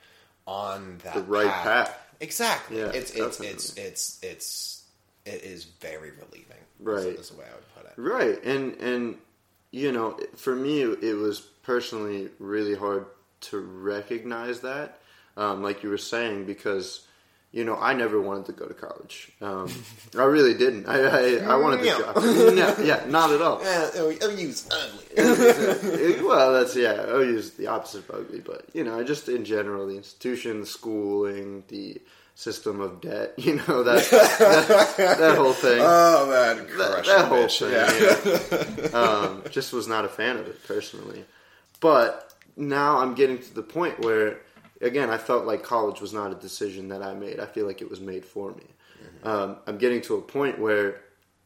on 0.47 0.99
that 1.05 1.15
The 1.15 1.23
right 1.23 1.51
path. 1.51 1.99
Exactly. 2.21 2.79
Yeah, 2.79 2.91
it's 2.95 3.11
it's 3.11 3.41
it's 3.41 3.77
it's 3.77 4.19
it's 4.23 4.85
it 5.27 5.43
is 5.43 5.65
very 5.65 6.11
relieving. 6.11 6.57
Right. 6.81 7.19
Is 7.19 7.31
the 7.31 7.37
way 7.37 7.45
I 7.51 7.55
would 7.55 7.75
put 7.75 7.85
it. 7.87 8.01
Right, 8.01 8.43
and 8.45 8.75
and 8.81 9.19
you 9.71 9.93
know, 9.93 10.19
for 10.37 10.55
me, 10.55 10.83
it 10.83 11.17
was 11.17 11.41
personally 11.41 12.31
really 12.39 12.75
hard 12.75 13.07
to 13.43 13.59
recognize 13.59 14.61
that, 14.61 15.01
um, 15.37 15.63
like 15.63 15.83
you 15.83 15.91
were 15.91 15.99
saying, 15.99 16.47
because 16.47 17.07
you 17.57 17.65
know 17.65 17.77
I 17.77 17.93
never 17.95 18.19
wanted 18.21 18.47
to 18.47 18.53
go 18.53 18.67
to 18.67 18.75
college. 18.75 19.33
Um, 19.41 19.69
I 20.17 20.25
really 20.25 20.55
didn't. 20.65 20.85
I 20.87 20.97
I, 21.21 21.23
I 21.53 21.57
wanted 21.57 21.79
to 21.79 21.85
No. 21.87 21.99
drop. 21.99 22.17
No, 22.17 22.85
yeah, 22.91 23.01
not 23.09 23.31
at 23.33 23.41
all. 23.47 23.59
Yeah, 23.63 23.91
oh, 23.97 24.11
OU's 24.29 24.69
ugly. 24.81 26.21
Well, 26.27 26.53
that's 26.53 26.75
yeah. 26.77 27.07
I 27.09 27.21
use 27.37 27.53
the 27.53 27.67
opposite 27.69 28.09
of 28.09 28.11
ugly, 28.21 28.41
but 28.41 28.67
you 28.75 28.85
know, 28.85 29.03
just 29.03 29.29
in 29.29 29.45
general, 29.45 29.87
the 29.87 29.97
institution, 29.97 30.61
the 30.61 30.67
schooling, 30.67 31.65
the 31.69 32.01
system 32.35 32.81
of 32.81 33.01
debt. 33.01 33.33
You 33.47 33.55
know 33.67 33.83
that 33.85 34.05
that, 34.11 35.17
that 35.19 35.37
whole 35.39 35.55
thing. 35.55 35.79
oh 35.81 36.27
man, 36.29 36.67
that, 36.79 37.05
that 37.07 37.25
whole 37.29 37.47
bitch. 37.47 37.59
thing. 37.61 38.91
Yeah. 38.93 38.99
um, 39.01 39.43
just 39.51 39.73
was 39.73 39.89
not 39.89 40.05
a 40.05 40.09
fan 40.09 40.37
of 40.37 40.47
it 40.47 40.63
personally. 40.67 41.25
But 41.81 42.33
now 42.57 42.99
I'm 42.99 43.15
getting 43.15 43.39
to 43.39 43.55
the 43.55 43.63
point 43.63 44.01
where, 44.01 44.41
again, 44.81 45.11
I 45.11 45.19
felt 45.19 45.47
like 45.47 45.63
college 45.63 46.01
was 46.01 46.13
not 46.13 46.33
a 46.33 46.35
decision 46.35 46.89
that 46.89 47.03
I 47.03 47.15
made. 47.15 47.41
I 47.41 47.47
feel 47.47 47.67
like 47.67 47.81
it 47.81 47.91
was 47.91 48.01
made 48.01 48.25
for 48.25 48.53
me. 48.53 48.65
Um, 49.23 49.57
I'm 49.67 49.79
getting 49.79 50.03
to 50.03 50.17
a 50.17 50.23
point 50.23 50.59
where, 50.59 51.01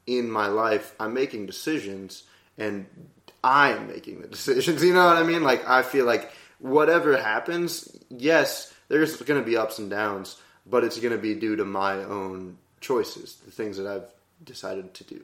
in 0.07 0.31
my 0.31 0.49
life, 0.49 0.95
I'm 0.99 1.15
making 1.15 1.47
decisions, 1.47 2.25
and 2.59 2.87
I 3.43 3.73
am 3.73 3.89
making 3.89 4.21
the 4.21 4.29
decisions. 4.37 4.83
You 4.83 4.95
know 4.95 5.07
what 5.07 5.17
I 5.17 5.23
mean? 5.23 5.43
Like 5.43 5.69
I 5.69 5.83
feel 5.83 6.05
like 6.05 6.31
whatever 6.59 7.17
happens, 7.17 7.89
yes, 8.11 8.73
there's 8.89 9.17
going 9.17 9.41
to 9.41 9.47
be 9.47 9.57
ups 9.57 9.79
and 9.79 9.91
downs, 9.91 10.37
but 10.67 10.85
it's 10.85 10.99
going 10.99 11.13
to 11.13 11.19
be 11.19 11.35
due 11.35 11.57
to 11.57 11.65
my 11.65 12.05
own 12.05 12.59
choices, 12.81 13.37
the 13.45 13.51
things 13.51 13.77
that 13.79 13.87
I've 13.87 14.11
decided 14.45 14.95
to 14.95 15.05
do. 15.05 15.23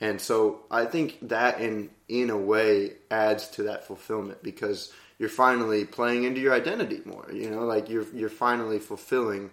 And 0.00 0.20
so 0.20 0.60
I 0.70 0.84
think 0.84 1.28
that 1.28 1.60
in 1.60 1.90
in 2.08 2.30
a 2.30 2.36
way 2.36 2.92
adds 3.10 3.48
to 3.48 3.64
that 3.64 3.86
fulfillment 3.86 4.42
because 4.42 4.92
you're 5.18 5.28
finally 5.28 5.84
playing 5.84 6.24
into 6.24 6.40
your 6.40 6.54
identity 6.54 7.02
more. 7.04 7.28
You 7.32 7.50
know, 7.50 7.64
like 7.64 7.88
you're 7.88 8.06
you're 8.14 8.28
finally 8.28 8.78
fulfilling 8.78 9.50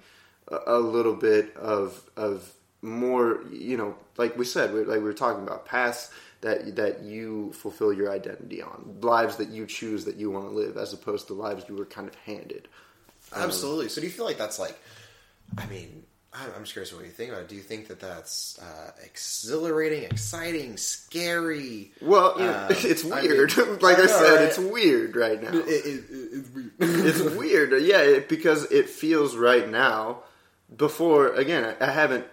a, 0.47 0.59
a 0.67 0.79
little 0.79 1.15
bit 1.15 1.55
of 1.55 2.03
of 2.15 2.51
more. 2.81 3.43
You 3.51 3.77
know, 3.77 3.95
like 4.17 4.37
we 4.37 4.45
said, 4.45 4.73
like 4.73 4.87
we 4.87 4.99
were 4.99 5.13
talking 5.13 5.43
about 5.43 5.65
paths 5.65 6.11
that 6.41 6.75
that 6.75 7.03
you 7.03 7.51
fulfill 7.53 7.91
your 7.91 8.11
identity 8.11 8.61
on, 8.61 8.97
lives 9.01 9.37
that 9.37 9.49
you 9.49 9.65
choose 9.65 10.05
that 10.05 10.15
you 10.15 10.29
want 10.29 10.45
to 10.45 10.51
live, 10.51 10.77
as 10.77 10.93
opposed 10.93 11.27
to 11.27 11.33
lives 11.33 11.65
you 11.67 11.75
were 11.75 11.85
kind 11.85 12.07
of 12.07 12.15
handed. 12.15 12.67
Um, 13.33 13.43
Absolutely. 13.43 13.89
So 13.89 14.01
do 14.01 14.07
you 14.07 14.13
feel 14.13 14.25
like 14.25 14.37
that's 14.37 14.59
like? 14.59 14.77
I 15.57 15.65
mean, 15.67 16.03
I'm 16.37 16.51
I'm 16.55 16.61
just 16.63 16.73
curious 16.73 16.93
what 16.93 17.05
you 17.05 17.11
think 17.11 17.31
about 17.31 17.43
it. 17.43 17.47
Do 17.49 17.55
you 17.55 17.61
think 17.61 17.87
that 17.87 17.99
that's 17.99 18.59
uh, 18.59 18.91
exhilarating, 19.03 20.03
exciting, 20.03 20.77
scary? 20.77 21.91
Well, 22.01 22.35
you 22.37 22.45
know, 22.45 22.53
Um, 22.53 22.67
it's 22.83 23.09
I 23.09 23.21
weird. 23.21 23.57
mean, 23.57 23.79
like 23.81 23.97
I, 23.97 24.03
I 24.03 24.05
know, 24.05 24.11
said, 24.11 24.35
right? 24.35 24.43
it's 24.43 24.57
weird 24.59 25.15
right 25.15 25.41
now. 25.41 25.51
it's 25.53 26.49
weird. 26.53 26.71
it's 26.79 27.21
weird, 27.21 27.81
yeah, 27.83 28.19
because 28.27 28.71
it 28.71 28.89
feels 28.89 29.35
right 29.35 29.69
now. 29.69 30.23
Before 30.75 31.29
again, 31.33 31.75
I, 31.79 31.85
I 31.85 31.91
haven't 31.91 32.25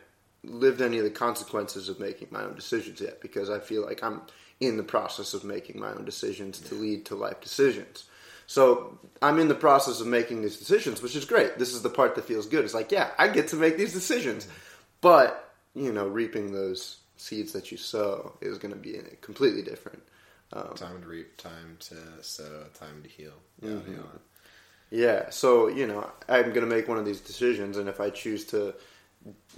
lived 0.45 0.81
any 0.83 0.99
of 0.99 1.05
the 1.05 1.11
consequences 1.11 1.89
of 1.89 2.01
making 2.01 2.29
my 2.31 2.43
own 2.43 2.55
decisions 2.55 3.01
yet 3.01 3.21
because 3.21 3.49
I 3.51 3.61
feel 3.61 3.85
like 3.85 4.03
I'm 4.03 4.23
in 4.59 4.77
the 4.77 4.83
process 4.83 5.35
of 5.35 5.45
making 5.45 5.79
my 5.81 5.93
own 5.93 6.05
decisions 6.05 6.59
to 6.61 6.75
lead 6.75 7.05
to 7.07 7.15
life 7.15 7.41
decisions. 7.41 8.05
So 8.47 8.99
I'm 9.21 9.39
in 9.39 9.49
the 9.49 9.55
process 9.55 10.01
of 10.01 10.07
making 10.07 10.43
these 10.43 10.57
decisions, 10.59 11.01
which 11.03 11.17
is 11.17 11.25
great. 11.25 11.59
This 11.59 11.73
is 11.73 11.83
the 11.83 11.91
part 11.91 12.15
that 12.17 12.25
feels 12.25 12.47
good. 12.47 12.65
It's 12.65 12.75
like, 12.75 12.93
yeah, 12.93 13.11
I 13.19 13.29
get 13.29 13.49
to 13.49 13.57
make 13.57 13.77
these 13.77 13.93
decisions, 13.93 14.47
but 15.01 15.53
you 15.75 15.93
know, 15.93 16.07
reaping 16.07 16.53
those 16.53 16.99
seeds 17.17 17.53
that 17.53 17.71
you 17.71 17.79
sow 17.79 18.37
is 18.41 18.59
going 18.59 18.75
to 18.75 18.79
be 18.81 19.01
completely 19.21 19.63
different. 19.63 20.03
Um, 20.53 20.75
time 20.75 21.01
to 21.01 21.09
reap, 21.09 21.37
time 21.39 21.77
to 21.81 21.97
sow, 22.21 22.65
time 22.79 23.03
to 23.03 23.09
heal. 23.09 23.33
Yeah, 23.63 23.71
Mm-hmm. 23.71 23.93
yeah. 23.93 23.99
Yeah, 24.95 25.31
so 25.31 25.69
you 25.69 25.87
know, 25.87 26.11
I'm 26.29 26.53
going 26.53 26.69
to 26.69 26.75
make 26.75 26.87
one 26.89 26.99
of 26.99 27.07
these 27.07 27.21
decisions, 27.21 27.79
and 27.79 27.89
if 27.89 27.99
I 28.01 28.11
choose 28.11 28.45
to, 28.49 28.75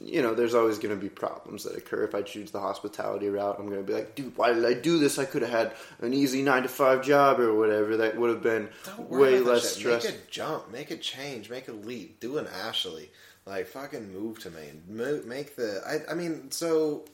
you 0.03 0.23
know, 0.23 0.35
there's 0.35 0.55
always 0.55 0.79
going 0.79 0.95
to 0.95 1.01
be 1.01 1.09
problems 1.09 1.65
that 1.65 1.77
occur. 1.77 2.05
If 2.05 2.15
I 2.15 2.23
choose 2.23 2.51
the 2.51 2.61
hospitality 2.61 3.29
route, 3.29 3.57
I'm 3.59 3.67
going 3.67 3.85
to 3.85 3.87
be 3.87 3.93
like, 3.93 4.15
dude, 4.15 4.37
why 4.37 4.53
did 4.53 4.65
I 4.65 4.75
do 4.75 4.99
this? 4.99 5.19
I 5.19 5.25
could 5.25 5.43
have 5.43 5.51
had 5.51 5.73
an 6.01 6.13
easy 6.13 6.43
nine 6.43 6.63
to 6.63 6.69
five 6.69 7.03
job 7.03 7.41
or 7.41 7.55
whatever. 7.55 7.97
That 7.97 8.17
would 8.17 8.31
have 8.31 8.43
been 8.43 8.69
way 8.99 9.39
less 9.39 9.77
stressful. 9.77 10.11
Make 10.11 10.21
a 10.21 10.31
jump, 10.31 10.73
make 10.73 10.91
a 10.91 10.97
change, 10.97 11.49
make 11.49 11.69
a 11.69 11.73
leap, 11.73 12.21
do 12.21 12.39
an 12.39 12.47
Ashley. 12.67 13.11
Like 13.47 13.67
fucking 13.67 14.13
move 14.13 14.41
to 14.41 14.51
Maine. 14.51 14.83
Move, 14.89 15.27
make 15.27 15.55
the. 15.55 15.83
I, 15.87 16.13
I 16.13 16.15
mean, 16.15 16.51
so 16.51 17.05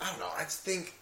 I 0.00 0.10
don't 0.10 0.18
know. 0.18 0.30
I 0.36 0.42
just 0.42 0.60
think 0.60 0.94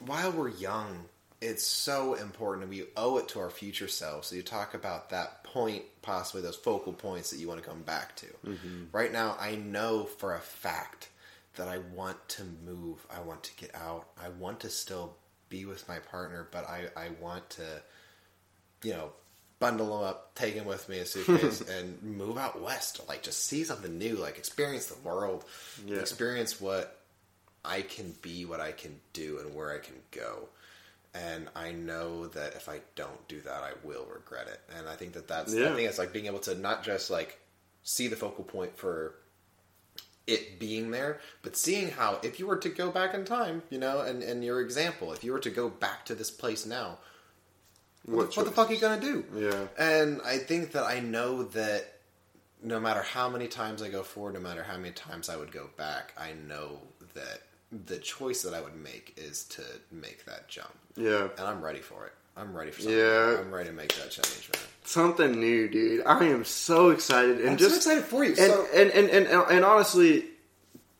while 0.00 0.32
we're 0.32 0.48
young, 0.48 1.04
it's 1.44 1.64
so 1.64 2.14
important, 2.14 2.64
and 2.64 2.70
we 2.70 2.84
owe 2.96 3.18
it 3.18 3.28
to 3.28 3.40
our 3.40 3.50
future 3.50 3.88
selves. 3.88 4.28
So 4.28 4.36
you 4.36 4.42
talk 4.42 4.74
about 4.74 5.10
that 5.10 5.44
point, 5.44 5.84
possibly 6.02 6.42
those 6.42 6.56
focal 6.56 6.92
points 6.92 7.30
that 7.30 7.38
you 7.38 7.48
want 7.48 7.62
to 7.62 7.68
come 7.68 7.82
back 7.82 8.16
to. 8.16 8.26
Mm-hmm. 8.46 8.84
Right 8.92 9.12
now, 9.12 9.36
I 9.38 9.56
know 9.56 10.04
for 10.04 10.34
a 10.34 10.40
fact 10.40 11.10
that 11.56 11.68
I 11.68 11.78
want 11.94 12.16
to 12.30 12.42
move. 12.66 13.06
I 13.14 13.20
want 13.20 13.44
to 13.44 13.56
get 13.56 13.74
out. 13.74 14.06
I 14.22 14.28
want 14.30 14.60
to 14.60 14.70
still 14.70 15.16
be 15.48 15.64
with 15.64 15.86
my 15.88 15.98
partner, 15.98 16.48
but 16.50 16.68
I, 16.68 16.86
I 16.96 17.08
want 17.20 17.48
to 17.50 17.82
you 18.84 18.92
know, 18.92 19.10
bundle 19.58 19.98
them 19.98 20.06
up, 20.06 20.34
take 20.34 20.54
them 20.54 20.66
with 20.66 20.88
me 20.88 20.98
a 20.98 21.06
suitcase, 21.06 21.60
and 21.68 22.00
move 22.02 22.38
out 22.38 22.60
west. 22.60 23.00
Like, 23.08 23.22
just 23.22 23.44
see 23.44 23.64
something 23.64 23.98
new. 23.98 24.16
Like, 24.16 24.38
experience 24.38 24.86
the 24.86 25.00
world. 25.00 25.44
Yeah. 25.86 25.98
Experience 25.98 26.60
what 26.60 27.00
I 27.64 27.82
can 27.82 28.14
be, 28.22 28.44
what 28.44 28.60
I 28.60 28.72
can 28.72 29.00
do, 29.12 29.38
and 29.38 29.54
where 29.54 29.74
I 29.74 29.78
can 29.78 29.96
go. 30.10 30.48
And 31.14 31.48
I 31.54 31.70
know 31.70 32.26
that 32.28 32.54
if 32.54 32.68
I 32.68 32.80
don't 32.96 33.28
do 33.28 33.40
that, 33.42 33.62
I 33.62 33.70
will 33.84 34.04
regret 34.12 34.48
it. 34.48 34.60
And 34.76 34.88
I 34.88 34.96
think 34.96 35.12
that 35.12 35.28
that's. 35.28 35.54
I 35.54 35.58
Yeah. 35.58 35.74
think 35.74 35.88
it's 35.88 35.98
like 35.98 36.12
being 36.12 36.26
able 36.26 36.40
to 36.40 36.54
not 36.56 36.82
just 36.82 37.08
like 37.10 37.38
see 37.82 38.08
the 38.08 38.16
focal 38.16 38.42
point 38.44 38.76
for 38.76 39.14
it 40.26 40.58
being 40.58 40.90
there, 40.90 41.20
but 41.42 41.56
seeing 41.56 41.90
how 41.90 42.18
if 42.22 42.40
you 42.40 42.46
were 42.46 42.56
to 42.56 42.68
go 42.68 42.90
back 42.90 43.14
in 43.14 43.24
time, 43.24 43.62
you 43.70 43.78
know, 43.78 44.00
and, 44.00 44.22
and 44.22 44.42
your 44.44 44.60
example, 44.60 45.12
if 45.12 45.22
you 45.22 45.32
were 45.32 45.38
to 45.40 45.50
go 45.50 45.68
back 45.68 46.04
to 46.06 46.14
this 46.14 46.30
place 46.30 46.64
now, 46.66 46.98
what, 48.06 48.28
What 48.28 48.36
what 48.38 48.46
the 48.46 48.52
fuck 48.52 48.70
are 48.70 48.74
you 48.74 48.80
gonna 48.80 49.00
do? 49.00 49.24
Yeah. 49.34 49.66
And 49.78 50.20
I 50.24 50.38
think 50.38 50.72
that 50.72 50.84
I 50.84 51.00
know 51.00 51.44
that 51.44 51.92
no 52.62 52.80
matter 52.80 53.02
how 53.02 53.28
many 53.28 53.46
times 53.48 53.82
I 53.82 53.88
go 53.90 54.02
forward, 54.02 54.34
no 54.34 54.40
matter 54.40 54.62
how 54.62 54.76
many 54.78 54.92
times 54.92 55.28
I 55.28 55.36
would 55.36 55.52
go 55.52 55.68
back, 55.76 56.12
I 56.18 56.32
know 56.32 56.80
that 57.14 57.42
the 57.86 57.98
choice 57.98 58.42
that 58.42 58.54
I 58.54 58.60
would 58.60 58.76
make 58.76 59.14
is 59.16 59.44
to 59.44 59.62
make 59.90 60.24
that 60.26 60.48
jump. 60.48 60.72
Yeah, 60.96 61.28
And 61.38 61.46
I'm 61.46 61.62
ready 61.62 61.80
for 61.80 62.06
it. 62.06 62.12
I'm 62.36 62.56
ready 62.56 62.70
for 62.72 62.82
something. 62.82 62.98
Yeah. 62.98 63.38
I'm 63.40 63.54
ready 63.54 63.68
to 63.68 63.74
make 63.74 63.94
that 63.94 64.10
change, 64.10 64.50
man. 64.52 64.62
something 64.84 65.38
new, 65.38 65.68
dude. 65.68 66.04
I 66.04 66.24
am 66.24 66.44
so 66.44 66.90
excited, 66.90 67.40
and 67.40 67.50
I'm 67.50 67.56
just 67.56 67.82
so 67.82 67.92
excited 67.92 68.04
for 68.04 68.24
you. 68.24 68.30
and, 68.30 68.36
so, 68.36 68.66
and, 68.74 68.90
and, 68.90 69.08
and, 69.08 69.26
and 69.28 69.64
honestly 69.64 70.24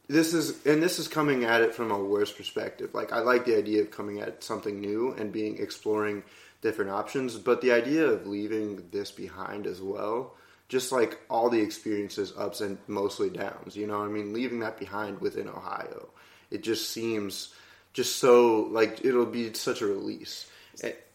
this 0.08 0.34
is 0.34 0.64
and 0.66 0.82
this 0.82 0.98
is 0.98 1.08
coming 1.08 1.44
at 1.44 1.62
it 1.62 1.74
from 1.74 1.90
a 1.90 1.98
worse 1.98 2.30
perspective 2.30 2.90
like 2.94 3.12
i 3.12 3.20
like 3.20 3.44
the 3.46 3.56
idea 3.56 3.80
of 3.80 3.90
coming 3.90 4.20
at 4.20 4.44
something 4.44 4.80
new 4.80 5.12
and 5.18 5.32
being 5.32 5.58
exploring 5.58 6.22
different 6.60 6.90
options 6.90 7.36
but 7.36 7.60
the 7.62 7.72
idea 7.72 8.04
of 8.04 8.26
leaving 8.26 8.82
this 8.90 9.10
behind 9.10 9.66
as 9.66 9.80
well 9.80 10.34
just 10.68 10.92
like 10.92 11.20
all 11.30 11.48
the 11.48 11.60
experiences 11.60 12.32
ups 12.36 12.60
and 12.60 12.76
mostly 12.86 13.30
downs 13.30 13.76
you 13.76 13.86
know 13.86 13.98
what 13.98 14.04
i 14.06 14.10
mean 14.10 14.32
leaving 14.32 14.60
that 14.60 14.78
behind 14.78 15.18
within 15.20 15.48
ohio 15.48 16.08
it 16.54 16.62
just 16.62 16.90
seems 16.90 17.52
just 17.92 18.16
so 18.16 18.68
like 18.70 19.04
it'll 19.04 19.26
be 19.26 19.52
such 19.52 19.82
a 19.82 19.86
release 19.86 20.46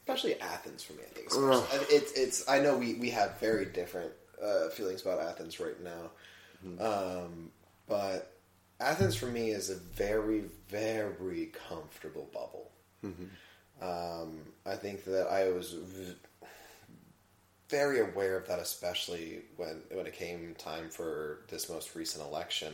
especially 0.10 0.40
Athens 0.42 0.84
for 0.84 0.94
me, 0.94 1.04
I 1.04 1.14
think. 1.14 1.28
Especially. 1.28 1.96
It's 1.96 2.12
it's. 2.14 2.50
I 2.50 2.60
know 2.60 2.78
we 2.78 2.96
we 2.96 3.10
have 3.12 3.40
very 3.40 3.66
different 3.66 4.12
uh, 4.44 4.70
feelings 4.70 5.02
about 5.02 5.20
Athens 5.20 5.60
right 5.60 5.80
now, 5.84 6.84
um, 6.84 7.52
but 7.88 8.32
Athens 8.80 9.16
for 9.16 9.28
me 9.28 9.52
is 9.52 9.70
a 9.70 9.76
very, 9.76 10.46
very 10.70 11.52
comfortable 11.70 12.30
bubble. 12.34 12.72
Um, 13.82 14.40
I 14.66 14.76
think 14.76 15.06
that 15.06 15.28
I 15.28 15.52
was 15.52 15.72
v- 15.74 16.16
very 17.70 18.02
aware 18.02 18.36
of 18.36 18.48
that, 18.48 18.60
especially 18.60 19.42
when 19.58 19.82
when 19.92 20.06
it 20.08 20.14
came 20.14 20.56
time 20.58 20.90
for 20.90 21.42
this 21.50 21.70
most 21.70 21.96
recent 21.96 22.26
election. 22.26 22.74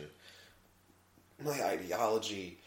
My 1.44 1.62
ideology, 1.64 2.58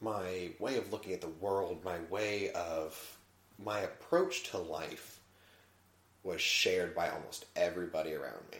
my 0.00 0.50
way 0.58 0.76
of 0.76 0.92
looking 0.92 1.12
at 1.12 1.20
the 1.20 1.28
world, 1.28 1.84
my 1.84 1.98
way 2.10 2.50
of 2.52 3.16
my 3.64 3.80
approach 3.80 4.50
to 4.50 4.58
life 4.58 5.18
was 6.22 6.40
shared 6.40 6.94
by 6.94 7.08
almost 7.08 7.46
everybody 7.56 8.14
around 8.14 8.42
me. 8.52 8.58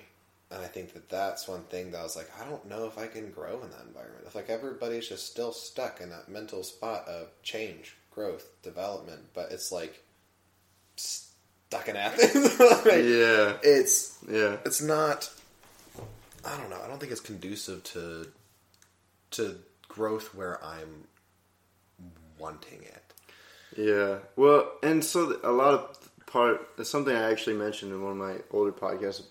And 0.50 0.60
I 0.60 0.66
think 0.66 0.92
that 0.94 1.08
that's 1.08 1.48
one 1.48 1.62
thing 1.62 1.92
that 1.92 2.00
I 2.00 2.02
was 2.02 2.16
like, 2.16 2.30
I 2.40 2.44
don't 2.44 2.68
know 2.68 2.84
if 2.86 2.98
I 2.98 3.06
can 3.06 3.30
grow 3.30 3.62
in 3.62 3.70
that 3.70 3.84
environment. 3.86 4.24
It's 4.26 4.34
like 4.34 4.50
everybody's 4.50 5.08
just 5.08 5.26
still 5.26 5.52
stuck 5.52 6.00
in 6.00 6.10
that 6.10 6.28
mental 6.28 6.62
spot 6.62 7.06
of 7.08 7.28
change, 7.42 7.96
growth, 8.10 8.46
development, 8.62 9.20
but 9.32 9.50
it's 9.52 9.72
like 9.72 10.02
stuck 10.96 11.88
in 11.88 11.96
Athens. 11.96 12.58
Like, 12.60 12.84
Yeah. 13.04 13.56
It's 13.62 14.18
Yeah. 14.28 14.56
it's 14.66 14.82
not. 14.82 15.30
I 16.44 16.56
don't 16.58 16.68
know. 16.68 16.80
I 16.84 16.88
don't 16.88 16.98
think 16.98 17.12
it's 17.12 17.20
conducive 17.20 17.82
to 17.84 18.26
to 19.32 19.56
growth 19.88 20.34
where 20.34 20.62
I'm 20.64 21.06
wanting 22.38 22.82
it. 22.82 23.02
Yeah. 23.76 24.18
Well, 24.36 24.72
and 24.82 25.04
so 25.04 25.38
a 25.42 25.52
lot 25.52 25.74
of 25.74 26.10
part 26.26 26.86
something 26.86 27.14
I 27.14 27.30
actually 27.30 27.56
mentioned 27.56 27.92
in 27.92 28.02
one 28.02 28.12
of 28.12 28.18
my 28.18 28.36
older 28.50 28.72
podcasts 28.72 29.22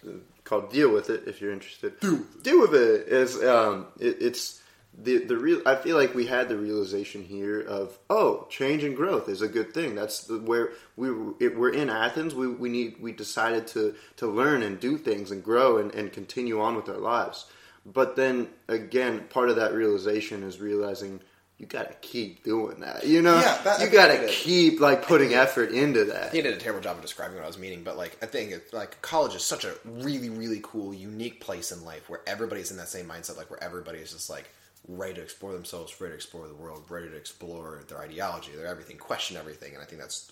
called 0.44 0.72
"Deal 0.72 0.92
with 0.92 1.10
It." 1.10 1.24
If 1.28 1.42
you're 1.42 1.52
interested, 1.52 2.00
deal 2.44 2.62
with 2.62 2.74
it 2.74 3.08
is 3.08 3.42
um, 3.44 3.88
it, 4.00 4.18
it's 4.22 4.62
the 4.98 5.20
the 5.20 5.38
real. 5.38 5.62
I 5.66 5.76
feel 5.76 5.98
like 5.98 6.14
we 6.14 6.26
had 6.26 6.50
the 6.50 6.58
realization 6.58 7.24
here 7.24 7.60
of 7.60 7.98
oh, 8.10 8.48
change 8.50 8.84
and 8.84 8.96
growth 8.96 9.30
is 9.30 9.42
a 9.42 9.48
good 9.48 9.74
thing. 9.74 9.96
That's 9.96 10.26
the, 10.26 10.38
where 10.38 10.72
we 10.96 11.10
it, 11.40 11.58
we're 11.58 11.74
in 11.74 11.90
Athens. 11.90 12.36
We 12.36 12.48
we 12.48 12.70
need 12.70 12.98
we 13.00 13.12
decided 13.12 13.68
to 13.68 13.96
to 14.18 14.28
learn 14.28 14.64
and 14.64 14.80
do 14.80 14.98
things 14.98 15.32
and 15.32 15.44
grow 15.44 15.78
and, 15.78 15.94
and 15.94 16.12
continue 16.12 16.62
on 16.62 16.76
with 16.76 16.90
our 16.90 16.98
lives. 16.98 17.46
But 17.86 18.16
then 18.16 18.48
again, 18.68 19.26
part 19.30 19.50
of 19.50 19.56
that 19.56 19.74
realization 19.74 20.44
is 20.44 20.60
realizing 20.60 21.22
you 21.58 21.68
got 21.68 21.90
to 21.90 22.08
keep 22.08 22.44
doing 22.44 22.80
that. 22.80 23.06
You 23.06 23.22
know, 23.22 23.40
Yeah, 23.40 23.62
that- 23.64 23.82
you 23.82 23.88
gotta 23.88 24.28
keep 24.28 24.80
like 24.80 25.06
putting 25.06 25.36
effort 25.36 25.72
into 25.72 26.06
that. 26.06 26.34
He 26.34 26.42
did 26.42 26.56
a 26.56 26.58
terrible 26.58 26.82
job 26.82 26.96
of 26.96 27.04
describing 27.04 27.36
what 27.36 27.44
I 27.44 27.48
was 27.48 27.60
meaning, 27.60 27.84
but 27.84 27.98
like 27.98 28.18
I 28.22 28.26
think 28.26 28.52
it's 28.52 28.74
like 28.74 29.00
college 29.04 29.36
is 29.36 29.44
such 29.44 29.64
a 29.64 29.76
really, 29.86 30.30
really 30.30 30.60
cool, 30.64 30.92
unique 30.92 31.40
place 31.40 31.72
in 31.72 31.86
life 31.86 32.10
where 32.10 32.22
everybody's 32.26 32.72
in 32.72 32.78
that 32.78 32.90
same 32.90 33.06
mindset, 33.08 33.38
like 33.38 33.52
where 33.52 33.64
everybody 33.64 34.00
is 34.00 34.12
just 34.12 34.30
like 34.30 34.50
ready 34.88 35.14
to 35.14 35.22
explore 35.22 35.54
themselves, 35.54 36.02
ready 36.02 36.14
to 36.14 36.16
explore 36.16 36.48
the 36.48 36.56
world, 36.56 36.84
ready 36.90 37.10
to 37.10 37.16
explore 37.16 37.84
their 37.88 38.00
ideology, 38.00 38.52
their 38.56 38.66
everything, 38.66 38.98
question 38.98 39.38
everything, 39.38 39.74
and 39.74 39.84
I 39.84 39.86
think 39.86 40.02
that's 40.02 40.32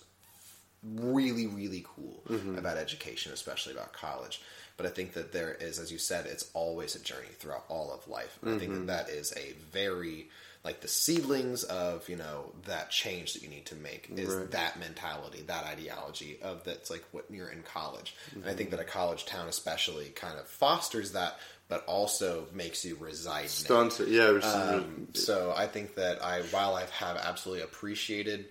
really, 0.82 1.46
really 1.46 1.84
cool 1.94 2.22
mm-hmm. 2.28 2.58
about 2.58 2.76
education, 2.76 3.32
especially 3.32 3.72
about 3.72 3.92
college. 3.92 4.40
But 4.80 4.86
I 4.88 4.94
think 4.94 5.12
that 5.12 5.30
there 5.32 5.52
is, 5.52 5.78
as 5.78 5.92
you 5.92 5.98
said, 5.98 6.24
it's 6.24 6.48
always 6.54 6.96
a 6.96 7.00
journey 7.00 7.28
throughout 7.38 7.66
all 7.68 7.92
of 7.92 8.08
life. 8.08 8.38
And 8.40 8.54
I 8.54 8.58
think 8.58 8.72
that 8.72 8.86
that 8.86 9.10
is 9.10 9.30
a 9.36 9.52
very 9.70 10.30
like 10.64 10.80
the 10.80 10.88
seedlings 10.88 11.64
of 11.64 12.08
you 12.08 12.16
know 12.16 12.52
that 12.64 12.90
change 12.90 13.34
that 13.34 13.42
you 13.42 13.50
need 13.50 13.66
to 13.66 13.74
make 13.74 14.08
is 14.16 14.34
Right. 14.34 14.50
that 14.52 14.78
mentality, 14.78 15.42
that 15.48 15.64
ideology 15.66 16.38
of 16.40 16.64
that's 16.64 16.88
like 16.90 17.04
when 17.12 17.24
you're 17.30 17.50
in 17.50 17.62
college. 17.62 18.14
And 18.34 18.46
I 18.46 18.54
think 18.54 18.70
that 18.70 18.80
a 18.80 18.84
college 18.84 19.26
town 19.26 19.48
especially 19.48 20.06
kind 20.06 20.38
of 20.38 20.46
fosters 20.46 21.12
that, 21.12 21.38
but 21.68 21.84
also 21.84 22.46
makes 22.54 22.82
you 22.82 22.96
reside. 22.98 23.50
Stunts 23.50 24.00
yeah. 24.00 24.28
Um, 24.28 25.08
so 25.12 25.52
I 25.54 25.66
think 25.66 25.96
that 25.96 26.24
I, 26.24 26.40
while 26.52 26.74
I 26.74 26.86
have 26.92 27.18
absolutely 27.18 27.64
appreciated 27.64 28.46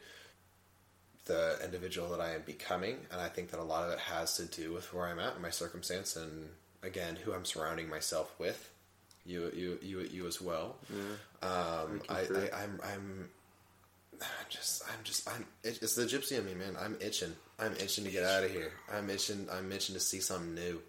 the 1.30 1.60
individual 1.64 2.10
that 2.10 2.20
I 2.20 2.34
am 2.34 2.42
becoming, 2.42 2.98
and 3.12 3.22
I 3.22 3.30
think 3.30 3.52
that 3.52 3.60
a 3.60 3.64
lot 3.64 3.86
of 3.86 3.92
it 3.92 4.00
has 4.00 4.36
to 4.38 4.46
do 4.46 4.74
with 4.74 4.92
where 4.94 5.08
I'm 5.08 5.20
at 5.20 5.36
in 5.36 5.42
my 5.42 5.52
circumstance, 5.52 6.16
and 6.16 6.50
again, 6.84 7.16
who 7.24 7.34
I'm 7.34 7.46
surrounding 7.46 7.88
myself 7.88 8.34
with. 8.40 8.70
You, 9.26 9.52
you, 9.56 9.78
you, 9.82 10.00
you 10.12 10.28
as 10.28 10.42
well. 10.42 10.78
Um, 11.44 12.02
I. 12.10 12.22
I, 12.22 12.64
I'm, 12.64 12.82
I'm 12.84 13.30
just, 14.50 14.84
I'm 14.88 15.04
just, 15.04 15.30
I'm. 15.30 15.46
It, 15.64 15.80
it's 15.82 15.96
the 15.96 16.04
gypsy 16.04 16.38
in 16.40 16.46
me, 16.46 16.56
man. 16.56 16.76
I'm 16.80 16.98
itching. 17.00 17.34
I'm 17.60 17.74
itching 17.74 18.06
to 18.06 18.12
get 18.12 18.24
out 18.24 18.44
of 18.44 18.52
here. 18.52 18.72
I'm 18.92 19.10
itching. 19.10 19.48
I'm 19.52 19.72
itching 19.72 19.94
to 19.96 20.02
see 20.02 20.20
something 20.20 20.56
new. 20.56 20.82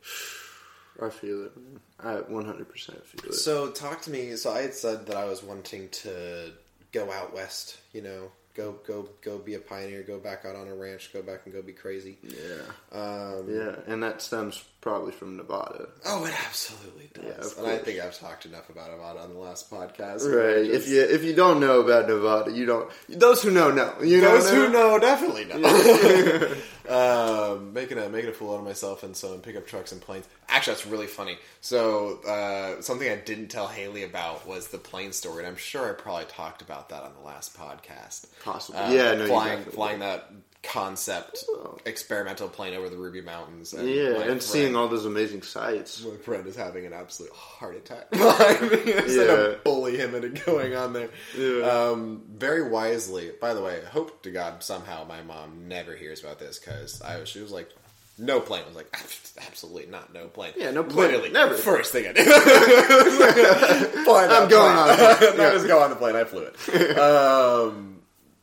I 1.02 1.10
feel 1.10 1.44
it. 1.44 1.56
Man. 1.56 1.80
I 2.00 2.14
100 2.20 2.68
percent 2.68 3.04
feel 3.06 3.30
it. 3.30 3.34
So 3.34 3.70
talk 3.70 4.00
to 4.02 4.10
me. 4.10 4.36
So 4.36 4.52
I 4.52 4.62
had 4.62 4.74
said 4.74 5.06
that 5.06 5.16
I 5.16 5.26
was 5.26 5.42
wanting 5.42 5.88
to 5.90 6.52
go 6.92 7.10
out 7.12 7.34
west. 7.34 7.78
You 7.92 8.02
know, 8.02 8.32
go 8.60 8.74
go 8.86 9.08
go 9.22 9.38
be 9.38 9.54
a 9.54 9.58
pioneer. 9.58 10.02
Go 10.02 10.18
back 10.18 10.44
out 10.44 10.56
on 10.56 10.68
a 10.68 10.74
ranch. 10.74 11.12
Go 11.12 11.22
back 11.22 11.40
and 11.44 11.54
go 11.54 11.62
be 11.62 11.72
crazy. 11.72 12.18
yeah, 12.22 12.62
Um, 12.92 13.46
yeah, 13.48 13.76
and 13.86 14.02
that 14.02 14.20
stems 14.20 14.62
probably 14.80 15.12
from 15.12 15.36
Nevada. 15.36 15.88
Oh, 16.06 16.24
it 16.24 16.34
absolutely 16.46 17.10
does. 17.14 17.54
Yeah, 17.56 17.62
and 17.62 17.72
I 17.72 17.78
think 17.78 18.00
I've 18.00 18.18
talked 18.18 18.46
enough 18.46 18.68
about 18.70 18.90
Nevada 18.90 19.20
on 19.20 19.34
the 19.34 19.38
last 19.38 19.70
podcast. 19.70 20.24
Right. 20.26 20.66
Just- 20.70 20.86
If 20.86 20.88
you 20.88 21.02
if 21.02 21.24
you 21.24 21.34
don't 21.34 21.60
know 21.60 21.80
about 21.80 22.08
Nevada, 22.08 22.50
you 22.52 22.66
don't. 22.66 22.90
Those 23.08 23.42
who 23.42 23.50
know 23.50 23.70
know. 23.70 23.94
You 24.02 24.20
know. 24.20 24.38
Those 24.38 24.50
who 24.50 24.68
know 24.70 24.98
definitely 24.98 25.44
know. 25.44 26.56
um, 26.88 27.72
making 27.72 27.98
a 27.98 28.08
making 28.08 28.30
a 28.30 28.32
fool 28.32 28.54
out 28.54 28.58
of 28.58 28.64
myself 28.64 29.04
in 29.04 29.14
some 29.14 29.40
pickup 29.40 29.66
trucks 29.66 29.92
and 29.92 30.00
planes. 30.00 30.26
Actually, 30.48 30.74
that's 30.74 30.86
really 30.86 31.06
funny. 31.06 31.38
So 31.60 32.20
uh, 32.26 32.80
something 32.82 33.08
I 33.08 33.16
didn't 33.16 33.48
tell 33.48 33.66
Haley 33.68 34.02
about 34.02 34.46
was 34.46 34.68
the 34.68 34.78
plane 34.78 35.12
story, 35.12 35.38
and 35.38 35.46
I'm 35.46 35.56
sure 35.56 35.88
I 35.90 35.92
probably 35.92 36.24
talked 36.24 36.62
about 36.62 36.88
that 36.88 37.02
on 37.02 37.12
the 37.20 37.26
last 37.26 37.56
podcast. 37.56 38.26
Possibly. 38.42 38.80
Uh, 38.80 38.92
yeah. 38.92 39.14
No. 39.14 39.26
flying 39.26 39.64
flying 39.64 39.98
that 40.00 40.30
concept 40.62 41.42
Oh. 41.48 41.78
experimental 41.86 42.46
plane 42.48 42.74
over 42.74 42.90
the 42.90 42.96
Ruby 42.96 43.22
Mountains. 43.22 43.72
And 43.72 43.88
Yeah, 43.88 44.08
and 44.08 44.24
friend- 44.24 44.42
seeing 44.42 44.76
all 44.76 44.88
those 44.88 45.06
amazing 45.06 45.40
sights. 45.42 46.04
my 46.04 46.16
friend 46.18 46.46
is 46.46 46.54
having 46.54 46.84
an 46.84 46.92
absolute 46.92 47.32
heart 47.32 47.76
attack. 47.76 48.08
Instead 48.12 49.08
Yeah. 49.08 49.54
of 49.54 49.64
bully 49.64 49.96
him 49.96 50.14
into 50.14 50.28
going 50.44 50.76
on 50.76 50.92
there. 50.92 51.08
Yeah. 51.36 51.62
Um, 51.66 52.22
very 52.30 52.68
wisely, 52.68 53.30
by 53.40 53.54
the 53.54 53.62
way, 53.62 53.80
hope 53.90 54.22
to 54.24 54.30
God 54.30 54.62
somehow 54.62 55.04
my 55.04 55.22
mom 55.22 55.66
never 55.68 55.96
hears 55.96 56.20
about 56.22 56.38
this 56.38 56.58
because 56.58 57.00
I 57.00 57.24
she 57.24 57.40
was 57.40 57.52
like, 57.52 57.70
no 58.18 58.38
plane. 58.38 58.64
I 58.64 58.66
was 58.66 58.76
like, 58.76 58.94
absolutely 59.46 59.86
not, 59.86 60.12
no 60.12 60.28
plane. 60.28 60.52
Yeah, 60.58 60.72
no 60.72 60.84
plane, 60.84 61.06
Literally, 61.08 61.30
never. 61.30 61.54
First 61.54 61.90
thing 61.92 62.06
I 62.06 62.12
did. 62.12 62.28
I'm 62.28 62.38
going 64.48 64.76
on 64.76 64.96
plane. 64.96 65.36
Not 65.38 65.52
just 65.54 65.66
go 65.66 65.80
on 65.82 65.88
the 65.90 65.96
plane. 65.96 66.16
I 66.16 66.24
flew 66.24 66.42
it. 66.52 66.98
Um, 66.98 68.02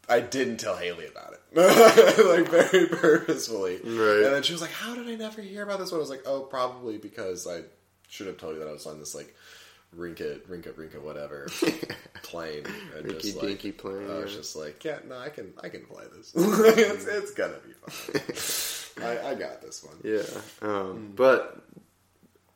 I 0.10 0.20
didn't 0.22 0.58
tell 0.58 0.76
Haley 0.78 1.06
about 1.08 1.34
it, 1.34 1.42
like 2.26 2.50
very 2.50 2.88
purposefully. 2.88 3.80
Right. 3.84 4.24
And 4.26 4.34
then 4.36 4.44
she 4.44 4.54
was 4.54 4.62
like, 4.62 4.72
"How 4.72 4.94
did 4.96 5.08
I 5.08 5.16
never 5.16 5.42
hear 5.42 5.64
about 5.64 5.80
this 5.80 5.92
one?" 5.92 6.00
I 6.00 6.02
was 6.02 6.10
like, 6.10 6.24
"Oh, 6.26 6.42
probably 6.42 6.98
because 6.98 7.48
I 7.48 7.62
should 8.08 8.28
have 8.28 8.38
told 8.38 8.54
you 8.54 8.60
that 8.60 8.68
I 8.68 8.74
was 8.74 8.86
on 8.86 9.00
this 9.00 9.16
like 9.16 9.36
rinka 9.96 10.40
rinka 10.48 10.72
rinka 10.74 11.02
whatever 11.02 11.48
plane 12.22 12.66
and 12.96 13.06
Rinky 13.06 13.22
just 13.22 13.38
like 13.38 13.48
dinky 13.48 13.72
plane, 13.72 14.10
I 14.10 14.20
was 14.20 14.36
just 14.36 14.56
like, 14.56 14.84
yeah, 14.84 15.00
no, 15.08 15.18
I 15.18 15.30
can 15.30 15.54
I 15.64 15.70
can 15.70 15.86
play 15.86 16.04
this. 16.16 16.34
it's, 16.36 17.06
it's 17.06 17.32
gonna 17.32 17.58
be 17.66 17.74
fun. 17.74 19.06
I, 19.06 19.30
I 19.32 19.36
got 19.36 19.62
this 19.62 19.84
one. 19.84 19.96
Yeah. 20.04 20.24
Um, 20.62 21.14
But 21.16 21.62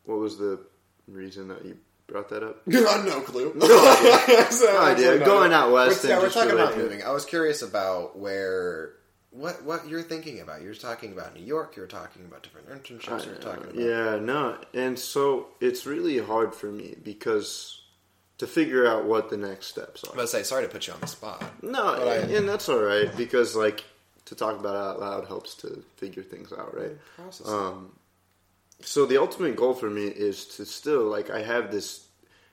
what 0.06 0.20
was 0.20 0.38
the 0.38 0.60
reason 1.08 1.48
that 1.50 1.64
you 1.66 1.78
brought 2.12 2.30
that 2.30 2.44
up? 2.44 2.62
no 2.68 3.22
clue. 3.22 3.54
No 3.56 4.80
idea. 4.82 5.20
Going 5.26 5.54
out 5.54 5.72
west 5.72 6.04
We're, 6.04 6.10
yeah, 6.10 6.20
we're 6.20 6.30
talking 6.30 6.52
about 6.52 6.74
it. 6.74 6.78
moving. 6.78 7.04
I 7.04 7.12
was 7.12 7.26
curious 7.26 7.62
about 7.62 8.18
where. 8.18 8.94
What 9.34 9.64
what 9.64 9.88
you're 9.88 10.02
thinking 10.04 10.42
about? 10.42 10.62
You're 10.62 10.74
talking 10.74 11.14
about 11.14 11.34
New 11.36 11.46
York. 11.46 11.78
You're 11.78 11.88
talking 11.88 12.26
about 12.26 12.44
different 12.44 12.68
internships. 12.70 13.26
You're 13.26 13.36
talking 13.36 13.64
about 13.64 13.76
yeah, 13.76 14.20
no, 14.20 14.58
and 14.74 15.00
so 15.00 15.48
it's 15.62 15.86
really 15.86 16.18
hard 16.20 16.54
for 16.54 16.66
me 16.70 16.96
because 17.02 17.80
to 18.40 18.48
figure 18.48 18.86
out 18.86 19.06
what 19.06 19.30
the 19.30 19.38
next 19.38 19.68
steps 19.68 20.04
are. 20.04 20.14
gonna 20.16 20.28
say 20.28 20.44
sorry 20.44 20.64
to 20.64 20.70
put 20.70 20.86
you 20.86 20.92
on 20.94 21.00
the 21.00 21.08
spot. 21.08 21.42
No, 21.64 21.96
But 21.98 22.08
I- 22.10 22.16
and 22.36 22.50
that's 22.50 22.68
all 22.68 22.82
right 22.82 23.10
because 23.16 23.56
like 23.56 23.86
to 24.26 24.36
talk 24.36 24.60
about 24.60 24.76
it 24.76 24.80
out 24.80 25.00
loud 25.00 25.28
helps 25.28 25.56
to 25.56 25.82
figure 25.96 26.24
things 26.24 26.52
out, 26.52 26.76
right? 26.78 26.98
Process. 27.16 27.48
Um, 27.48 27.94
so 28.84 29.06
the 29.06 29.18
ultimate 29.18 29.56
goal 29.56 29.74
for 29.74 29.90
me 29.90 30.08
is 30.08 30.46
to 30.58 30.66
still 30.66 31.04
like 31.04 31.30
I 31.30 31.42
have 31.42 31.72
this, 31.72 32.06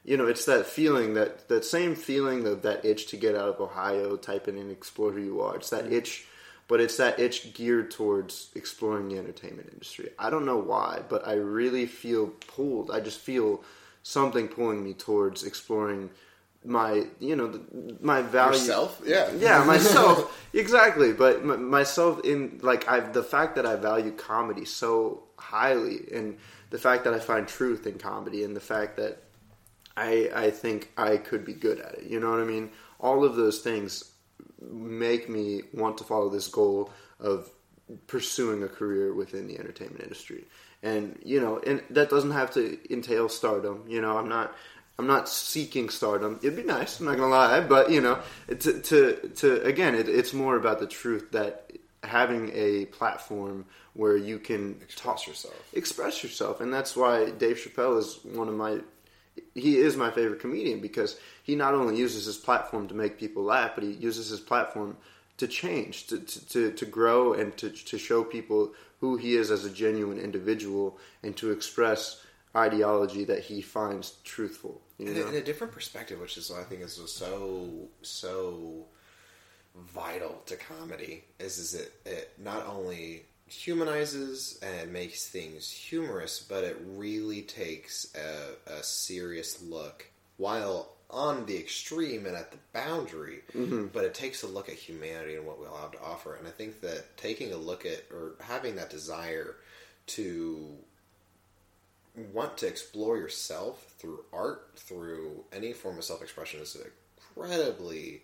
you 0.05 0.16
know, 0.16 0.26
it's 0.26 0.45
that 0.47 0.66
feeling 0.66 1.14
that 1.14 1.49
that 1.49 1.64
same 1.64 1.95
feeling 1.95 2.47
of 2.47 2.62
that 2.62 2.85
itch 2.85 3.09
to 3.09 3.16
get 3.16 3.35
out 3.35 3.49
of 3.49 3.61
Ohio, 3.61 4.16
type 4.16 4.49
in 4.49 4.57
and 4.57 4.70
explore 4.70 5.12
who 5.12 5.22
you 5.22 5.41
are. 5.41 5.57
It's 5.57 5.70
that 5.70 5.85
mm-hmm. 5.85 5.95
itch, 5.95 6.26
but 6.66 6.81
it's 6.81 6.97
that 6.97 7.18
itch 7.18 7.55
geared 7.55 7.91
towards 7.91 8.51
exploring 8.55 9.09
the 9.09 9.18
entertainment 9.18 9.70
industry. 9.72 10.11
I 10.18 10.31
don't 10.31 10.47
know 10.47 10.59
why, 10.59 11.03
but 11.09 11.26
I 11.26 11.35
really 11.35 11.87
feel 11.87 12.29
pulled. 12.47 12.91
I 12.91 13.01
just 13.01 13.20
feel 13.20 13.62
something 14.03 14.49
pulling 14.49 14.83
me 14.83 14.95
towards 14.95 15.45
exploring 15.45 16.11
my, 16.64 17.07
you 17.20 17.37
know, 17.37 17.49
the, 17.49 17.97
my 18.01 18.22
value 18.22 18.59
Yourself? 18.59 19.01
Yeah. 19.05 19.31
yeah, 19.39 19.64
myself 19.66 20.47
exactly. 20.53 21.12
But 21.12 21.37
m- 21.37 21.68
myself 21.70 22.24
in 22.24 22.61
like 22.62 22.89
I 22.89 23.01
the 23.01 23.22
fact 23.22 23.57
that 23.57 23.66
I 23.66 23.76
value 23.76 24.12
comedy 24.12 24.64
so 24.64 25.28
highly, 25.39 26.09
and 26.12 26.39
the 26.70 26.78
fact 26.78 27.05
that 27.05 27.14
I 27.14 27.18
find 27.18 27.47
truth 27.47 27.86
in 27.86 27.99
comedy, 27.99 28.45
and 28.45 28.55
the 28.55 28.61
fact 28.61 28.97
that 28.97 29.22
I 29.97 30.30
I 30.34 30.51
think 30.51 30.91
I 30.97 31.16
could 31.16 31.45
be 31.45 31.55
good 31.55 31.80
at 31.80 31.95
it. 31.95 32.05
You 32.05 32.20
know 32.20 32.30
what 32.30 32.41
I 32.41 32.45
mean? 32.45 32.70
All 33.01 33.24
of 33.24 33.36
those 33.36 33.61
things 33.61 34.12
make 34.61 35.28
me 35.28 35.62
want 35.72 35.99
to 35.99 36.05
follow 36.05 36.28
this 36.28 36.49
goal 36.49 36.91
of 37.20 37.51
pursuing 38.07 38.62
a 38.62 38.68
career 38.68 39.14
within 39.14 39.47
the 39.47 39.59
entertainment 39.59 40.03
industry. 40.03 40.45
And 40.82 41.18
you 41.24 41.41
know, 41.41 41.59
and 41.66 41.82
that 41.91 42.11
doesn't 42.11 42.30
have 42.30 42.53
to 42.53 42.78
entail 42.93 43.28
stardom. 43.28 43.84
You 43.89 44.01
know, 44.01 44.16
I'm 44.16 44.28
not 44.28 44.55
I'm 44.99 45.07
not 45.07 45.28
seeking 45.28 45.89
stardom. 45.91 46.39
It'd 46.43 46.57
be 46.57 46.62
nice. 46.64 46.99
I'm 46.99 47.07
not 47.07 47.16
gonna 47.16 47.28
lie, 47.28 47.61
but 47.61 47.91
you 47.91 48.01
know, 48.01 48.20
to 48.49 48.80
to, 48.80 49.30
to 49.36 49.62
again, 49.62 49.95
it, 49.95 50.09
it's 50.09 50.32
more 50.32 50.57
about 50.57 50.80
the 50.80 50.86
truth 50.86 51.32
that 51.32 51.72
having 52.03 52.51
a 52.55 52.86
platform 52.86 53.64
where 53.94 54.16
you 54.16 54.38
can 54.38 54.80
Express 54.82 55.26
yourself. 55.26 55.68
express 55.72 56.22
yourself, 56.22 56.61
and 56.61 56.72
that's 56.72 56.96
why 56.96 57.30
Dave 57.30 57.57
Chappelle 57.57 57.99
is 57.99 58.18
one 58.24 58.49
of 58.49 58.55
my. 58.55 58.80
He 59.55 59.76
is 59.78 59.96
my 59.96 60.11
favorite 60.11 60.40
comedian 60.40 60.80
because 60.80 61.18
he 61.42 61.55
not 61.55 61.74
only 61.74 61.96
uses 61.96 62.26
his 62.26 62.36
platform 62.36 62.88
to 62.88 62.94
make 62.94 63.18
people 63.18 63.42
laugh, 63.44 63.72
but 63.74 63.84
he 63.84 63.92
uses 63.92 64.28
his 64.28 64.40
platform 64.40 64.96
to 65.36 65.46
change, 65.46 66.07
to 66.09 66.18
to, 66.18 66.49
to, 66.49 66.72
to 66.72 66.86
grow, 66.86 67.32
and 67.34 67.57
to 67.57 67.70
to 67.70 67.99
show 67.99 68.24
people 68.24 68.72
who 69.01 69.16
he 69.16 69.36
is 69.36 69.51
as 69.51 69.64
a 69.64 69.70
genuine 69.70 70.18
individual, 70.18 70.99
and 71.22 71.36
to 71.36 71.51
express 71.53 72.24
ideology 72.57 73.24
that 73.24 73.40
he 73.40 73.61
finds 73.61 74.14
truthful. 74.24 74.80
You 74.99 75.07
in, 75.07 75.14
know? 75.14 75.26
a, 75.26 75.28
in 75.28 75.34
a 75.36 75.42
different 75.42 75.72
perspective, 75.72 76.20
which 76.20 76.36
is 76.36 76.51
I 76.51 76.62
think 76.64 76.82
is 76.82 77.01
so 77.07 77.88
so 78.03 78.86
vital 79.87 80.43
to 80.47 80.57
comedy, 80.57 81.24
is 81.39 81.59
is 81.59 81.74
it 81.74 81.93
it 82.05 82.33
not 82.39 82.66
only 82.66 83.24
humanizes 83.47 84.59
and 84.62 84.93
makes 84.93 85.29
things 85.29 85.70
humorous, 85.70 86.41
but 86.41 86.64
it 86.64 86.76
really 86.85 87.43
takes 87.43 88.14
a, 88.14 88.72
a 88.72 88.83
serious 88.83 89.62
look 89.62 90.07
while 90.37 90.91
on 91.11 91.47
the 91.47 91.57
extreme 91.57 92.26
and 92.26 92.37
at 92.37 92.51
the 92.51 92.59
boundary, 92.72 93.41
mm-hmm. 93.55 93.87
but 93.87 94.05
it 94.05 94.12
takes 94.12 94.43
a 94.43 94.47
look 94.47 94.68
at 94.68 94.74
humanity 94.74 95.37
and 95.37 95.47
what 95.47 95.59
we 95.59 95.66
all 95.66 95.79
have 95.79 95.93
to 95.93 96.03
offer. 96.03 96.35
And 96.35 96.47
I 96.47 96.51
think 96.51 96.83
that 96.83 97.16
taking 97.16 97.53
a 97.53 97.57
look 97.57 97.87
at 97.87 98.05
or 98.12 98.33
having 98.41 98.76
that 98.76 98.91
desire 98.91 99.57
to 100.09 100.76
want 102.33 102.59
to 102.59 102.66
explore 102.66 103.16
yourself 103.16 103.95
through 103.99 104.20
art, 104.33 104.72
through 104.76 105.45
any 105.53 105.72
form 105.72 105.99
of 105.99 106.05
self 106.05 106.22
expression 106.22 106.61
is 106.61 106.76
incredibly. 107.37 108.22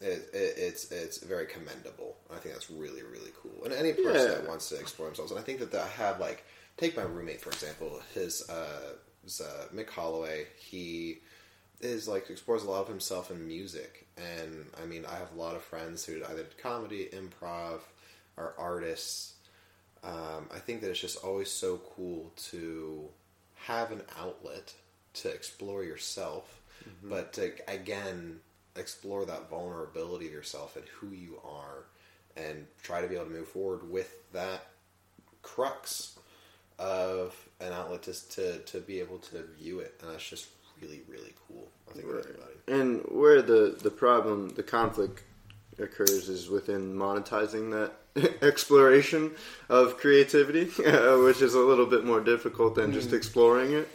It, 0.00 0.30
it, 0.32 0.54
it's 0.56 0.90
it's 0.90 1.18
very 1.18 1.46
commendable. 1.46 2.16
I 2.30 2.36
think 2.36 2.54
that's 2.54 2.70
really 2.70 3.02
really 3.02 3.32
cool. 3.42 3.64
And 3.64 3.72
any 3.74 3.92
person 3.92 4.30
Yeah. 4.30 4.34
that 4.38 4.48
wants 4.48 4.68
to 4.70 4.76
explore 4.76 5.08
themselves, 5.08 5.30
and 5.30 5.40
I 5.40 5.42
think 5.42 5.58
that 5.60 5.74
I 5.74 5.88
have 5.88 6.20
like 6.20 6.44
take 6.76 6.96
my 6.96 7.02
roommate 7.02 7.40
for 7.42 7.50
example. 7.50 8.00
His 8.14 8.48
uh, 8.48 8.94
uh, 9.26 9.64
Mick 9.74 9.90
Holloway. 9.90 10.46
He 10.58 11.18
is 11.80 12.08
like 12.08 12.30
explores 12.30 12.62
a 12.62 12.70
lot 12.70 12.80
of 12.82 12.88
himself 12.88 13.30
in 13.30 13.46
music, 13.46 14.06
and 14.16 14.66
I 14.82 14.86
mean 14.86 15.04
I 15.06 15.16
have 15.16 15.32
a 15.34 15.38
lot 15.38 15.54
of 15.56 15.62
friends 15.62 16.04
who 16.04 16.22
either 16.24 16.44
did 16.44 16.58
comedy, 16.58 17.08
improv, 17.12 17.80
are 18.38 18.54
artists. 18.58 19.34
Um, 20.02 20.48
I 20.54 20.58
think 20.60 20.80
that 20.80 20.90
it's 20.90 21.00
just 21.00 21.22
always 21.22 21.50
so 21.50 21.78
cool 21.94 22.32
to 22.50 23.06
have 23.66 23.92
an 23.92 24.00
outlet 24.18 24.72
to 25.12 25.28
explore 25.28 25.84
yourself, 25.84 26.62
but 27.02 27.34
to 27.34 27.52
again 27.68 28.40
explore 28.76 29.24
that 29.24 29.48
vulnerability 29.50 30.26
of 30.26 30.32
yourself 30.32 30.76
and 30.76 30.84
who 30.88 31.08
you 31.08 31.40
are, 31.44 31.84
and 32.36 32.66
try 32.82 33.00
to 33.00 33.08
be 33.08 33.14
able 33.14 33.26
to 33.26 33.32
move 33.32 33.48
forward 33.48 33.90
with 33.90 34.30
that 34.32 34.66
crux 35.42 36.18
of 36.78 37.34
an 37.60 37.72
outlet 37.72 38.02
to 38.02 38.28
to, 38.30 38.58
to 38.60 38.78
be 38.80 39.00
able 39.00 39.18
to 39.18 39.44
view 39.58 39.80
it, 39.80 39.94
and 40.02 40.10
that's 40.10 40.28
just 40.28 40.46
really 40.80 41.02
really 41.08 41.34
cool. 41.48 41.68
I 41.90 41.94
think 41.94 42.06
Right. 42.06 42.20
everybody. 42.20 42.54
And 42.68 43.02
where 43.08 43.42
the, 43.42 43.76
the 43.82 43.90
problem, 43.90 44.50
the 44.50 44.62
conflict 44.62 45.22
occurs 45.78 46.28
is 46.28 46.48
within 46.48 46.94
monetizing 46.94 47.70
that 47.72 48.38
exploration 48.42 49.32
of 49.68 49.96
creativity, 49.96 50.64
which 51.24 51.42
is 51.42 51.54
a 51.54 51.60
little 51.60 51.86
bit 51.86 52.04
more 52.04 52.20
difficult 52.20 52.74
than 52.74 52.92
just 52.92 53.08
mm-hmm. 53.08 53.16
exploring 53.16 53.72
it. 53.72 53.88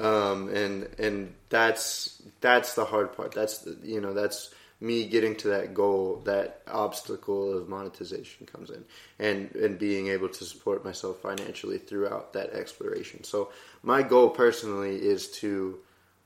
Um, 0.00 0.48
and 0.48 0.88
and 0.98 1.34
that's 1.48 2.22
that's 2.40 2.74
the 2.74 2.84
hard 2.84 3.16
part. 3.16 3.32
That's 3.32 3.58
the, 3.58 3.76
you 3.82 4.00
know 4.00 4.14
that's 4.14 4.54
me 4.80 5.06
getting 5.06 5.36
to 5.36 5.48
that 5.48 5.74
goal. 5.74 6.22
That 6.24 6.62
obstacle 6.66 7.56
of 7.56 7.68
monetization 7.68 8.46
comes 8.46 8.70
in, 8.70 8.84
and 9.18 9.54
and 9.54 9.78
being 9.78 10.08
able 10.08 10.28
to 10.28 10.44
support 10.44 10.84
myself 10.84 11.20
financially 11.20 11.78
throughout 11.78 12.32
that 12.32 12.52
exploration. 12.52 13.24
So 13.24 13.50
my 13.82 14.02
goal 14.02 14.30
personally 14.30 14.96
is 14.96 15.30
to 15.40 15.78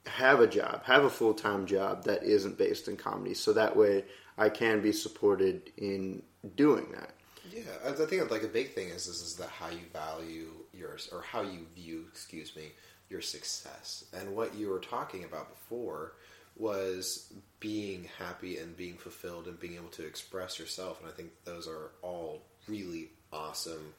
have 0.07 0.41
a 0.41 0.47
job, 0.47 0.85
have 0.85 1.05
a 1.05 1.11
full 1.11 1.35
time 1.35 1.67
job 1.67 2.05
that 2.05 2.23
isn't 2.23 2.57
based 2.57 2.89
in 2.89 2.97
comedy, 2.97 3.35
so 3.35 3.53
that 3.53 3.77
way 3.77 4.05
I 4.39 4.49
can 4.49 4.81
be 4.81 4.93
supported 4.93 5.71
in 5.77 6.23
doing 6.55 6.87
that. 6.93 7.11
Yeah, 7.51 7.63
I 7.87 7.93
think 7.93 8.31
like 8.31 8.43
a 8.43 8.49
big 8.49 8.75
thing 8.75 8.89
is, 8.89 9.07
is 9.07 9.23
is 9.23 9.37
that 9.37 9.49
how 9.49 9.69
you 9.69 9.81
value 9.93 10.49
yours 10.73 11.09
or 11.13 11.23
how 11.23 11.43
you 11.43 11.67
view, 11.75 12.05
excuse 12.11 12.55
me, 12.57 12.73
your 13.09 13.21
success. 13.23 14.05
And 14.13 14.35
what 14.35 14.55
you 14.55 14.69
were 14.69 14.81
talking 14.81 15.25
about 15.25 15.49
before 15.51 16.13
was 16.57 17.33
being 17.61 18.09
happy 18.19 18.57
and 18.59 18.77
being 18.77 18.97
fulfilled 18.97 19.47
and 19.47 19.59
being 19.61 19.75
able 19.75 19.89
to 19.91 20.07
express 20.07 20.59
yourself. 20.59 21.01
And 21.01 21.09
I 21.09 21.13
think 21.13 21.31
those 21.45 21.69
are 21.69 21.91
all 22.03 22.43
really 22.67 23.11
awesome 23.33 23.93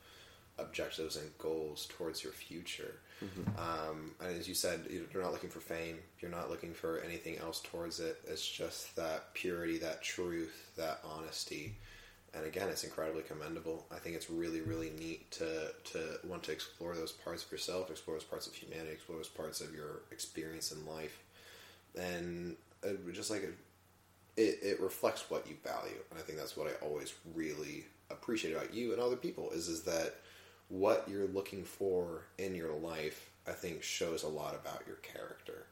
objectives 0.60 1.16
and 1.18 1.38
goals 1.38 1.86
towards 1.98 2.24
your 2.24 2.34
future. 2.34 2.96
Um, 3.58 4.12
and 4.20 4.36
as 4.38 4.48
you 4.48 4.54
said, 4.56 4.88
you- 4.90 5.08
you're 5.14 5.22
not 5.24 5.32
looking 5.32 5.50
for 5.50 5.60
fame. 5.60 6.00
You're 6.20 6.32
not 6.32 6.50
looking 6.50 6.74
for 6.74 7.00
anything 7.00 7.38
else 7.38 7.62
towards 7.62 8.00
it. 8.00 8.20
It's 8.28 8.48
just 8.48 8.96
that 8.96 9.34
purity, 9.34 9.78
that 9.80 10.04
truth, 10.04 10.72
that 10.76 11.00
honesty. 11.04 11.76
And 12.34 12.46
again, 12.46 12.70
it's 12.70 12.84
incredibly 12.84 13.24
commendable. 13.24 13.86
I 13.92 13.96
think 13.96 14.16
it's 14.16 14.30
really, 14.30 14.62
really 14.62 14.92
neat 14.92 15.32
to 15.32 15.72
to 15.92 16.20
want 16.26 16.44
to 16.44 16.52
explore 16.52 16.96
those 16.96 17.12
parts 17.12 17.44
of 17.46 17.52
yourself, 17.52 17.90
explore 17.90 18.18
those 18.18 18.24
parts 18.24 18.48
of 18.48 18.54
humanity, 18.54 18.92
explore 18.92 19.18
those 19.18 19.28
parts 19.28 19.62
of 19.62 19.74
your 19.74 20.02
experience 20.12 20.72
in 20.72 20.86
life, 20.86 21.20
and 21.98 22.56
uh, 22.84 22.90
just 23.12 23.32
like 23.32 23.44
it, 23.44 23.54
it, 24.36 24.60
it 24.62 24.82
reflects 24.82 25.30
what 25.30 25.48
you 25.48 25.56
value. 25.64 25.98
And 26.12 26.20
I 26.20 26.22
think 26.22 26.38
that's 26.38 26.56
what 26.56 26.68
I 26.68 26.86
always 26.86 27.14
really 27.34 27.86
appreciate 28.10 28.54
about 28.56 28.74
you 28.74 28.94
and 28.94 29.02
other 29.02 29.16
people 29.16 29.50
is 29.52 29.68
is 29.68 29.84
that 29.84 30.16
what 30.70 31.08
you're 31.10 31.28
looking 31.28 31.64
for 31.64 32.24
in 32.38 32.54
your 32.56 32.74
life, 32.74 33.30
I 33.48 33.52
think, 33.52 33.84
shows 33.84 34.24
a 34.24 34.28
lot 34.28 34.54
about 34.54 34.84
your 34.86 34.98
character 34.98 35.66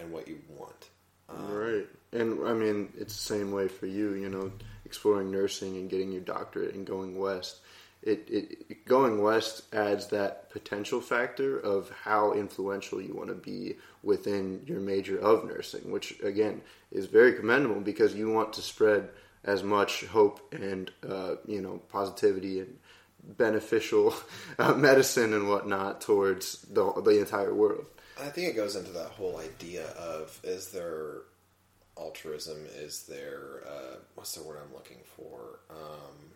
and 0.00 0.12
what 0.12 0.28
you 0.28 0.38
want. 0.56 0.88
Um, 1.28 1.52
Right. 1.52 1.86
And 2.12 2.46
I 2.46 2.52
mean, 2.54 2.92
it's 2.96 3.14
the 3.14 3.34
same 3.34 3.52
way 3.52 3.68
for 3.68 3.86
you, 3.86 4.14
you 4.14 4.28
know, 4.28 4.52
exploring 4.90 5.30
nursing 5.30 5.76
and 5.76 5.88
getting 5.88 6.10
your 6.10 6.20
doctorate 6.20 6.74
and 6.74 6.84
going 6.84 7.16
west. 7.16 7.60
It, 8.02 8.26
it 8.28 8.84
going 8.86 9.22
west 9.22 9.72
adds 9.72 10.08
that 10.08 10.50
potential 10.50 11.00
factor 11.00 11.60
of 11.60 11.92
how 12.02 12.32
influential 12.32 13.00
you 13.00 13.14
want 13.14 13.28
to 13.28 13.36
be 13.36 13.76
within 14.02 14.62
your 14.66 14.80
major 14.80 15.16
of 15.16 15.44
nursing, 15.44 15.92
which 15.92 16.18
again 16.24 16.62
is 16.90 17.06
very 17.06 17.34
commendable 17.34 17.80
because 17.80 18.16
you 18.16 18.32
want 18.32 18.52
to 18.54 18.62
spread 18.62 19.10
as 19.44 19.62
much 19.62 20.04
hope 20.06 20.52
and 20.52 20.90
uh, 21.08 21.36
you 21.46 21.60
know 21.60 21.80
positivity 21.88 22.58
and 22.58 22.78
beneficial 23.22 24.12
uh, 24.58 24.74
medicine 24.74 25.32
and 25.32 25.48
whatnot 25.48 26.00
towards 26.00 26.62
the 26.62 26.92
the 27.04 27.20
entire 27.20 27.54
world. 27.54 27.86
I 28.20 28.28
think 28.28 28.48
it 28.48 28.56
goes 28.56 28.74
into 28.74 28.90
that 28.92 29.10
whole 29.10 29.38
idea 29.38 29.86
of 29.90 30.40
is 30.42 30.68
there 30.68 31.22
altruism? 31.98 32.58
Is 32.76 33.04
there 33.04 33.62
uh, 33.66 33.96
what's 34.14 34.34
the 34.34 34.42
word 34.42 34.58
I'm 34.64 34.74
looking 34.74 34.98
for? 35.16 35.60
Um, 35.70 36.30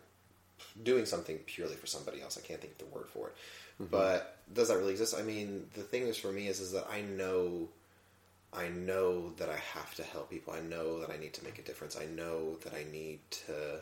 doing 0.82 1.06
something 1.06 1.38
purely 1.46 1.76
for 1.76 1.86
somebody 1.86 2.20
else. 2.20 2.38
I 2.38 2.46
can't 2.46 2.60
think 2.60 2.74
of 2.74 2.78
the 2.78 2.94
word 2.94 3.06
for 3.08 3.28
it. 3.28 3.36
But 3.90 4.38
does 4.52 4.68
that 4.68 4.76
really 4.76 4.92
exist? 4.92 5.14
I 5.18 5.22
mean, 5.22 5.66
the 5.74 5.82
thing 5.82 6.02
is 6.02 6.16
for 6.16 6.30
me 6.32 6.48
is 6.48 6.60
is 6.60 6.72
that 6.72 6.86
I 6.90 7.00
know, 7.00 7.68
I 8.52 8.68
know 8.68 9.30
that 9.36 9.48
I 9.48 9.56
have 9.56 9.94
to 9.96 10.02
help 10.02 10.30
people. 10.30 10.54
I 10.54 10.60
know 10.60 11.00
that 11.00 11.10
I 11.10 11.16
need 11.16 11.34
to 11.34 11.44
make 11.44 11.58
a 11.58 11.62
difference. 11.62 11.96
I 11.96 12.06
know 12.06 12.56
that 12.64 12.72
I 12.72 12.84
need 12.92 13.18
to. 13.46 13.80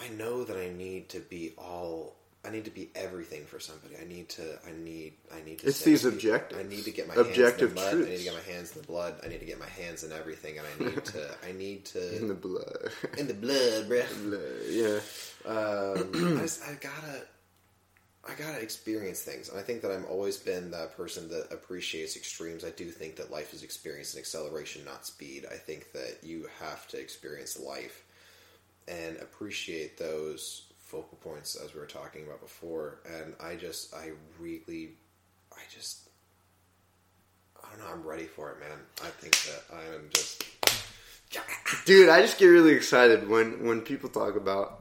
I 0.00 0.08
know 0.10 0.44
that 0.44 0.56
I 0.56 0.68
need 0.70 1.08
to 1.10 1.20
be 1.20 1.54
all. 1.58 2.14
I 2.48 2.50
need 2.50 2.64
to 2.64 2.70
be 2.70 2.88
everything 2.94 3.44
for 3.44 3.60
somebody. 3.60 3.94
I 4.00 4.06
need 4.08 4.28
to. 4.30 4.42
I 4.66 4.72
need. 4.72 5.12
I 5.34 5.42
need 5.44 5.58
to. 5.60 5.66
It's 5.68 5.82
these 5.82 6.04
objectives. 6.04 6.58
I 6.58 6.62
need 6.68 6.84
to 6.84 6.90
get 6.90 7.06
my 7.08 7.14
Objective 7.14 7.76
hands 7.76 7.92
in 7.92 8.00
the 8.00 8.00
mud. 8.00 8.06
I 8.06 8.08
need 8.10 8.18
to 8.18 8.24
get 8.24 8.34
my 8.34 8.52
hands 8.52 8.74
in 8.74 8.80
the 8.80 8.86
blood. 8.86 9.14
I 9.24 9.28
need 9.28 9.40
to 9.40 9.46
get 9.46 9.58
my 9.60 9.68
hands 9.68 10.04
in 10.04 10.12
everything, 10.12 10.58
and 10.58 10.66
I 10.66 10.84
need 10.84 11.04
to. 11.14 11.30
I 11.46 11.52
need 11.52 11.84
to 11.86 12.16
In 12.16 12.28
the 12.28 12.34
blood. 12.34 12.90
in 13.18 13.26
the 13.28 13.34
blood, 13.34 13.88
bruh. 13.88 14.06
yeah. 14.70 15.00
Um, 15.50 16.36
I, 16.38 16.42
just, 16.42 16.62
I 16.64 16.74
gotta, 16.80 17.22
I 18.28 18.34
gotta 18.34 18.60
experience 18.60 19.20
things, 19.22 19.48
and 19.50 19.58
I 19.58 19.62
think 19.62 19.82
that 19.82 19.90
I've 19.90 20.06
always 20.06 20.36
been 20.36 20.70
that 20.72 20.96
person 20.96 21.28
that 21.28 21.48
appreciates 21.52 22.16
extremes. 22.16 22.64
I 22.64 22.70
do 22.70 22.86
think 22.90 23.16
that 23.16 23.30
life 23.30 23.52
is 23.54 23.62
experience 23.62 24.14
and 24.14 24.20
acceleration, 24.20 24.84
not 24.84 25.06
speed. 25.06 25.46
I 25.50 25.56
think 25.56 25.92
that 25.92 26.18
you 26.22 26.48
have 26.60 26.88
to 26.88 26.98
experience 27.00 27.58
life 27.58 28.04
and 28.86 29.16
appreciate 29.18 29.98
those 29.98 30.62
focal 30.88 31.18
points, 31.18 31.54
as 31.54 31.74
we 31.74 31.80
were 31.80 31.86
talking 31.86 32.24
about 32.24 32.40
before. 32.40 33.00
And 33.04 33.34
I 33.40 33.56
just, 33.56 33.94
I 33.94 34.12
really, 34.40 34.92
I 35.52 35.60
just, 35.72 36.08
I 37.62 37.68
don't 37.70 37.80
know. 37.80 37.92
I'm 37.92 38.02
ready 38.02 38.24
for 38.24 38.50
it, 38.50 38.60
man. 38.60 38.78
I 39.02 39.08
think 39.08 39.36
that 39.44 39.76
I 39.76 39.94
am 39.94 40.08
just. 40.12 40.44
Dude, 41.84 42.08
I 42.08 42.22
just 42.22 42.38
get 42.38 42.46
really 42.46 42.72
excited 42.72 43.28
when 43.28 43.66
when 43.66 43.82
people 43.82 44.08
talk 44.08 44.34
about 44.34 44.80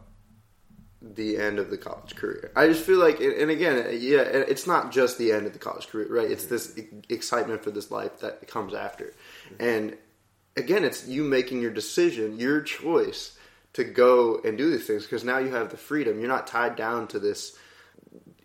the 1.02 1.38
end 1.38 1.60
of 1.60 1.70
the 1.70 1.78
college 1.78 2.16
career. 2.16 2.52
I 2.56 2.68
just 2.68 2.86
feel 2.86 3.00
like, 3.00 3.20
and 3.20 3.52
again, 3.52 3.76
yeah, 4.00 4.22
it's 4.22 4.66
not 4.66 4.94
just 4.94 5.18
the 5.18 5.34
end 5.34 5.46
of 5.46 5.52
the 5.52 5.60
college 5.60 5.88
career, 5.90 6.08
right? 6.10 6.32
It's 6.32 6.46
mm-hmm. 6.46 6.54
this 6.54 6.80
excitement 7.10 7.64
for 7.64 7.72
this 7.72 7.92
life 7.92 8.20
that 8.22 8.48
comes 8.48 8.74
after, 8.74 9.14
mm-hmm. 9.50 9.64
and 9.64 9.98
again, 10.56 10.86
it's 10.86 11.06
you 11.06 11.26
making 11.26 11.62
your 11.62 11.72
decision, 11.72 12.40
your 12.40 12.62
choice 12.62 13.37
to 13.74 13.84
go 13.84 14.40
and 14.44 14.58
do 14.58 14.70
these 14.70 14.88
things 14.88 15.04
because 15.04 15.24
now 15.24 15.38
you 15.38 15.50
have 15.50 15.70
the 15.70 15.78
freedom. 15.78 16.20
You're 16.20 16.30
not 16.30 16.48
tied 16.48 16.76
down 16.76 17.08
to 17.10 17.20
this 17.20 17.58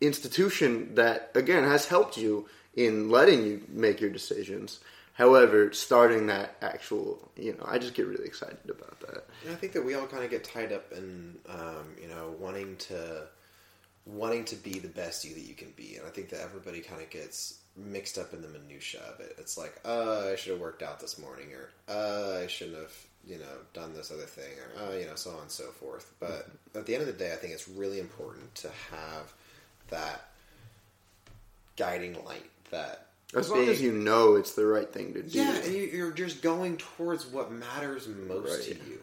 institution 0.01 0.95
that 0.97 1.31
again 1.35 1.65
has 1.65 1.87
helped 1.87 2.17
you 2.17 2.49
in 2.75 3.11
letting 3.11 3.45
you 3.45 3.63
make 3.69 4.01
your 4.01 4.11
decisions 4.11 4.81
However, 5.15 5.73
starting 5.73 6.27
that 6.27 6.57
actual, 6.63 7.31
you 7.37 7.53
know, 7.53 7.65
I 7.67 7.79
just 7.79 7.95
get 7.95 8.07
really 8.07 8.25
excited 8.25 8.59
about 8.69 8.99
that. 9.01 9.27
And 9.45 9.53
I 9.53 9.57
think 9.57 9.73
that 9.75 9.85
we 9.85 9.95
all 9.95 10.07
kind 10.07 10.25
of 10.25 10.31
get 10.31 10.43
tied 10.43 10.73
up 10.73 10.91
in, 10.93 11.37
um, 11.49 11.95
you 12.01 12.09
know, 12.09 12.35
wanting 12.39 12.77
to 12.89 13.27
wanting 14.05 14.45
to 14.47 14.57
be 14.57 14.81
the 14.81 14.89
best 14.89 15.25
you 15.25 15.33
that 15.35 15.45
you 15.45 15.55
can 15.55 15.73
be, 15.77 15.97
and 15.97 16.05
I 16.05 16.11
think 16.11 16.31
that 16.31 16.41
everybody 16.41 16.81
kind 16.81 17.01
of 17.01 17.09
gets 17.09 17.61
mixed 17.77 18.19
up 18.19 18.33
in 18.33 18.43
the 18.43 18.49
minutia 18.49 19.01
of 19.03 19.21
it. 19.21 19.37
It's 19.39 19.57
like, 19.57 19.79
uh, 19.85 20.31
I 20.33 20.35
should 20.35 20.53
have 20.53 20.61
worked 20.61 20.83
out 20.83 20.99
this 20.99 21.21
morning, 21.21 21.53
or 21.53 21.71
uh, 21.89 22.41
I 22.43 22.49
shouldn't 22.49 22.79
have, 22.79 23.07
you 23.27 23.39
know, 23.39 23.45
done 23.73 23.95
this 23.95 24.11
other 24.11 24.23
thing, 24.23 24.53
or 24.59 24.85
uh, 24.85 24.97
you 24.97 25.07
know, 25.07 25.15
so 25.15 25.31
on 25.31 25.43
and 25.43 25.51
so 25.51 25.65
forth. 25.65 26.13
But 26.21 26.49
at 26.75 26.87
the 26.87 26.95
end 26.95 27.03
of 27.03 27.07
the 27.07 27.13
day, 27.13 27.33
I 27.33 27.37
think 27.37 27.53
it's 27.53 27.69
really 27.69 28.01
important 28.01 28.55
to 28.57 28.71
have 28.91 29.33
that 29.91 30.29
guiding 31.77 32.23
light 32.25 32.51
that 32.71 33.07
as 33.35 33.51
long 33.51 33.69
as 33.69 33.81
you 33.81 33.93
know 33.93 34.35
it's 34.35 34.55
the 34.55 34.67
right 34.67 34.91
thing 34.93 35.15
to 35.15 35.23
do. 35.23 35.39
Yeah, 35.39 35.55
and 35.57 35.75
you're 35.75 36.11
just 36.11 36.43
going 36.43 36.77
towards 36.77 37.27
what 37.27 37.51
matters 37.51 38.09
most 38.29 38.69
right. 38.69 38.79
to 38.79 38.91
you. 38.91 39.01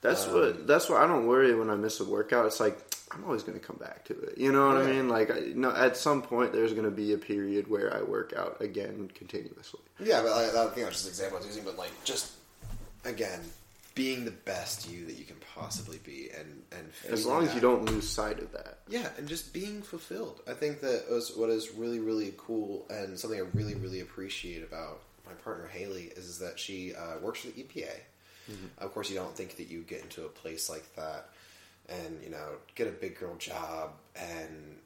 That's 0.00 0.26
um, 0.28 0.34
what. 0.34 0.66
That's 0.66 0.88
why 0.88 1.02
I 1.02 1.06
don't 1.06 1.26
worry 1.26 1.54
when 1.54 1.70
I 1.70 1.76
miss 1.76 2.00
a 2.00 2.04
workout. 2.04 2.46
It's 2.46 2.60
like 2.60 2.78
I'm 3.10 3.24
always 3.24 3.42
going 3.42 3.58
to 3.58 3.64
come 3.64 3.76
back 3.76 4.04
to 4.06 4.18
it. 4.20 4.38
You 4.38 4.52
know 4.52 4.68
what 4.68 4.78
I 4.78 4.86
mean? 4.86 5.08
Like, 5.08 5.28
you 5.28 5.54
know, 5.54 5.74
at 5.74 5.96
some 5.96 6.22
point 6.22 6.52
there's 6.52 6.72
going 6.72 6.84
to 6.84 6.90
be 6.90 7.12
a 7.12 7.18
period 7.18 7.68
where 7.68 7.94
I 7.94 8.02
work 8.02 8.32
out 8.36 8.60
again 8.60 9.10
continuously. 9.14 9.80
Yeah, 9.98 10.22
but 10.22 10.32
I, 10.32 10.48
I 10.48 10.66
think 10.68 10.86
that's 10.86 11.02
just 11.02 11.04
an 11.04 11.10
example 11.10 11.38
I 11.38 11.40
was 11.40 11.46
using. 11.46 11.64
But 11.64 11.78
like, 11.78 11.90
just 12.04 12.32
again, 13.04 13.40
being 13.94 14.24
the 14.24 14.30
best 14.30 14.90
you 14.90 15.06
that 15.06 15.16
you 15.16 15.24
can 15.24 15.36
possibly 15.54 15.98
be, 15.98 16.30
and 16.36 16.62
and 16.72 16.90
as 17.10 17.26
long 17.26 17.46
as 17.46 17.54
you 17.54 17.60
don't 17.60 17.84
lose 17.84 18.08
sight 18.08 18.38
of 18.38 18.52
that. 18.52 18.78
Yeah, 18.88 19.08
and 19.16 19.28
just 19.28 19.52
being 19.52 19.82
fulfilled. 19.82 20.40
I 20.48 20.52
think 20.52 20.80
that 20.80 21.04
was 21.10 21.32
what 21.36 21.50
is 21.50 21.72
really 21.72 22.00
really 22.00 22.34
cool, 22.36 22.86
and 22.90 23.18
something 23.18 23.38
I 23.38 23.44
really 23.54 23.74
really 23.74 24.00
appreciate 24.00 24.62
about 24.62 25.00
my 25.26 25.32
partner 25.32 25.66
Haley 25.68 26.12
is 26.16 26.38
that 26.40 26.58
she 26.58 26.94
uh, 26.94 27.18
works 27.22 27.40
for 27.40 27.48
the 27.48 27.62
EPA. 27.62 27.90
Mm-hmm. 28.50 28.66
Of 28.78 28.92
course, 28.92 29.08
you 29.08 29.16
don't 29.16 29.34
think 29.34 29.56
that 29.56 29.68
you 29.68 29.80
get 29.82 30.02
into 30.02 30.24
a 30.24 30.28
place 30.28 30.68
like 30.68 30.94
that 30.96 31.30
and 31.88 32.20
you 32.22 32.30
know 32.30 32.48
get 32.74 32.88
a 32.88 32.90
big 32.90 33.18
girl 33.18 33.36
job 33.36 33.90
and 34.16 34.76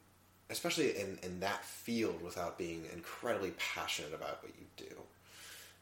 especially 0.49 0.97
in, 0.97 1.17
in 1.23 1.39
that 1.39 1.63
field 1.63 2.21
without 2.23 2.57
being 2.57 2.83
incredibly 2.93 3.51
passionate 3.51 4.13
about 4.13 4.41
what 4.41 4.51
you. 4.59 4.65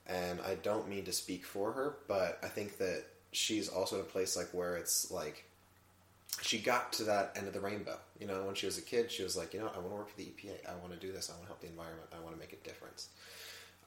And 0.07 0.39
I 0.41 0.55
don't 0.55 0.87
mean 0.87 1.05
to 1.05 1.11
speak 1.11 1.45
for 1.45 1.71
her, 1.73 1.97
but 2.07 2.39
I 2.41 2.47
think 2.47 2.77
that 2.77 3.03
she's 3.31 3.67
also 3.67 3.97
in 3.97 4.01
a 4.01 4.05
place 4.05 4.37
like 4.37 4.49
where 4.53 4.77
it's 4.77 5.11
like 5.11 5.43
she 6.41 6.59
got 6.59 6.93
to 6.93 7.03
that 7.05 7.33
end 7.35 7.47
of 7.47 7.53
the 7.53 7.59
rainbow. 7.59 7.97
You 8.19 8.27
know, 8.27 8.43
when 8.43 8.55
she 8.55 8.65
was 8.65 8.77
a 8.77 8.81
kid, 8.81 9.11
she 9.11 9.23
was 9.23 9.35
like, 9.35 9.53
you 9.53 9.59
know, 9.59 9.67
I 9.73 9.79
want 9.79 9.89
to 9.89 9.95
work 9.95 10.09
for 10.09 10.17
the 10.17 10.25
EPA. 10.25 10.69
I 10.69 10.75
want 10.81 10.93
to 10.93 10.99
do 10.99 11.11
this. 11.11 11.29
I 11.29 11.33
want 11.33 11.43
to 11.43 11.47
help 11.47 11.61
the 11.61 11.67
environment. 11.67 12.07
I 12.15 12.23
want 12.23 12.35
to 12.35 12.39
make 12.39 12.53
a 12.53 12.67
difference. 12.67 13.09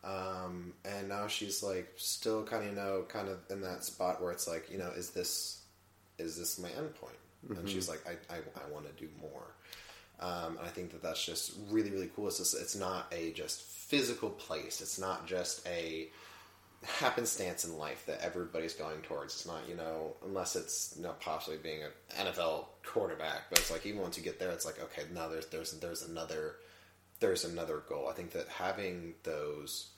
Um, 0.02 0.72
and 0.84 1.08
now 1.08 1.26
she's 1.26 1.62
like 1.62 1.92
still 1.96 2.42
kind 2.44 2.64
of 2.64 2.70
you 2.70 2.76
know 2.76 3.04
kind 3.08 3.28
of 3.28 3.38
in 3.50 3.60
that 3.62 3.84
spot 3.84 4.22
where 4.22 4.32
it's 4.32 4.48
like 4.48 4.70
you 4.70 4.78
know 4.78 4.90
is 4.96 5.10
this 5.10 5.62
is 6.18 6.38
this 6.38 6.58
my 6.58 6.70
end 6.70 6.94
point? 6.94 7.14
Mm-hmm. 7.44 7.60
And 7.60 7.68
she's 7.68 7.88
like 7.88 8.02
I 8.06 8.34
I, 8.34 8.38
I 8.38 8.72
want 8.72 8.86
to 8.86 8.92
do 8.92 9.10
more. 9.20 9.54
Um, 10.20 10.58
and 10.58 10.66
I 10.66 10.68
think 10.68 10.92
that 10.92 11.02
that's 11.02 11.24
just 11.24 11.52
really 11.70 11.90
really 11.90 12.10
cool. 12.14 12.28
It's 12.28 12.38
just, 12.38 12.60
it's 12.60 12.76
not 12.76 13.12
a 13.12 13.32
just 13.32 13.62
physical 13.62 14.30
place. 14.30 14.80
It's 14.80 14.98
not 14.98 15.26
just 15.26 15.66
a 15.66 16.08
happenstance 16.82 17.64
in 17.64 17.76
life 17.76 18.04
that 18.06 18.20
everybody's 18.22 18.72
going 18.74 19.00
towards. 19.02 19.34
It's 19.34 19.46
not, 19.46 19.68
you 19.68 19.74
know, 19.74 20.14
unless 20.24 20.56
it's 20.56 20.94
you 20.96 21.02
know 21.02 21.14
possibly 21.20 21.58
being 21.58 21.82
an 21.82 21.90
NFL 22.26 22.66
quarterback, 22.84 23.50
but 23.50 23.58
it's 23.58 23.70
like 23.70 23.84
even 23.86 24.00
once 24.00 24.16
you 24.16 24.22
get 24.22 24.38
there, 24.38 24.50
it's 24.50 24.66
like 24.66 24.82
okay, 24.82 25.02
now 25.14 25.28
there's 25.28 25.46
there's 25.46 25.72
there's 25.72 26.02
another 26.02 26.56
there's 27.20 27.44
another 27.44 27.82
goal. 27.88 28.08
I 28.08 28.14
think 28.14 28.32
that 28.32 28.48
having 28.48 29.14
those 29.22 29.88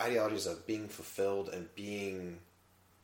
ideologies 0.00 0.46
of 0.46 0.66
being 0.66 0.88
fulfilled 0.88 1.48
and 1.48 1.74
being 1.74 2.38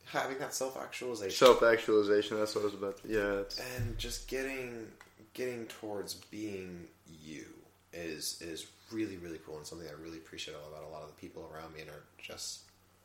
having 0.04 0.38
that 0.38 0.54
self 0.54 0.76
actualization, 0.76 1.46
self 1.46 1.62
actualization. 1.62 2.38
That's 2.38 2.54
what 2.54 2.62
I 2.62 2.64
was 2.64 2.74
about. 2.74 3.02
To, 3.02 3.08
yeah, 3.08 3.64
and 3.76 3.98
just 3.98 4.28
getting 4.28 4.88
getting 5.34 5.66
towards 5.66 6.14
being 6.14 6.86
you 7.22 7.46
is 7.92 8.40
is 8.40 8.66
really 8.90 9.16
really 9.18 9.38
cool 9.44 9.56
and 9.56 9.66
something 9.66 9.86
I 9.88 10.02
really 10.02 10.18
appreciate 10.18 10.54
about 10.54 10.84
a 10.86 10.92
lot 10.92 11.02
of 11.02 11.08
the 11.08 11.20
people 11.20 11.48
around 11.52 11.74
me 11.74 11.80
and 11.80 11.90
are 11.90 12.04
just 12.18 12.60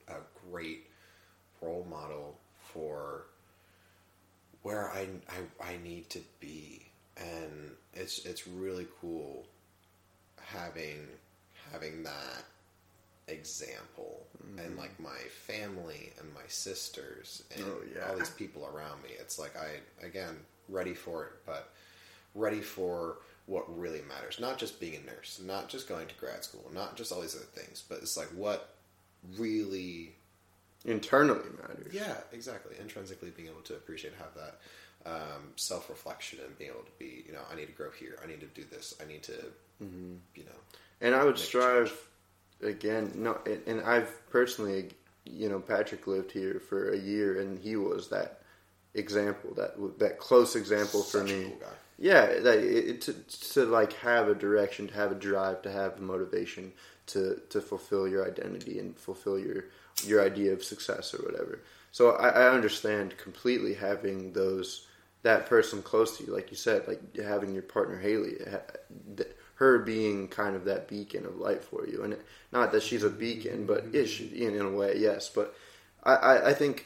a 0.08 0.16
great 0.50 0.86
role 1.62 1.86
model 1.90 2.38
for 2.74 3.26
where 4.64 4.90
I, 4.90 5.08
I, 5.30 5.72
I 5.72 5.78
need 5.84 6.10
to 6.10 6.20
be, 6.40 6.82
and 7.16 7.72
it's 7.94 8.26
it's 8.26 8.48
really 8.48 8.88
cool 9.02 9.46
having 10.42 11.08
having 11.72 12.04
that 12.04 12.44
example 13.30 14.26
mm-hmm. 14.44 14.60
and 14.60 14.78
like 14.78 14.98
my 15.00 15.18
family 15.46 16.12
and 16.20 16.34
my 16.34 16.48
sisters 16.48 17.44
and 17.56 17.66
oh, 17.66 17.82
yeah. 17.94 18.10
all 18.10 18.18
these 18.18 18.30
people 18.30 18.66
around 18.74 19.02
me. 19.04 19.10
It's 19.20 19.40
like 19.40 19.54
I 19.56 20.06
again 20.06 20.36
ready 20.70 20.94
for 20.94 21.26
it, 21.26 21.32
but 21.46 21.72
ready 22.38 22.62
for 22.62 23.18
what 23.48 23.66
really 23.80 24.02
matters. 24.08 24.40
Not 24.40 24.58
just 24.58 24.80
being 24.80 24.96
a 24.96 25.06
nurse, 25.06 25.42
not 25.44 25.70
just 25.70 25.90
going 25.90 26.08
to 26.08 26.16
grad 26.16 26.44
school, 26.44 26.70
not 26.74 26.96
just 26.96 27.12
all 27.12 27.22
these 27.22 27.36
other 27.36 27.46
things, 27.46 27.84
but 27.88 28.00
it's 28.00 28.18
like 28.18 28.28
what 28.28 28.76
really 29.38 30.14
internally 30.86 31.50
matters. 31.62 31.94
Yeah, 31.94 32.18
exactly. 32.32 32.76
Intrinsically 32.80 33.32
being 33.32 33.48
able 33.48 33.62
to 33.62 33.74
appreciate 33.74 34.14
have 34.16 34.34
that 34.36 34.60
um, 35.06 35.54
self 35.56 35.90
reflection 35.90 36.40
and 36.46 36.58
being 36.58 36.72
able 36.72 36.84
to 36.84 36.92
be, 37.00 37.24
you 37.26 37.34
know, 37.34 37.42
I 37.52 37.56
need 37.56 37.68
to 37.68 37.72
grow 37.72 37.90
here. 37.92 38.20
I 38.24 38.28
need 38.28 38.42
to 38.42 38.48
do 38.48 38.64
this. 38.70 38.94
I 39.02 39.08
need 39.08 39.24
to, 39.24 39.46
mm-hmm. 39.82 40.16
you 40.36 40.44
know. 40.44 40.60
And 41.00 41.16
I 41.16 41.24
would 41.24 41.38
strive 41.38 41.94
again. 42.62 43.12
No, 43.16 43.40
and 43.66 43.82
I've 43.82 44.30
personally, 44.30 44.90
you 45.26 45.48
know, 45.48 45.60
Patrick 45.60 46.06
lived 46.06 46.32
here 46.32 46.60
for 46.60 46.92
a 46.92 46.98
year, 46.98 47.40
and 47.40 47.58
he 47.60 47.78
was 47.78 48.10
that 48.10 48.42
example, 48.94 49.54
that 49.54 50.00
that 50.00 50.18
close 50.18 50.56
example 50.56 51.02
Such 51.02 51.22
for 51.22 51.28
me. 51.28 51.54
Cool 51.60 51.70
yeah, 51.98 52.39
that 52.39 52.60
it, 52.60 53.02
to 53.02 53.14
to 53.54 53.66
like 53.66 53.93
have 53.93 54.28
a 54.28 54.36
direction, 54.36 54.88
to 54.88 54.93
have 54.93 55.12
a 55.12 55.16
drive, 55.16 55.62
to 55.64 55.72
have 55.72 56.00
motivation 56.00 56.74
to 57.08 57.41
to 57.50 57.62
fulfill 57.62 58.08
your 58.08 58.26
identity 58.26 58.80
and 58.80 58.98
fulfill 58.98 59.39
your 59.39 59.66
your 60.04 60.24
idea 60.24 60.54
of 60.54 60.64
success 60.64 61.14
or 61.14 61.24
whatever. 61.24 61.60
So 61.91 62.12
I, 62.12 62.30
I 62.30 62.50
understand 62.54 63.18
completely 63.18 63.74
having 63.74 64.34
those 64.34 64.88
that 65.24 65.48
person 65.48 65.82
close 65.82 66.18
to 66.18 66.26
you, 66.26 66.34
like 66.34 66.52
you 66.52 66.58
said, 66.58 66.88
like 66.88 67.18
having 67.18 67.54
your 67.54 67.64
partner 67.64 67.98
Haley, 67.98 68.38
her 69.56 69.80
being 69.80 70.28
kind 70.28 70.56
of 70.56 70.66
that 70.66 70.88
beacon 70.88 71.26
of 71.26 71.38
light 71.38 71.64
for 71.64 71.88
you, 71.88 72.04
and 72.04 72.16
not 72.52 72.72
that 72.72 72.84
she's 72.84 73.04
a 73.04 73.10
beacon, 73.10 73.66
but 73.66 73.86
is 73.91 74.20
in, 74.20 74.56
in 74.56 74.62
a 74.62 74.72
way, 74.72 74.95
yes. 74.98 75.30
But 75.34 75.56
I, 76.04 76.14
I, 76.14 76.50
I 76.50 76.54
think 76.54 76.86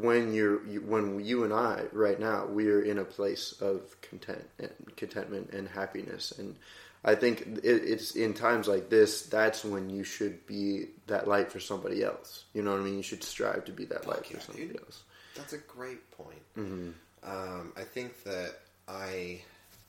when 0.00 0.34
you're 0.34 0.66
you, 0.66 0.80
when 0.80 1.24
you 1.24 1.44
and 1.44 1.52
I 1.52 1.84
right 1.92 2.18
now 2.18 2.46
we're 2.46 2.82
in 2.82 2.98
a 2.98 3.04
place 3.04 3.54
of 3.60 4.00
content 4.00 4.44
and 4.58 4.70
contentment 4.96 5.50
and 5.50 5.68
happiness 5.68 6.32
and 6.38 6.56
I 7.04 7.14
think 7.14 7.42
it, 7.62 7.82
it's 7.84 8.16
in 8.16 8.32
times 8.32 8.66
like 8.66 8.88
this 8.88 9.22
that's 9.22 9.64
when 9.64 9.90
you 9.90 10.04
should 10.04 10.46
be 10.46 10.86
that 11.06 11.28
light 11.28 11.52
for 11.52 11.60
somebody 11.60 12.02
else. 12.02 12.44
You 12.54 12.62
know 12.62 12.72
what 12.72 12.80
I 12.80 12.84
mean? 12.84 12.96
You 12.96 13.02
should 13.02 13.22
strive 13.22 13.66
to 13.66 13.72
be 13.72 13.84
that 13.86 14.06
light 14.06 14.24
yeah, 14.24 14.38
for 14.38 14.42
somebody 14.42 14.68
dude. 14.68 14.80
else. 14.80 15.02
That's 15.36 15.52
a 15.52 15.58
great 15.58 16.10
point. 16.12 16.42
Mm-hmm. 16.56 16.90
Um, 17.22 17.72
I 17.76 17.82
think 17.82 18.22
that 18.24 18.54
I 18.88 19.42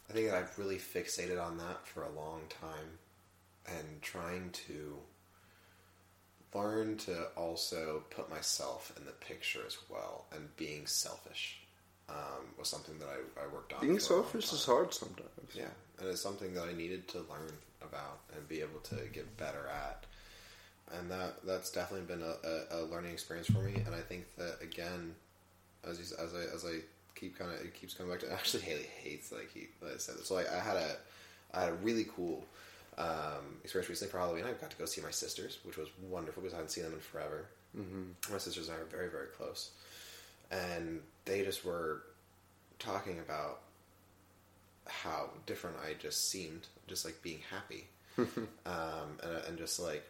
I 0.10 0.14
think 0.14 0.30
that 0.30 0.36
I've 0.36 0.58
really 0.60 0.78
fixated 0.78 1.42
on 1.42 1.58
that 1.58 1.88
for 1.88 2.04
a 2.04 2.12
long 2.12 2.42
time 2.50 3.00
and 3.68 4.02
trying 4.02 4.50
to 4.68 4.98
learn 6.56 6.98
to 6.98 7.26
also 7.36 8.04
put 8.10 8.30
myself 8.30 8.94
in 8.98 9.06
the 9.06 9.12
picture 9.12 9.62
as 9.68 9.78
well 9.90 10.26
and 10.34 10.56
being 10.58 10.86
selfish 10.88 11.60
um, 12.10 12.46
was 12.58 12.68
something 12.68 12.98
that 13.00 13.08
I, 13.08 13.44
I 13.44 13.48
worked 13.54 13.74
on. 13.74 13.82
Being 13.82 14.00
selfish 14.00 14.52
is 14.54 14.66
hard 14.66 14.94
sometimes. 14.94 15.30
Yeah, 15.54 15.66
and 16.00 16.10
it's 16.10 16.22
something 16.22 16.54
that 16.54 16.66
I 16.66 16.74
needed 16.74 17.08
to 17.10 17.18
learn 17.20 17.52
about 17.82 18.20
and 18.36 18.48
be 18.48 18.62
able 18.62 18.80
to 18.84 18.96
get 19.14 19.38
better 19.38 19.68
at. 19.68 20.06
And 20.98 21.10
that 21.10 21.46
that's 21.46 21.72
definitely 21.72 22.06
been 22.06 22.24
a, 22.24 22.76
a, 22.76 22.82
a 22.82 22.86
learning 22.86 23.12
experience 23.12 23.48
for 23.48 23.60
me. 23.60 23.82
And 23.86 23.96
I 23.96 24.02
think 24.02 24.26
that 24.38 24.58
again, 24.62 25.16
as 25.88 25.98
you, 25.98 26.18
as 26.24 26.34
I 26.34 26.56
as 26.56 26.64
I 26.66 26.82
keep 27.16 27.38
kind 27.38 27.52
of 27.52 27.60
it 27.62 27.74
keeps 27.74 27.94
coming 27.94 28.12
back 28.12 28.22
to 28.22 28.32
actually 28.32 28.64
Haley 28.70 28.88
hates 29.02 29.32
like 29.32 29.50
he 29.54 29.68
like 29.82 29.96
I 29.96 29.98
said. 29.98 30.16
So 30.24 30.36
like 30.36 30.52
I 30.52 30.60
had 30.60 30.78
a 30.78 30.96
I 31.54 31.62
had 31.62 31.70
a 31.70 31.76
really 31.76 32.06
cool 32.16 32.46
um, 32.98 33.60
experience 33.64 33.90
recently 33.90 34.12
for 34.12 34.20
Halloween. 34.20 34.46
I 34.46 34.54
got 34.54 34.72
to 34.72 34.78
go 34.78 34.86
see 34.86 35.02
my 35.02 35.12
sisters, 35.12 35.60
which 35.64 35.78
was 35.78 35.90
wonderful 36.10 36.42
because 36.42 36.54
I 36.54 36.58
hadn't 36.58 36.72
seen 36.72 36.84
them 36.84 36.94
in 36.94 37.00
forever. 37.00 37.46
Mm-hmm. 37.78 38.32
My 38.32 38.38
sisters 38.38 38.70
and 38.70 38.78
I 38.78 38.82
are 38.82 38.86
very, 38.86 39.10
very 39.10 39.28
close, 39.28 39.72
and 40.50 41.02
they 41.26 41.44
just 41.44 41.66
were 41.66 42.04
talking 42.80 43.20
about 43.20 43.62
how 44.88 45.30
different 45.46 45.78
I 45.86 45.94
just 46.00 46.30
seemed, 46.30 46.68
just 46.88 47.06
like 47.06 47.22
being 47.22 47.40
happy, 47.50 47.86
um, 48.66 49.20
and, 49.24 49.48
and 49.48 49.58
just 49.58 49.80
like 49.80 50.04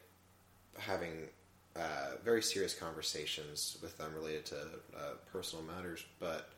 having 0.78 1.30
uh, 1.76 2.12
very 2.24 2.42
serious 2.42 2.74
conversations 2.74 3.78
with 3.82 3.98
them 3.98 4.14
related 4.14 4.46
to 4.46 4.56
uh, 4.98 5.14
personal 5.32 5.66
matters. 5.66 6.06
But 6.20 6.50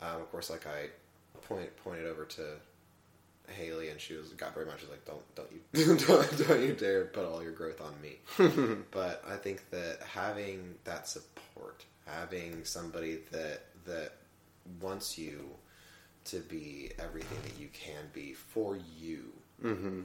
um, 0.00 0.20
of 0.20 0.30
course, 0.30 0.50
like 0.50 0.66
I 0.66 0.88
point 1.46 1.74
pointed 1.84 2.06
over 2.06 2.24
to 2.24 2.56
Haley, 3.50 3.88
and 3.90 4.00
she 4.00 4.14
was 4.14 4.28
got 4.30 4.54
very 4.54 4.66
much 4.66 4.82
like, 4.90 5.04
"Don't 5.04 5.34
don't 5.34 5.48
you 5.52 5.96
don't, 6.06 6.48
don't 6.48 6.60
you 6.62 6.72
dare 6.74 7.04
put 7.06 7.24
all 7.24 7.42
your 7.42 7.52
growth 7.52 7.80
on 7.80 7.94
me." 8.00 8.18
but 8.90 9.22
I 9.28 9.36
think 9.36 9.68
that 9.70 10.00
having 10.02 10.74
that 10.84 11.08
support, 11.08 11.84
having 12.06 12.64
somebody 12.64 13.18
that 13.32 13.64
that 13.86 14.12
wants 14.80 15.16
you 15.18 15.50
to 16.26 16.38
be 16.40 16.90
everything 16.98 17.38
that 17.44 17.58
you 17.60 17.68
can 17.72 18.04
be 18.12 18.32
for 18.34 18.78
you, 18.98 19.32
Mm-hmm. 19.64 20.00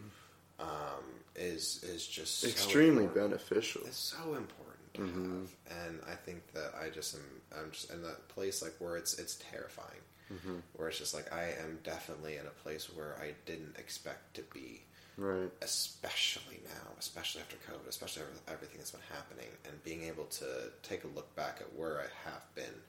um, 0.60 1.04
is 1.36 1.84
is 1.84 2.06
just 2.08 2.40
so 2.40 2.48
Extremely 2.48 3.04
important. 3.06 3.32
beneficial. 3.32 3.82
It's 3.86 3.98
so 3.98 4.36
important 4.36 4.65
have, 4.98 5.50
and 5.88 6.00
I 6.08 6.16
think 6.16 6.52
that 6.54 6.74
I 6.80 6.90
just 6.90 7.16
am. 7.16 7.22
I'm 7.58 7.72
just 7.72 7.92
in 7.92 8.02
that 8.04 8.28
place 8.30 8.62
like 8.62 8.74
where 8.80 8.98
it's 8.98 9.18
it's 9.20 9.36
terrifying, 9.52 10.02
mm-hmm. 10.34 10.58
where 10.74 10.90
it's 10.90 10.98
just 11.00 11.14
like 11.14 11.32
I 11.34 11.54
am 11.64 11.80
definitely 11.84 12.38
in 12.38 12.46
a 12.46 12.64
place 12.64 12.86
where 12.96 13.16
I 13.22 13.32
didn't 13.46 13.76
expect 13.78 14.36
to 14.36 14.42
be, 14.54 14.82
Right. 15.18 15.50
especially 15.62 16.60
now, 16.66 16.92
especially 17.00 17.42
after 17.42 17.58
COVID, 17.58 17.88
especially 17.88 18.24
after 18.24 18.52
everything 18.54 18.78
that's 18.78 18.92
been 18.92 19.02
happening, 19.14 19.50
and 19.66 19.84
being 19.84 20.04
able 20.04 20.26
to 20.26 20.46
take 20.84 21.04
a 21.04 21.08
look 21.08 21.36
back 21.36 21.58
at 21.62 21.74
where 21.78 22.00
I 22.00 22.30
have 22.30 22.44
been 22.56 22.82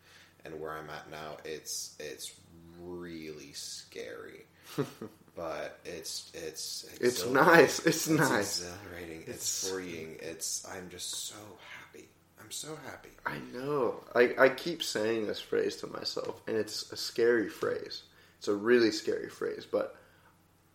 and 0.44 0.60
where 0.60 0.72
I'm 0.72 0.88
at 0.90 1.10
now. 1.10 1.36
It's 1.44 1.94
it's 1.98 2.32
really 2.80 3.52
scary. 3.52 4.46
But 5.36 5.78
it's 5.84 6.30
it's 6.34 6.86
It's 7.00 7.26
nice. 7.26 7.84
It's 7.86 8.08
nice. 8.08 8.60
It's 8.60 8.62
exhilarating. 8.62 9.20
It's, 9.26 9.64
It's- 9.64 9.70
freeing. 9.70 10.16
It's 10.20 10.66
I'm 10.66 10.88
just 10.88 11.10
so 11.28 11.34
happy. 11.82 12.08
I'm 12.40 12.50
so 12.50 12.78
happy. 12.86 13.10
I 13.26 13.38
know. 13.52 14.02
I, 14.14 14.34
I 14.38 14.48
keep 14.48 14.82
saying 14.82 15.26
this 15.26 15.40
phrase 15.40 15.76
to 15.76 15.88
myself, 15.88 16.40
and 16.46 16.56
it's 16.56 16.90
a 16.92 16.96
scary 16.96 17.48
phrase. 17.48 18.02
It's 18.38 18.48
a 18.48 18.54
really 18.54 18.90
scary 18.92 19.28
phrase, 19.28 19.66
but 19.70 19.96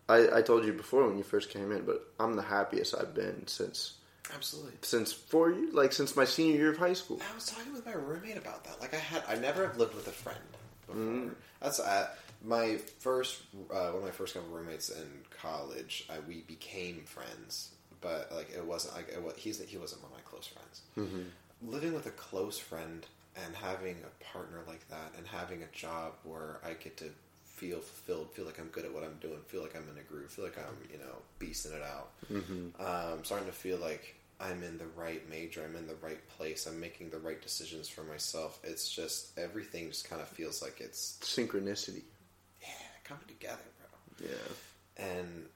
I, 0.08 0.28
I 0.38 0.42
told 0.42 0.64
you 0.64 0.72
before 0.72 1.06
when 1.08 1.16
you 1.16 1.24
first 1.24 1.50
came 1.50 1.72
in, 1.72 1.84
but 1.84 2.06
I'm 2.20 2.34
the 2.34 2.42
happiest 2.42 2.94
I've 2.94 3.14
been 3.14 3.46
since 3.46 3.94
Absolutely. 4.34 4.72
since 4.82 5.12
four 5.12 5.50
years, 5.50 5.72
like 5.74 5.92
since 5.92 6.14
my 6.14 6.24
senior 6.24 6.56
year 6.56 6.70
of 6.70 6.76
high 6.78 6.92
school. 6.92 7.20
I 7.30 7.34
was 7.34 7.46
talking 7.46 7.72
with 7.72 7.86
my 7.86 7.92
roommate 7.94 8.36
about 8.36 8.64
that. 8.64 8.80
Like 8.80 8.94
I 8.94 8.98
had, 8.98 9.22
I 9.28 9.36
never 9.36 9.66
have 9.66 9.76
lived 9.78 9.94
with 9.94 10.06
a 10.08 10.12
friend 10.12 10.38
before. 10.86 10.96
Mm-hmm. 11.02 11.28
That's 11.60 11.80
uh, 11.80 12.08
my 12.44 12.76
first, 12.98 13.42
uh, 13.70 13.88
one 13.88 13.96
of 13.96 14.02
my 14.04 14.10
first 14.10 14.34
couple 14.34 14.50
roommates 14.50 14.88
in 14.88 15.08
college. 15.30 16.06
I, 16.10 16.18
we 16.26 16.42
became 16.42 17.04
friends, 17.04 17.70
but 18.00 18.30
like 18.34 18.50
it 18.50 18.64
wasn't 18.64 18.94
like 18.94 19.08
it 19.08 19.22
was, 19.22 19.34
he's 19.36 19.62
he 19.62 19.78
wasn't 19.78 20.02
one 20.02 20.12
of 20.12 20.18
my 20.18 20.22
close 20.24 20.46
friends. 20.46 20.82
Mm-hmm. 20.96 21.70
Living 21.70 21.94
with 21.94 22.06
a 22.06 22.10
close 22.10 22.58
friend 22.58 23.06
and 23.36 23.54
having 23.54 23.96
a 24.04 24.24
partner 24.24 24.58
like 24.66 24.86
that, 24.88 25.12
and 25.16 25.26
having 25.26 25.62
a 25.62 25.76
job 25.76 26.12
where 26.24 26.58
I 26.64 26.72
get 26.74 26.96
to 26.98 27.10
feel 27.44 27.78
fulfilled, 27.78 28.30
feel 28.32 28.44
like 28.44 28.58
I'm 28.58 28.68
good 28.68 28.84
at 28.84 28.92
what 28.92 29.04
I'm 29.04 29.16
doing, 29.20 29.38
feel 29.46 29.62
like 29.62 29.76
I'm 29.76 29.88
in 29.92 29.98
a 29.98 30.02
groove, 30.02 30.30
feel 30.30 30.44
like 30.44 30.58
I'm 30.58 30.76
you 30.90 30.98
know 30.98 31.16
beasting 31.40 31.74
it 31.76 31.82
out. 31.82 32.10
Mm-hmm. 32.30 32.82
Um, 32.82 33.24
starting 33.24 33.46
to 33.46 33.54
feel 33.54 33.78
like 33.78 34.16
I'm 34.40 34.62
in 34.64 34.78
the 34.78 34.86
right 34.96 35.22
major, 35.30 35.64
I'm 35.64 35.76
in 35.76 35.86
the 35.86 35.94
right 36.02 36.26
place, 36.36 36.66
I'm 36.66 36.80
making 36.80 37.10
the 37.10 37.18
right 37.18 37.40
decisions 37.40 37.88
for 37.88 38.02
myself. 38.02 38.58
It's 38.64 38.90
just 38.92 39.38
everything 39.38 39.88
just 39.88 40.10
kind 40.10 40.20
of 40.20 40.28
feels 40.28 40.60
like 40.60 40.80
it's 40.80 41.18
Synchronicity. 41.22 42.02
Coming 43.12 43.28
together, 43.28 43.62
bro. 43.78 44.28
Yeah. 44.28 45.06
And 45.08 45.46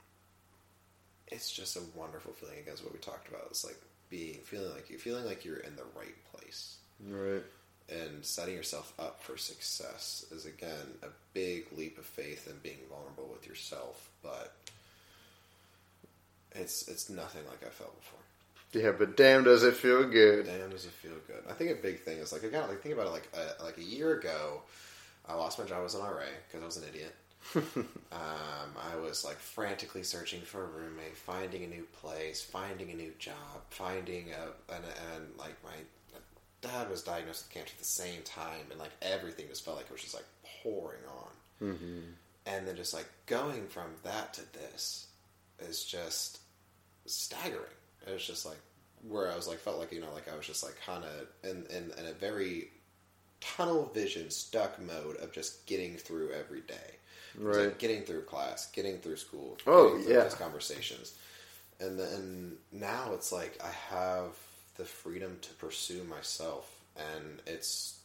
it's 1.29 1.51
just 1.53 1.77
a 1.77 1.81
wonderful 1.95 2.33
feeling. 2.33 2.59
Against 2.59 2.85
what 2.85 2.93
we 2.93 2.99
talked 2.99 3.29
about, 3.29 3.47
it's 3.51 3.65
like 3.65 3.77
being 4.11 4.39
feeling 4.45 4.73
like 4.75 4.89
you 4.91 4.99
feeling 4.99 5.25
like 5.25 5.45
you're 5.45 5.59
in 5.59 5.75
the 5.77 5.83
right 5.99 6.15
place 6.33 6.77
Right. 7.11 7.43
and 7.91 8.25
setting 8.25 8.55
yourself 8.55 8.93
up 9.01 9.21
for 9.23 9.37
success 9.37 10.25
is 10.31 10.47
again 10.47 10.87
a 11.03 11.09
big 11.35 11.67
leap 11.77 11.99
of 11.99 12.05
faith 12.07 12.47
and 12.49 12.63
being 12.63 12.79
vulnerable 12.89 13.29
with 13.33 13.47
yourself, 13.49 14.09
but 14.23 14.55
it's 16.53 16.89
it's 16.89 17.11
nothing 17.11 17.43
like 17.49 17.65
I 17.67 17.71
felt 17.71 17.99
before. 18.01 18.21
Yeah, 18.73 18.93
but 18.97 19.17
damn, 19.17 19.45
does 19.45 19.63
it 19.63 19.75
feel 19.75 20.05
good? 20.09 20.47
Damn, 20.47 20.71
does 20.71 20.85
it 20.87 20.93
feel 20.93 21.13
good? 21.27 21.43
I 21.49 21.53
think 21.53 21.71
a 21.71 21.83
big 21.83 22.01
thing 22.03 22.19
is 22.19 22.33
like 22.33 22.43
again, 22.45 22.69
like 22.69 22.81
think 22.83 22.95
about 22.95 23.09
it. 23.09 23.11
Like 23.11 23.29
uh, 23.35 23.65
like 23.65 23.79
a 23.79 23.83
year 23.83 24.19
ago, 24.19 24.63
I 25.29 25.35
lost 25.35 25.59
my 25.59 25.65
job 25.65 25.85
as 25.85 25.95
an 25.95 26.03
RA 26.03 26.23
because 26.47 26.63
I 26.63 26.67
was 26.67 26.77
an 26.77 26.85
idiot. 26.89 27.15
um, 27.57 27.93
I 28.13 28.97
was 28.97 29.25
like 29.25 29.39
frantically 29.39 30.03
searching 30.03 30.41
for 30.41 30.65
a 30.65 30.67
roommate, 30.67 31.17
finding 31.17 31.65
a 31.65 31.67
new 31.67 31.87
place, 32.01 32.43
finding 32.43 32.91
a 32.91 32.95
new 32.95 33.13
job, 33.19 33.35
finding 33.71 34.31
a 34.31 34.75
and, 34.75 34.85
and 35.15 35.39
like 35.39 35.55
my 35.65 35.75
dad 36.63 36.91
was 36.91 37.03
diagnosed 37.03 37.45
with 37.47 37.55
cancer 37.55 37.73
at 37.75 37.79
the 37.79 37.85
same 37.85 38.23
time, 38.23 38.67
and 38.71 38.79
like 38.81 38.93
everything 39.03 39.47
just 39.49 39.65
felt 39.65 39.77
like 39.77 39.87
it 39.87 39.93
was 39.93 40.03
just 40.03 40.15
like 40.15 40.27
pouring 40.63 41.03
on. 41.09 41.69
Mm-hmm. 41.69 42.01
And 42.47 42.67
then 42.67 42.77
just 42.77 42.95
like 42.95 43.09
going 43.27 43.67
from 43.69 43.91
that 44.05 44.35
to 44.35 44.53
this 44.53 45.07
is 45.61 45.85
just 45.85 46.41
staggering. 47.07 47.63
It 48.07 48.13
was 48.13 48.27
just 48.27 48.47
like 48.47 48.59
where 49.09 49.31
I 49.31 49.37
was 49.37 49.47
like 49.47 49.59
felt 49.59 49.79
like 49.79 49.93
you 49.93 50.01
know 50.01 50.13
like 50.15 50.33
I 50.33 50.37
was 50.37 50.47
just 50.47 50.65
like 50.65 50.77
kind 50.85 51.05
of 51.05 51.49
in, 51.49 51.65
in 51.67 51.93
in 51.99 52.07
a 52.07 52.13
very 52.13 52.71
tunnel 53.41 53.91
vision 53.95 54.31
stuck 54.31 54.81
mode 54.81 55.17
of 55.17 55.33
just 55.33 55.67
getting 55.67 55.97
through 55.97 56.31
every 56.33 56.63
day. 56.63 56.97
Was, 57.39 57.57
like, 57.57 57.67
Right. 57.67 57.79
getting 57.79 58.03
through 58.03 58.23
class, 58.23 58.67
getting 58.73 58.99
through 58.99 59.17
school, 59.17 59.59
Oh, 59.67 59.99
through 60.01 60.13
yeah. 60.13 60.21
those 60.21 60.35
conversations, 60.35 61.15
and 61.81 61.99
then 61.99 62.57
now 62.73 63.13
it's 63.13 63.33
like 63.33 63.59
I 63.63 63.71
have 63.95 64.31
the 64.77 64.85
freedom 64.85 65.39
to 65.43 65.53
pursue 65.55 66.05
myself, 66.05 66.71
and 66.97 67.41
it's 67.47 67.99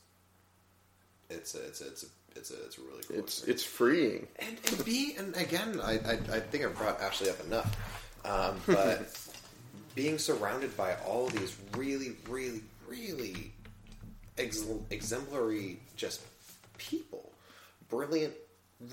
it's 1.30 1.56
a, 1.56 1.66
it's 1.66 1.82
a, 1.82 1.88
it's 1.88 2.04
a, 2.04 2.08
it's 2.36 2.52
a, 2.52 2.66
it's 2.66 2.78
a 2.78 2.82
really 2.82 3.04
cool. 3.08 3.18
It's 3.20 3.38
experience 3.40 3.48
it's 3.48 3.64
freeing. 3.64 4.28
and, 4.40 4.58
and 4.68 4.86
be 4.86 5.16
and 5.18 5.36
again 5.38 5.80
I, 5.82 5.94
I, 5.94 6.14
I 6.36 6.40
think 6.40 6.66
I've 6.66 6.78
brought 6.78 7.00
Ashley 7.02 7.30
up 7.30 7.40
enough 7.46 7.76
um, 8.26 8.60
but 8.68 9.18
being 9.96 10.18
surrounded 10.18 10.76
by 10.78 10.96
all 11.06 11.28
these 11.28 11.56
really 11.78 12.14
really 12.28 12.62
really 12.88 13.52
ex- 14.38 14.64
exemplary 14.90 15.80
just 15.96 16.22
people 16.78 17.32
brilliant 17.90 18.34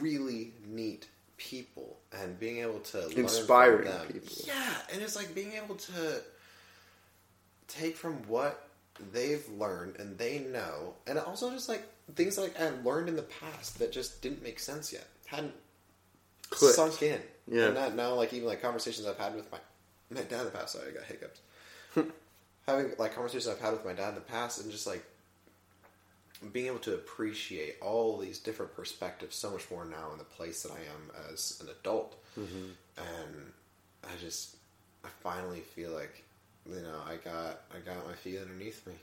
really 0.00 0.52
neat 0.66 1.08
people 1.36 1.96
and 2.12 2.38
being 2.38 2.58
able 2.58 2.80
to 2.80 2.98
learn 2.98 3.28
from 3.28 3.84
them. 3.84 4.06
people. 4.08 4.36
yeah 4.46 4.74
and 4.92 5.00
it's 5.00 5.14
like 5.14 5.34
being 5.34 5.52
able 5.52 5.76
to 5.76 6.20
take 7.68 7.96
from 7.96 8.14
what 8.26 8.68
they've 9.12 9.46
learned 9.50 9.96
and 9.98 10.18
they 10.18 10.40
know, 10.40 10.94
and 11.06 11.18
also 11.18 11.50
just 11.50 11.68
like 11.68 11.86
things 12.14 12.38
like 12.38 12.58
I 12.60 12.70
learned 12.84 13.08
in 13.08 13.16
the 13.16 13.22
past 13.22 13.78
that 13.78 13.92
just 13.92 14.20
didn't 14.22 14.42
make 14.42 14.58
sense 14.58 14.92
yet, 14.92 15.06
hadn't 15.26 15.54
Clicked. 16.50 16.74
sunk 16.74 17.02
in. 17.02 17.20
Yeah. 17.46 17.66
and 17.66 17.74
not, 17.74 17.94
now 17.94 18.14
like 18.14 18.32
even 18.32 18.48
like 18.48 18.60
conversations 18.60 19.06
I've 19.06 19.18
had 19.18 19.34
with 19.34 19.50
my 19.52 19.58
my 20.10 20.22
dad 20.22 20.40
in 20.40 20.44
the 20.46 20.50
past. 20.50 20.72
Sorry, 20.72 20.90
I 20.90 20.94
got 20.94 21.04
hiccups. 21.04 21.40
Having 22.66 22.92
like 22.98 23.14
conversations 23.14 23.48
I've 23.48 23.60
had 23.60 23.72
with 23.72 23.84
my 23.84 23.92
dad 23.92 24.10
in 24.10 24.14
the 24.16 24.20
past, 24.22 24.60
and 24.62 24.70
just 24.70 24.86
like 24.86 25.04
being 26.52 26.66
able 26.66 26.78
to 26.80 26.94
appreciate 26.94 27.76
all 27.80 28.16
these 28.18 28.38
different 28.38 28.74
perspectives 28.76 29.34
so 29.36 29.50
much 29.50 29.70
more 29.70 29.84
now 29.84 30.12
in 30.12 30.18
the 30.18 30.24
place 30.24 30.62
that 30.62 30.72
I 30.72 30.76
am 30.78 31.32
as 31.32 31.60
an 31.62 31.68
adult, 31.80 32.16
Mm-hmm. 32.38 32.66
and 32.98 33.52
I 34.04 34.16
just 34.20 34.56
I 35.04 35.08
finally 35.22 35.60
feel 35.60 35.90
like 35.90 36.22
you 36.68 36.76
know 36.80 37.00
I 37.06 37.16
got 37.16 37.60
I 37.74 37.78
got 37.84 38.06
my 38.06 38.14
feet 38.14 38.38
underneath 38.40 38.86
me. 38.86 38.94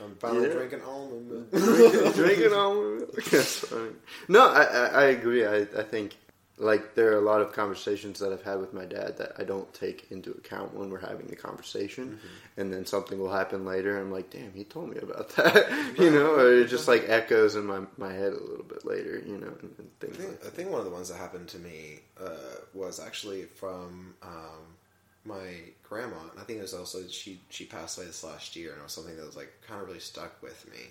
I'm 0.00 0.16
finally 0.16 0.48
Yeah. 0.48 0.54
drinking 0.54 0.82
almond 0.82 1.30
milk. 1.52 2.14
drinking 2.14 2.52
almond 2.52 2.98
milk. 3.00 3.24
That's 3.30 3.58
funny. 3.60 3.90
No, 4.28 4.46
I, 4.48 4.62
I, 4.64 4.86
I 4.86 5.04
agree. 5.04 5.46
I, 5.46 5.58
I 5.58 5.82
think 5.82 6.16
like 6.56 6.94
there 6.94 7.12
are 7.12 7.18
a 7.18 7.20
lot 7.20 7.40
of 7.40 7.52
conversations 7.52 8.20
that 8.20 8.32
I've 8.32 8.42
had 8.42 8.60
with 8.60 8.72
my 8.72 8.84
dad 8.84 9.18
that 9.18 9.32
I 9.38 9.42
don't 9.42 9.72
take 9.74 10.06
into 10.12 10.30
account 10.30 10.72
when 10.72 10.88
we're 10.88 11.00
having 11.00 11.26
the 11.26 11.34
conversation, 11.34 12.20
and 12.56 12.72
then 12.72 12.86
something 12.86 13.18
will 13.18 13.32
happen 13.32 13.64
later. 13.64 13.96
And 13.96 14.06
I'm 14.06 14.12
like, 14.12 14.30
damn, 14.30 14.52
he 14.52 14.62
told 14.62 14.90
me 14.90 14.98
about 14.98 15.28
that, 15.36 15.68
you 15.98 16.10
know, 16.10 16.34
or 16.34 16.52
it 16.52 16.68
just 16.68 16.86
like 16.86 17.08
echoes 17.08 17.56
in 17.56 17.66
my 17.66 17.80
my 17.96 18.12
head 18.12 18.32
a 18.32 18.40
little 18.40 18.64
bit 18.64 18.84
later, 18.84 19.20
you 19.26 19.36
know, 19.38 19.52
and, 19.62 19.74
and 19.78 19.90
I 20.02 20.06
think, 20.06 20.18
like 20.18 20.46
I 20.46 20.50
think 20.50 20.70
one 20.70 20.78
of 20.78 20.84
the 20.84 20.92
ones 20.92 21.08
that 21.08 21.18
happened 21.18 21.48
to 21.48 21.58
me 21.58 22.00
uh, 22.22 22.60
was 22.72 23.00
actually 23.00 23.44
from 23.44 24.14
um, 24.22 24.76
my 25.24 25.48
grandma, 25.82 26.20
and 26.30 26.38
I 26.40 26.44
think 26.44 26.60
it 26.60 26.62
was 26.62 26.74
also 26.74 27.06
she 27.08 27.40
she 27.50 27.64
passed 27.64 27.98
away 27.98 28.06
this 28.06 28.22
last 28.22 28.54
year, 28.54 28.70
and 28.70 28.80
it 28.80 28.84
was 28.84 28.92
something 28.92 29.16
that 29.16 29.26
was 29.26 29.36
like 29.36 29.52
kind 29.66 29.80
of 29.80 29.88
really 29.88 29.98
stuck 29.98 30.40
with 30.40 30.70
me. 30.70 30.82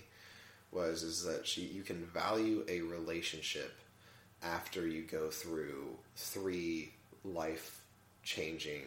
Was 0.74 1.04
is 1.04 1.24
that 1.24 1.48
she 1.48 1.62
you 1.62 1.84
can 1.84 2.06
value 2.08 2.66
a 2.68 2.82
relationship 2.82 3.74
after 4.44 4.88
you 4.88 5.02
go 5.04 5.30
through 5.30 5.98
three 6.16 6.94
life 7.24 7.82
changing 8.24 8.84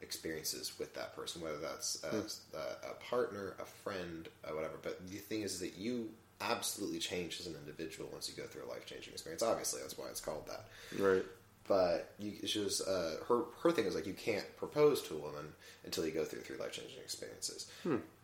experiences 0.00 0.72
with 0.78 0.94
that 0.94 1.14
person, 1.16 1.42
whether 1.42 1.58
that's 1.58 2.00
Hmm. 2.04 2.56
a, 2.56 2.90
a 2.90 2.94
partner, 3.10 3.54
a 3.60 3.64
friend, 3.64 4.28
uh, 4.44 4.50
whatever. 4.54 4.74
But 4.82 5.08
the 5.08 5.16
thing 5.18 5.42
is 5.42 5.60
that 5.60 5.76
you 5.76 6.10
absolutely 6.40 6.98
change 7.00 7.40
as 7.40 7.46
an 7.46 7.54
individual 7.56 8.08
once 8.12 8.28
you 8.28 8.40
go 8.40 8.48
through 8.48 8.64
a 8.64 8.70
life 8.70 8.86
changing 8.86 9.12
experience. 9.12 9.42
Obviously, 9.42 9.80
that's 9.80 9.98
why 9.98 10.06
it's 10.08 10.20
called 10.20 10.46
that. 10.46 10.66
Right. 10.98 11.24
But 11.66 12.12
you, 12.18 12.46
she 12.46 12.60
was 12.60 12.80
uh, 12.80 13.16
her 13.28 13.42
her 13.62 13.70
thing 13.72 13.84
is 13.84 13.94
like 13.94 14.06
you 14.06 14.14
can't 14.14 14.46
propose 14.56 15.02
to 15.02 15.14
a 15.14 15.18
woman 15.18 15.52
until 15.84 16.06
you 16.06 16.12
go 16.12 16.24
through 16.24 16.40
three 16.40 16.56
life 16.56 16.72
changing 16.72 16.98
experiences. 17.00 17.66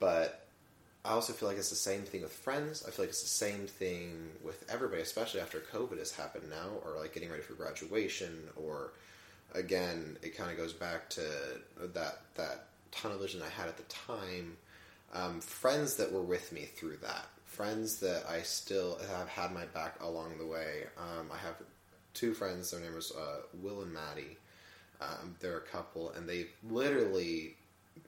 But 0.00 0.46
I 1.04 1.10
also 1.10 1.34
feel 1.34 1.48
like 1.48 1.58
it's 1.58 1.70
the 1.70 1.76
same 1.76 2.02
thing 2.02 2.22
with 2.22 2.32
friends. 2.32 2.82
I 2.86 2.90
feel 2.90 3.04
like 3.04 3.10
it's 3.10 3.22
the 3.22 3.28
same 3.28 3.66
thing 3.66 4.30
with 4.42 4.64
everybody, 4.70 5.02
especially 5.02 5.40
after 5.40 5.60
COVID 5.60 5.98
has 5.98 6.12
happened 6.12 6.48
now, 6.48 6.70
or 6.82 6.98
like 6.98 7.12
getting 7.12 7.30
ready 7.30 7.42
for 7.42 7.52
graduation, 7.52 8.48
or 8.56 8.92
again, 9.54 10.16
it 10.22 10.36
kind 10.36 10.50
of 10.50 10.56
goes 10.56 10.72
back 10.72 11.10
to 11.10 11.22
that 11.92 12.20
that 12.36 12.66
tunnel 12.90 13.18
vision 13.18 13.42
I 13.42 13.50
had 13.50 13.68
at 13.68 13.76
the 13.76 13.82
time. 13.84 14.56
Um, 15.12 15.40
friends 15.40 15.96
that 15.96 16.10
were 16.10 16.22
with 16.22 16.52
me 16.52 16.62
through 16.62 16.96
that, 17.02 17.26
friends 17.44 17.98
that 18.00 18.24
I 18.28 18.40
still 18.40 18.98
have 19.16 19.28
had 19.28 19.52
my 19.52 19.66
back 19.66 20.00
along 20.00 20.38
the 20.38 20.46
way. 20.46 20.84
Um, 20.98 21.28
I 21.32 21.36
have 21.36 21.56
two 22.14 22.32
friends. 22.32 22.70
Their 22.70 22.80
name 22.80 22.94
was 22.94 23.12
uh, 23.12 23.42
Will 23.62 23.82
and 23.82 23.92
Maddie. 23.92 24.38
Um, 25.00 25.36
they're 25.40 25.58
a 25.58 25.60
couple, 25.60 26.10
and 26.12 26.26
they've 26.28 26.50
literally 26.68 27.56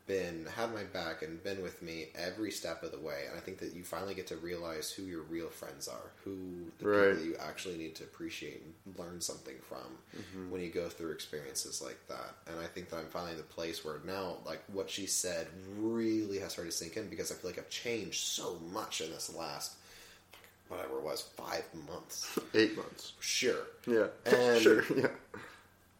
been 0.07 0.47
had 0.57 0.73
my 0.73 0.85
back 0.85 1.23
and 1.23 1.43
been 1.43 1.63
with 1.63 1.83
me 1.83 2.07
every 2.15 2.51
step 2.51 2.83
of 2.83 2.93
the 2.93 2.99
way. 2.99 3.25
And 3.29 3.37
I 3.37 3.41
think 3.41 3.59
that 3.59 3.75
you 3.75 3.83
finally 3.83 4.15
get 4.15 4.29
to 4.29 4.37
realize 4.37 4.91
who 4.91 5.03
your 5.03 5.23
real 5.23 5.49
friends 5.49 5.89
are, 5.89 6.11
who 6.25 6.37
the 6.79 6.89
Right. 6.89 7.09
people 7.11 7.17
that 7.17 7.25
you 7.25 7.37
actually 7.41 7.77
need 7.77 7.95
to 7.97 8.05
appreciate 8.05 8.63
and 8.63 8.99
learn 8.99 9.21
something 9.21 9.57
from 9.69 9.99
mm-hmm. 10.17 10.51
when 10.51 10.61
you 10.61 10.69
go 10.71 10.89
through 10.89 11.11
experiences 11.13 11.83
like 11.83 11.99
that. 12.09 12.35
And 12.47 12.61
I 12.61 12.67
think 12.67 12.91
that 12.91 12.99
I'm 12.99 13.07
finally 13.09 13.33
in 13.33 13.39
the 13.39 13.43
place 13.45 13.85
where 13.85 13.97
now, 14.07 14.37
like 14.47 14.63
what 14.73 14.89
she 14.89 15.07
said, 15.07 15.49
really 15.77 16.39
has 16.39 16.53
started 16.53 16.71
to 16.71 16.77
sink 16.77 16.97
in 16.97 17.09
because 17.09 17.33
I 17.33 17.35
feel 17.35 17.51
like 17.51 17.59
I've 17.59 17.71
changed 17.71 18.25
so 18.25 18.59
much 18.73 19.01
in 19.01 19.11
this 19.11 19.35
last 19.35 19.75
whatever 20.69 20.99
it 20.99 21.05
was 21.05 21.23
five 21.37 21.65
months. 21.89 22.39
Eight 22.55 22.77
months. 22.77 23.13
Sure, 23.21 23.67
Yeah. 23.87 24.07
And- 24.27 24.61
sure. 24.61 24.85
Yeah. 24.97 25.09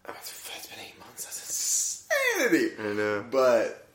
it's 0.09 0.69
been 0.69 0.79
eight 0.85 0.99
months. 0.99 1.25
That's 1.25 2.07
insanity. 2.41 2.75
I 2.79 2.93
know. 2.93 3.25
But 3.31 3.86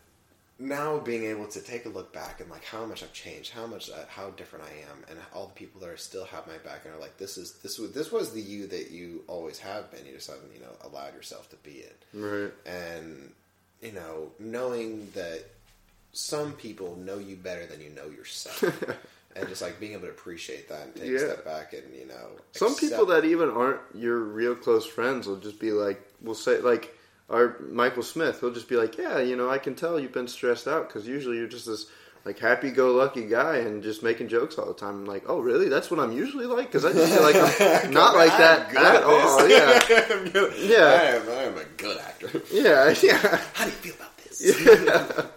now 0.62 1.00
being 1.00 1.26
able 1.26 1.48
to 1.48 1.60
take 1.60 1.86
a 1.86 1.90
look 1.90 2.14
back 2.14 2.40
and 2.40 2.50
like 2.50 2.64
how 2.64 2.86
much 2.86 3.02
I've 3.04 3.12
changed, 3.14 3.52
how 3.52 3.66
much 3.66 3.90
uh, 3.90 4.06
how 4.08 4.30
different 4.32 4.66
I 4.66 4.90
am, 4.92 5.04
and 5.10 5.18
all 5.34 5.48
the 5.48 5.54
people 5.54 5.82
that 5.82 5.90
are 5.90 5.98
still 5.98 6.26
have 6.26 6.46
my 6.48 6.58
back 6.60 6.86
and 6.86 6.94
are 6.94 7.00
like, 7.00 7.18
this 7.18 7.38
is 7.38 7.54
this 7.64 7.80
was 7.80 7.92
this 7.92 8.12
was 8.12 8.32
the 8.32 8.42
you 8.42 8.68
that 8.68 8.92
you 8.92 9.24
always 9.28 9.58
have 9.60 9.90
been. 9.92 10.06
You 10.06 10.14
just 10.14 10.30
haven't 10.30 10.54
you 10.54 10.62
know 10.62 10.74
allowed 10.90 11.14
yourself 11.16 11.50
to 11.50 11.56
be 11.58 11.72
it, 11.84 12.04
Right. 12.14 12.52
and 12.66 13.32
you 13.82 13.92
know 13.92 14.32
knowing 14.40 15.10
that 15.16 15.44
some 16.14 16.54
people 16.54 16.96
know 16.98 17.18
you 17.18 17.36
better 17.36 17.66
than 17.66 17.82
you 17.82 17.90
know 17.90 18.06
yourself. 18.06 18.64
And 19.34 19.48
just 19.48 19.62
like 19.62 19.80
being 19.80 19.94
able 19.94 20.08
to 20.08 20.10
appreciate 20.10 20.68
that 20.68 20.88
and 20.88 20.94
take 20.96 21.10
a 21.10 21.20
step 21.20 21.46
back 21.46 21.72
and 21.72 21.84
you 21.98 22.06
know 22.06 22.32
Some 22.52 22.76
people 22.76 23.06
that 23.06 23.24
even 23.24 23.50
aren't 23.50 23.80
your 23.96 24.20
real 24.20 24.56
close 24.56 24.86
friends 24.86 25.26
will 25.26 25.38
just 25.38 25.58
be 25.58 25.72
like, 25.72 26.02
will 26.22 26.36
say 26.36 26.60
like, 26.60 26.94
our 27.32 27.58
Michael 27.72 28.04
Smith. 28.04 28.40
He'll 28.42 28.54
just 28.54 28.70
be 28.70 28.76
like, 28.76 28.98
yeah, 28.98 29.20
you 29.20 29.36
know, 29.36 29.50
I 29.50 29.58
can 29.58 29.76
tell 29.76 30.00
you've 30.00 30.12
been 30.12 30.28
stressed 30.28 30.68
out 30.68 30.88
because 30.88 31.08
usually 31.08 31.38
you're 31.38 31.48
just 31.48 31.66
this 31.66 31.88
like 32.24 32.38
happy-go-lucky 32.38 33.26
guy 33.26 33.58
and 33.58 33.82
just 33.82 34.04
making 34.04 34.28
jokes 34.28 34.60
all 34.60 34.68
the 34.68 34.76
time. 34.76 34.90
I'm 34.90 35.06
like, 35.06 35.24
oh, 35.28 35.40
really? 35.40 35.70
That's 35.70 35.90
what 35.90 36.00
I'm 36.00 36.12
usually 36.12 36.46
like 36.46 36.68
because 36.68 36.86
I 36.86 36.94
just 36.94 37.14
feel 37.14 37.24
like 37.24 37.36
I'm 37.84 37.92
not 37.92 38.16
like 38.16 38.30
that 38.38 38.76
at 38.76 38.96
at 38.96 39.04
all. 39.04 39.48
Yeah. 39.50 39.80
Yeah. 40.56 40.86
I 40.86 41.04
am, 41.16 41.30
I 41.30 41.44
am 41.44 41.58
a 41.58 41.64
good 41.78 41.98
actor. 41.98 42.42
yeah, 42.52 42.94
yeah. 43.04 43.40
How 43.54 43.66
do 43.66 43.72
you 43.72 43.78
feel 43.78 43.96
about 43.96 44.18
this? 44.18 45.28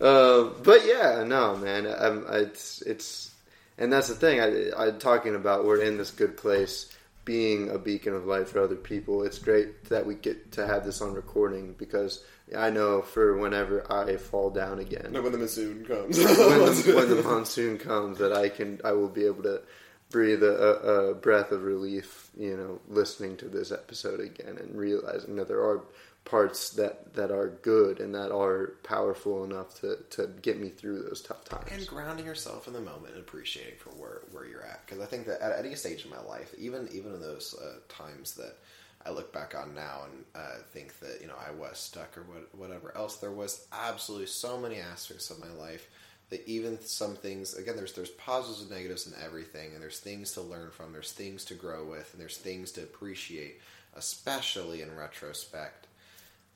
Uh, 0.00 0.50
but 0.62 0.86
yeah, 0.86 1.24
no, 1.26 1.56
man, 1.56 1.86
I'm, 1.86 2.24
it's 2.28 2.82
it's, 2.82 3.32
and 3.76 3.92
that's 3.92 4.08
the 4.08 4.14
thing. 4.14 4.40
I, 4.40 4.70
I'm 4.76 4.98
talking 4.98 5.34
about 5.34 5.64
we're 5.64 5.82
in 5.82 5.98
this 5.98 6.12
good 6.12 6.36
place, 6.36 6.88
being 7.28 7.68
a 7.68 7.78
beacon 7.78 8.14
of 8.14 8.24
light 8.24 8.48
for 8.48 8.58
other 8.58 8.74
people. 8.74 9.22
It's 9.22 9.38
great 9.38 9.84
that 9.90 10.06
we 10.06 10.14
get 10.14 10.50
to 10.52 10.66
have 10.66 10.86
this 10.86 11.02
on 11.02 11.12
recording 11.12 11.74
because 11.74 12.24
I 12.56 12.70
know 12.70 13.02
for 13.02 13.36
whenever 13.36 13.84
I 13.92 14.16
fall 14.16 14.48
down 14.48 14.78
again, 14.78 15.12
when 15.12 15.30
the 15.30 15.36
monsoon 15.36 15.84
comes. 15.84 16.16
when 16.18 16.26
the, 16.26 16.92
when 16.96 17.10
the 17.10 17.22
monsoon 17.22 17.76
comes, 17.76 18.16
that 18.16 18.32
I 18.32 18.48
can 18.48 18.80
I 18.82 18.92
will 18.92 19.10
be 19.10 19.26
able 19.26 19.42
to 19.42 19.60
breathe 20.08 20.42
a, 20.42 20.54
a, 20.54 21.10
a 21.10 21.14
breath 21.14 21.52
of 21.52 21.64
relief. 21.64 22.30
You 22.34 22.56
know, 22.56 22.80
listening 22.88 23.36
to 23.36 23.44
this 23.44 23.72
episode 23.72 24.20
again 24.20 24.56
and 24.56 24.74
realizing 24.74 25.36
that 25.36 25.48
there 25.48 25.60
are 25.60 25.84
parts 26.28 26.70
that, 26.70 27.14
that 27.14 27.30
are 27.30 27.48
good 27.62 28.00
and 28.00 28.14
that 28.14 28.30
are 28.30 28.74
powerful 28.82 29.44
enough 29.44 29.80
to, 29.80 29.98
to 30.10 30.28
get 30.42 30.60
me 30.60 30.68
through 30.68 31.02
those 31.02 31.22
tough 31.22 31.44
times. 31.44 31.70
and 31.72 31.86
grounding 31.86 32.26
yourself 32.26 32.66
in 32.66 32.74
the 32.74 32.80
moment 32.80 33.14
and 33.14 33.20
appreciating 33.20 33.78
for 33.78 33.90
where, 33.90 34.22
where 34.32 34.46
you're 34.46 34.64
at. 34.64 34.84
Because 34.84 35.00
I 35.02 35.06
think 35.06 35.26
that 35.26 35.40
at 35.40 35.64
any 35.64 35.74
stage 35.74 36.04
in 36.04 36.10
my 36.10 36.20
life, 36.20 36.54
even 36.58 36.88
even 36.92 37.14
in 37.14 37.20
those 37.20 37.54
uh, 37.60 37.78
times 37.88 38.34
that 38.34 38.56
I 39.04 39.10
look 39.10 39.32
back 39.32 39.54
on 39.54 39.74
now 39.74 40.02
and 40.10 40.24
uh, 40.34 40.58
think 40.72 40.98
that 41.00 41.20
you 41.20 41.26
know 41.26 41.36
I 41.36 41.50
was 41.50 41.78
stuck 41.78 42.16
or 42.16 42.22
what, 42.22 42.54
whatever 42.54 42.96
else, 42.96 43.16
there 43.16 43.32
was 43.32 43.66
absolutely 43.72 44.26
so 44.26 44.58
many 44.58 44.76
aspects 44.76 45.30
of 45.30 45.40
my 45.40 45.50
life 45.50 45.88
that 46.30 46.46
even 46.46 46.80
some 46.80 47.16
things 47.16 47.54
again 47.54 47.76
there's 47.76 47.94
there's 47.94 48.10
positives 48.10 48.62
and 48.62 48.70
negatives 48.70 49.06
in 49.06 49.14
everything, 49.24 49.72
and 49.72 49.82
there's 49.82 49.98
things 50.00 50.32
to 50.32 50.42
learn 50.42 50.70
from, 50.70 50.92
there's 50.92 51.12
things 51.12 51.44
to 51.46 51.54
grow 51.54 51.84
with, 51.84 52.12
and 52.12 52.20
there's 52.20 52.36
things 52.36 52.72
to 52.72 52.82
appreciate, 52.82 53.60
especially 53.94 54.82
in 54.82 54.94
retrospect. 54.94 55.87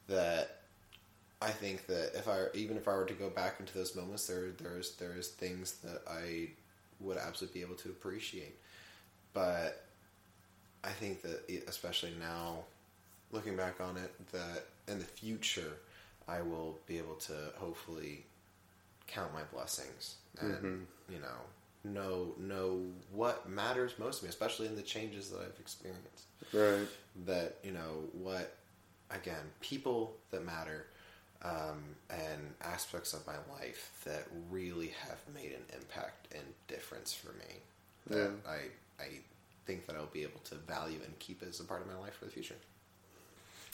That 0.09 0.61
I 1.41 1.51
think 1.51 1.87
that 1.87 2.13
if 2.15 2.29
I 2.29 2.47
even 2.55 2.77
if 2.77 2.89
I 2.89 2.95
were 2.95 3.05
to 3.05 3.15
go 3.15 3.31
back 3.31 3.61
into 3.61 3.75
those 3.75 3.95
moments, 3.95 4.27
there 4.27 4.51
there's 4.51 4.93
there's 4.97 5.29
things 5.29 5.73
that 5.85 6.03
I 6.09 6.51
would 7.01 7.19
absolutely 7.19 7.61
be 7.61 7.67
able 7.67 7.77
to 7.77 7.89
appreciate. 7.89 8.57
But 9.35 9.85
I 10.85 10.91
think 10.91 11.23
that 11.23 11.49
especially 11.69 12.13
now, 12.19 12.59
looking 13.31 13.57
back 13.57 13.81
on 13.81 13.97
it, 13.97 14.13
that 14.33 14.67
in 14.89 14.99
the 14.99 15.05
future 15.05 15.79
I 16.29 16.43
will 16.43 16.79
be 16.87 16.99
able 16.99 17.15
to 17.15 17.35
hopefully 17.57 18.25
count 19.07 19.33
my 19.35 19.43
blessings 19.53 20.17
and 20.41 20.55
mm-hmm. 20.55 21.13
you 21.13 21.19
know 21.19 21.29
know 21.85 22.35
know 22.39 22.81
what 23.13 23.49
matters 23.49 23.93
most 23.99 24.19
to 24.19 24.25
me, 24.25 24.29
especially 24.29 24.67
in 24.67 24.77
the 24.77 24.83
changes 24.83 25.31
that 25.31 25.41
I've 25.41 25.59
experienced 25.61 26.27
Right. 26.53 26.87
that 27.27 27.57
you 27.63 27.73
know 27.73 28.05
what 28.13 28.57
again 29.15 29.51
people 29.61 30.15
that 30.31 30.45
matter 30.45 30.87
um, 31.43 31.83
and 32.11 32.55
aspects 32.63 33.15
of 33.15 33.27
my 33.27 33.37
life 33.59 33.91
that 34.05 34.27
really 34.51 34.93
have 35.09 35.19
made 35.35 35.53
an 35.53 35.77
impact 35.77 36.33
and 36.35 36.45
difference 36.69 37.13
for 37.13 37.33
me 37.33 37.61
that 38.09 38.31
I 38.49 39.03
I 39.03 39.09
think 39.67 39.87
that 39.87 39.97
I'll 39.97 40.07
be 40.07 40.23
able 40.23 40.41
to 40.45 40.55
value 40.55 40.99
and 41.05 41.19
keep 41.19 41.43
as 41.43 41.61
a 41.61 41.65
part 41.65 41.83
of 41.83 41.89
my 41.89 41.99
life 41.99 42.15
for 42.19 42.27
the 42.27 42.31
future. 42.31 42.57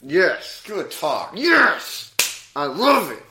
Yes. 0.01 0.63
Good 0.65 0.91
talk. 0.91 1.33
Yes. 1.35 2.13
I 2.59 2.65
love 2.65 3.09
it. 3.09 3.23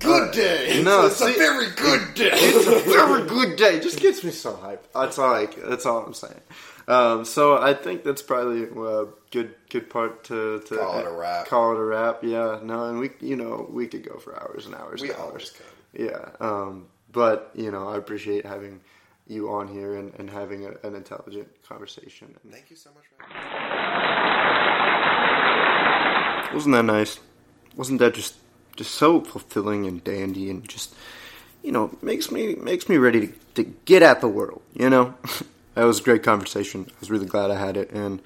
Good 0.00 0.32
day. 0.32 0.82
No, 0.84 1.06
it's 1.06 1.16
see- 1.16 1.34
a 1.34 1.38
very 1.38 1.70
good 1.70 2.12
day. 2.12 2.28
It's 2.30 2.66
a 2.66 2.80
very 2.80 3.26
good 3.26 3.56
day. 3.56 3.80
Just 3.80 4.00
gets 4.00 4.22
me 4.22 4.30
so 4.30 4.52
hyped. 4.52 4.92
That's 4.92 5.18
all. 5.18 5.34
I, 5.34 5.46
that's 5.46 5.86
all 5.86 6.04
I'm 6.04 6.12
saying. 6.12 6.42
Um, 6.86 7.24
so 7.24 7.56
I 7.56 7.72
think 7.72 8.04
that's 8.04 8.20
probably 8.20 8.64
a 8.64 9.06
good 9.30 9.54
good 9.70 9.88
part 9.88 10.24
to, 10.24 10.60
to 10.60 10.76
Call 10.76 10.98
it 10.98 11.06
a 11.06 11.10
wrap. 11.10 11.46
Call 11.46 11.72
it 11.72 11.78
a 11.78 11.84
wrap. 11.84 12.22
Yeah. 12.22 12.60
No, 12.62 12.84
and 12.90 12.98
we 12.98 13.12
you 13.20 13.36
know 13.36 13.66
we 13.70 13.86
could 13.86 14.06
go 14.06 14.18
for 14.18 14.38
hours 14.38 14.66
and 14.66 14.74
hours. 14.74 15.00
we 15.00 15.08
and 15.08 15.18
hours. 15.18 15.26
always 15.30 15.50
can. 15.50 15.64
Yeah. 16.08 16.28
Um, 16.46 16.88
but 17.10 17.50
you 17.54 17.70
know 17.70 17.88
I 17.88 17.96
appreciate 17.96 18.44
having 18.44 18.82
you 19.26 19.50
on 19.50 19.68
here 19.68 19.94
and, 19.94 20.12
and 20.18 20.28
having 20.28 20.66
a, 20.66 20.72
an 20.86 20.94
intelligent 20.94 21.48
conversation. 21.66 22.36
And 22.42 22.52
Thank 22.52 22.68
you 22.68 22.76
so 22.76 22.90
much 22.90 23.04
for 23.06 23.24
wasn't 26.54 26.74
that 26.74 26.84
nice? 26.84 27.18
Wasn't 27.74 27.98
that 28.00 28.14
just 28.14 28.34
just 28.76 28.92
so 28.92 29.20
fulfilling 29.20 29.86
and 29.86 30.02
dandy 30.04 30.50
and 30.50 30.68
just 30.68 30.94
you 31.62 31.72
know 31.72 31.96
makes 32.02 32.30
me 32.30 32.54
makes 32.54 32.88
me 32.88 32.96
ready 32.96 33.28
to, 33.28 33.34
to 33.54 33.64
get 33.84 34.02
at 34.02 34.20
the 34.20 34.28
world. 34.28 34.62
You 34.74 34.90
know, 34.90 35.14
that 35.74 35.84
was 35.84 36.00
a 36.00 36.02
great 36.02 36.22
conversation. 36.22 36.86
I 36.88 36.94
was 37.00 37.10
really 37.10 37.26
glad 37.26 37.50
I 37.50 37.58
had 37.58 37.76
it 37.76 37.90
and 37.90 38.20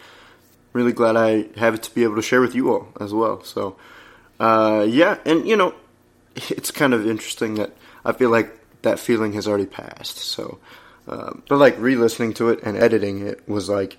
really 0.73 0.93
glad 0.93 1.17
I 1.17 1.47
have 1.57 1.75
it 1.75 1.83
to 1.85 1.95
be 1.95 2.05
able 2.05 2.17
to 2.17 2.23
share 2.23 2.41
with 2.41 2.55
you 2.55 2.73
all 2.73 2.89
as 3.01 3.13
well. 3.13 3.43
So 3.43 3.77
uh, 4.39 4.87
yeah, 4.89 5.19
and 5.25 5.47
you 5.47 5.57
know, 5.57 5.75
it's 6.37 6.71
kind 6.71 6.95
of 6.95 7.07
interesting 7.07 7.55
that 7.57 7.73
I 8.05 8.13
feel 8.13 8.31
like 8.31 8.57
that 8.83 8.99
feeling 8.99 9.35
has 9.35 9.47
already 9.47 9.67
passed. 9.67 10.17
So, 10.19 10.59
um, 11.07 11.43
but 11.49 11.59
like 11.59 11.77
re-listening 11.79 12.35
to 12.35 12.49
it 12.49 12.61
and 12.63 12.77
editing 12.77 13.27
it 13.27 13.47
was 13.49 13.69
like 13.69 13.99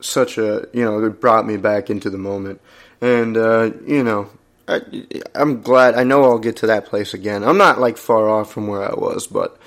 such 0.00 0.36
a 0.36 0.66
you 0.72 0.84
know 0.84 1.02
it 1.04 1.20
brought 1.20 1.46
me 1.46 1.56
back 1.56 1.88
into 1.88 2.10
the 2.10 2.18
moment 2.18 2.60
and 3.00 3.36
uh, 3.36 3.70
you 3.86 4.02
know 4.02 4.28
I, 4.72 5.40
am 5.40 5.62
glad. 5.62 5.94
I 5.94 6.04
know 6.04 6.24
I'll 6.24 6.38
get 6.38 6.56
to 6.56 6.66
that 6.66 6.86
place 6.86 7.14
again. 7.14 7.44
I'm 7.44 7.58
not 7.58 7.80
like 7.80 7.96
far 7.98 8.28
off 8.28 8.52
from 8.52 8.66
where 8.66 8.82
I 8.82 8.94
was, 8.94 9.26
but 9.26 9.58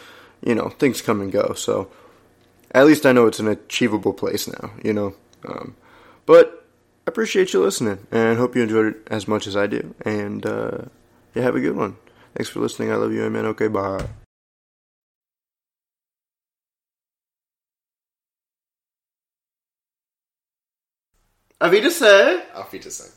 you 0.46 0.56
know, 0.56 0.70
things 0.70 1.02
come 1.02 1.22
and 1.22 1.32
go. 1.32 1.54
So 1.54 1.90
at 2.72 2.86
least 2.86 3.06
I 3.06 3.12
know 3.12 3.28
it's 3.28 3.40
an 3.40 3.48
achievable 3.48 4.14
place 4.14 4.48
now. 4.48 4.72
You 4.84 4.94
know, 4.94 5.16
um, 5.48 5.76
but 6.26 6.66
I 7.08 7.12
appreciate 7.12 7.54
you 7.54 7.62
listening, 7.62 8.00
and 8.12 8.38
hope 8.38 8.56
you 8.56 8.64
enjoyed 8.64 8.88
it 8.88 9.08
as 9.08 9.28
much 9.28 9.48
as 9.48 9.56
I 9.56 9.68
do. 9.68 9.94
And 10.02 10.46
uh, 10.46 10.86
yeah, 11.34 11.44
have 11.44 11.56
a 11.56 11.62
good 11.62 11.76
one. 11.76 11.98
Thanks 12.36 12.50
for 12.50 12.60
listening. 12.60 12.92
I 12.92 12.96
love 12.96 13.14
you, 13.14 13.24
amen. 13.24 13.46
Okay, 13.46 13.68
bye. 13.68 14.06
Auf 21.62 21.74
say. 21.92 22.44
Auf 22.54 22.76
say. 22.82 23.10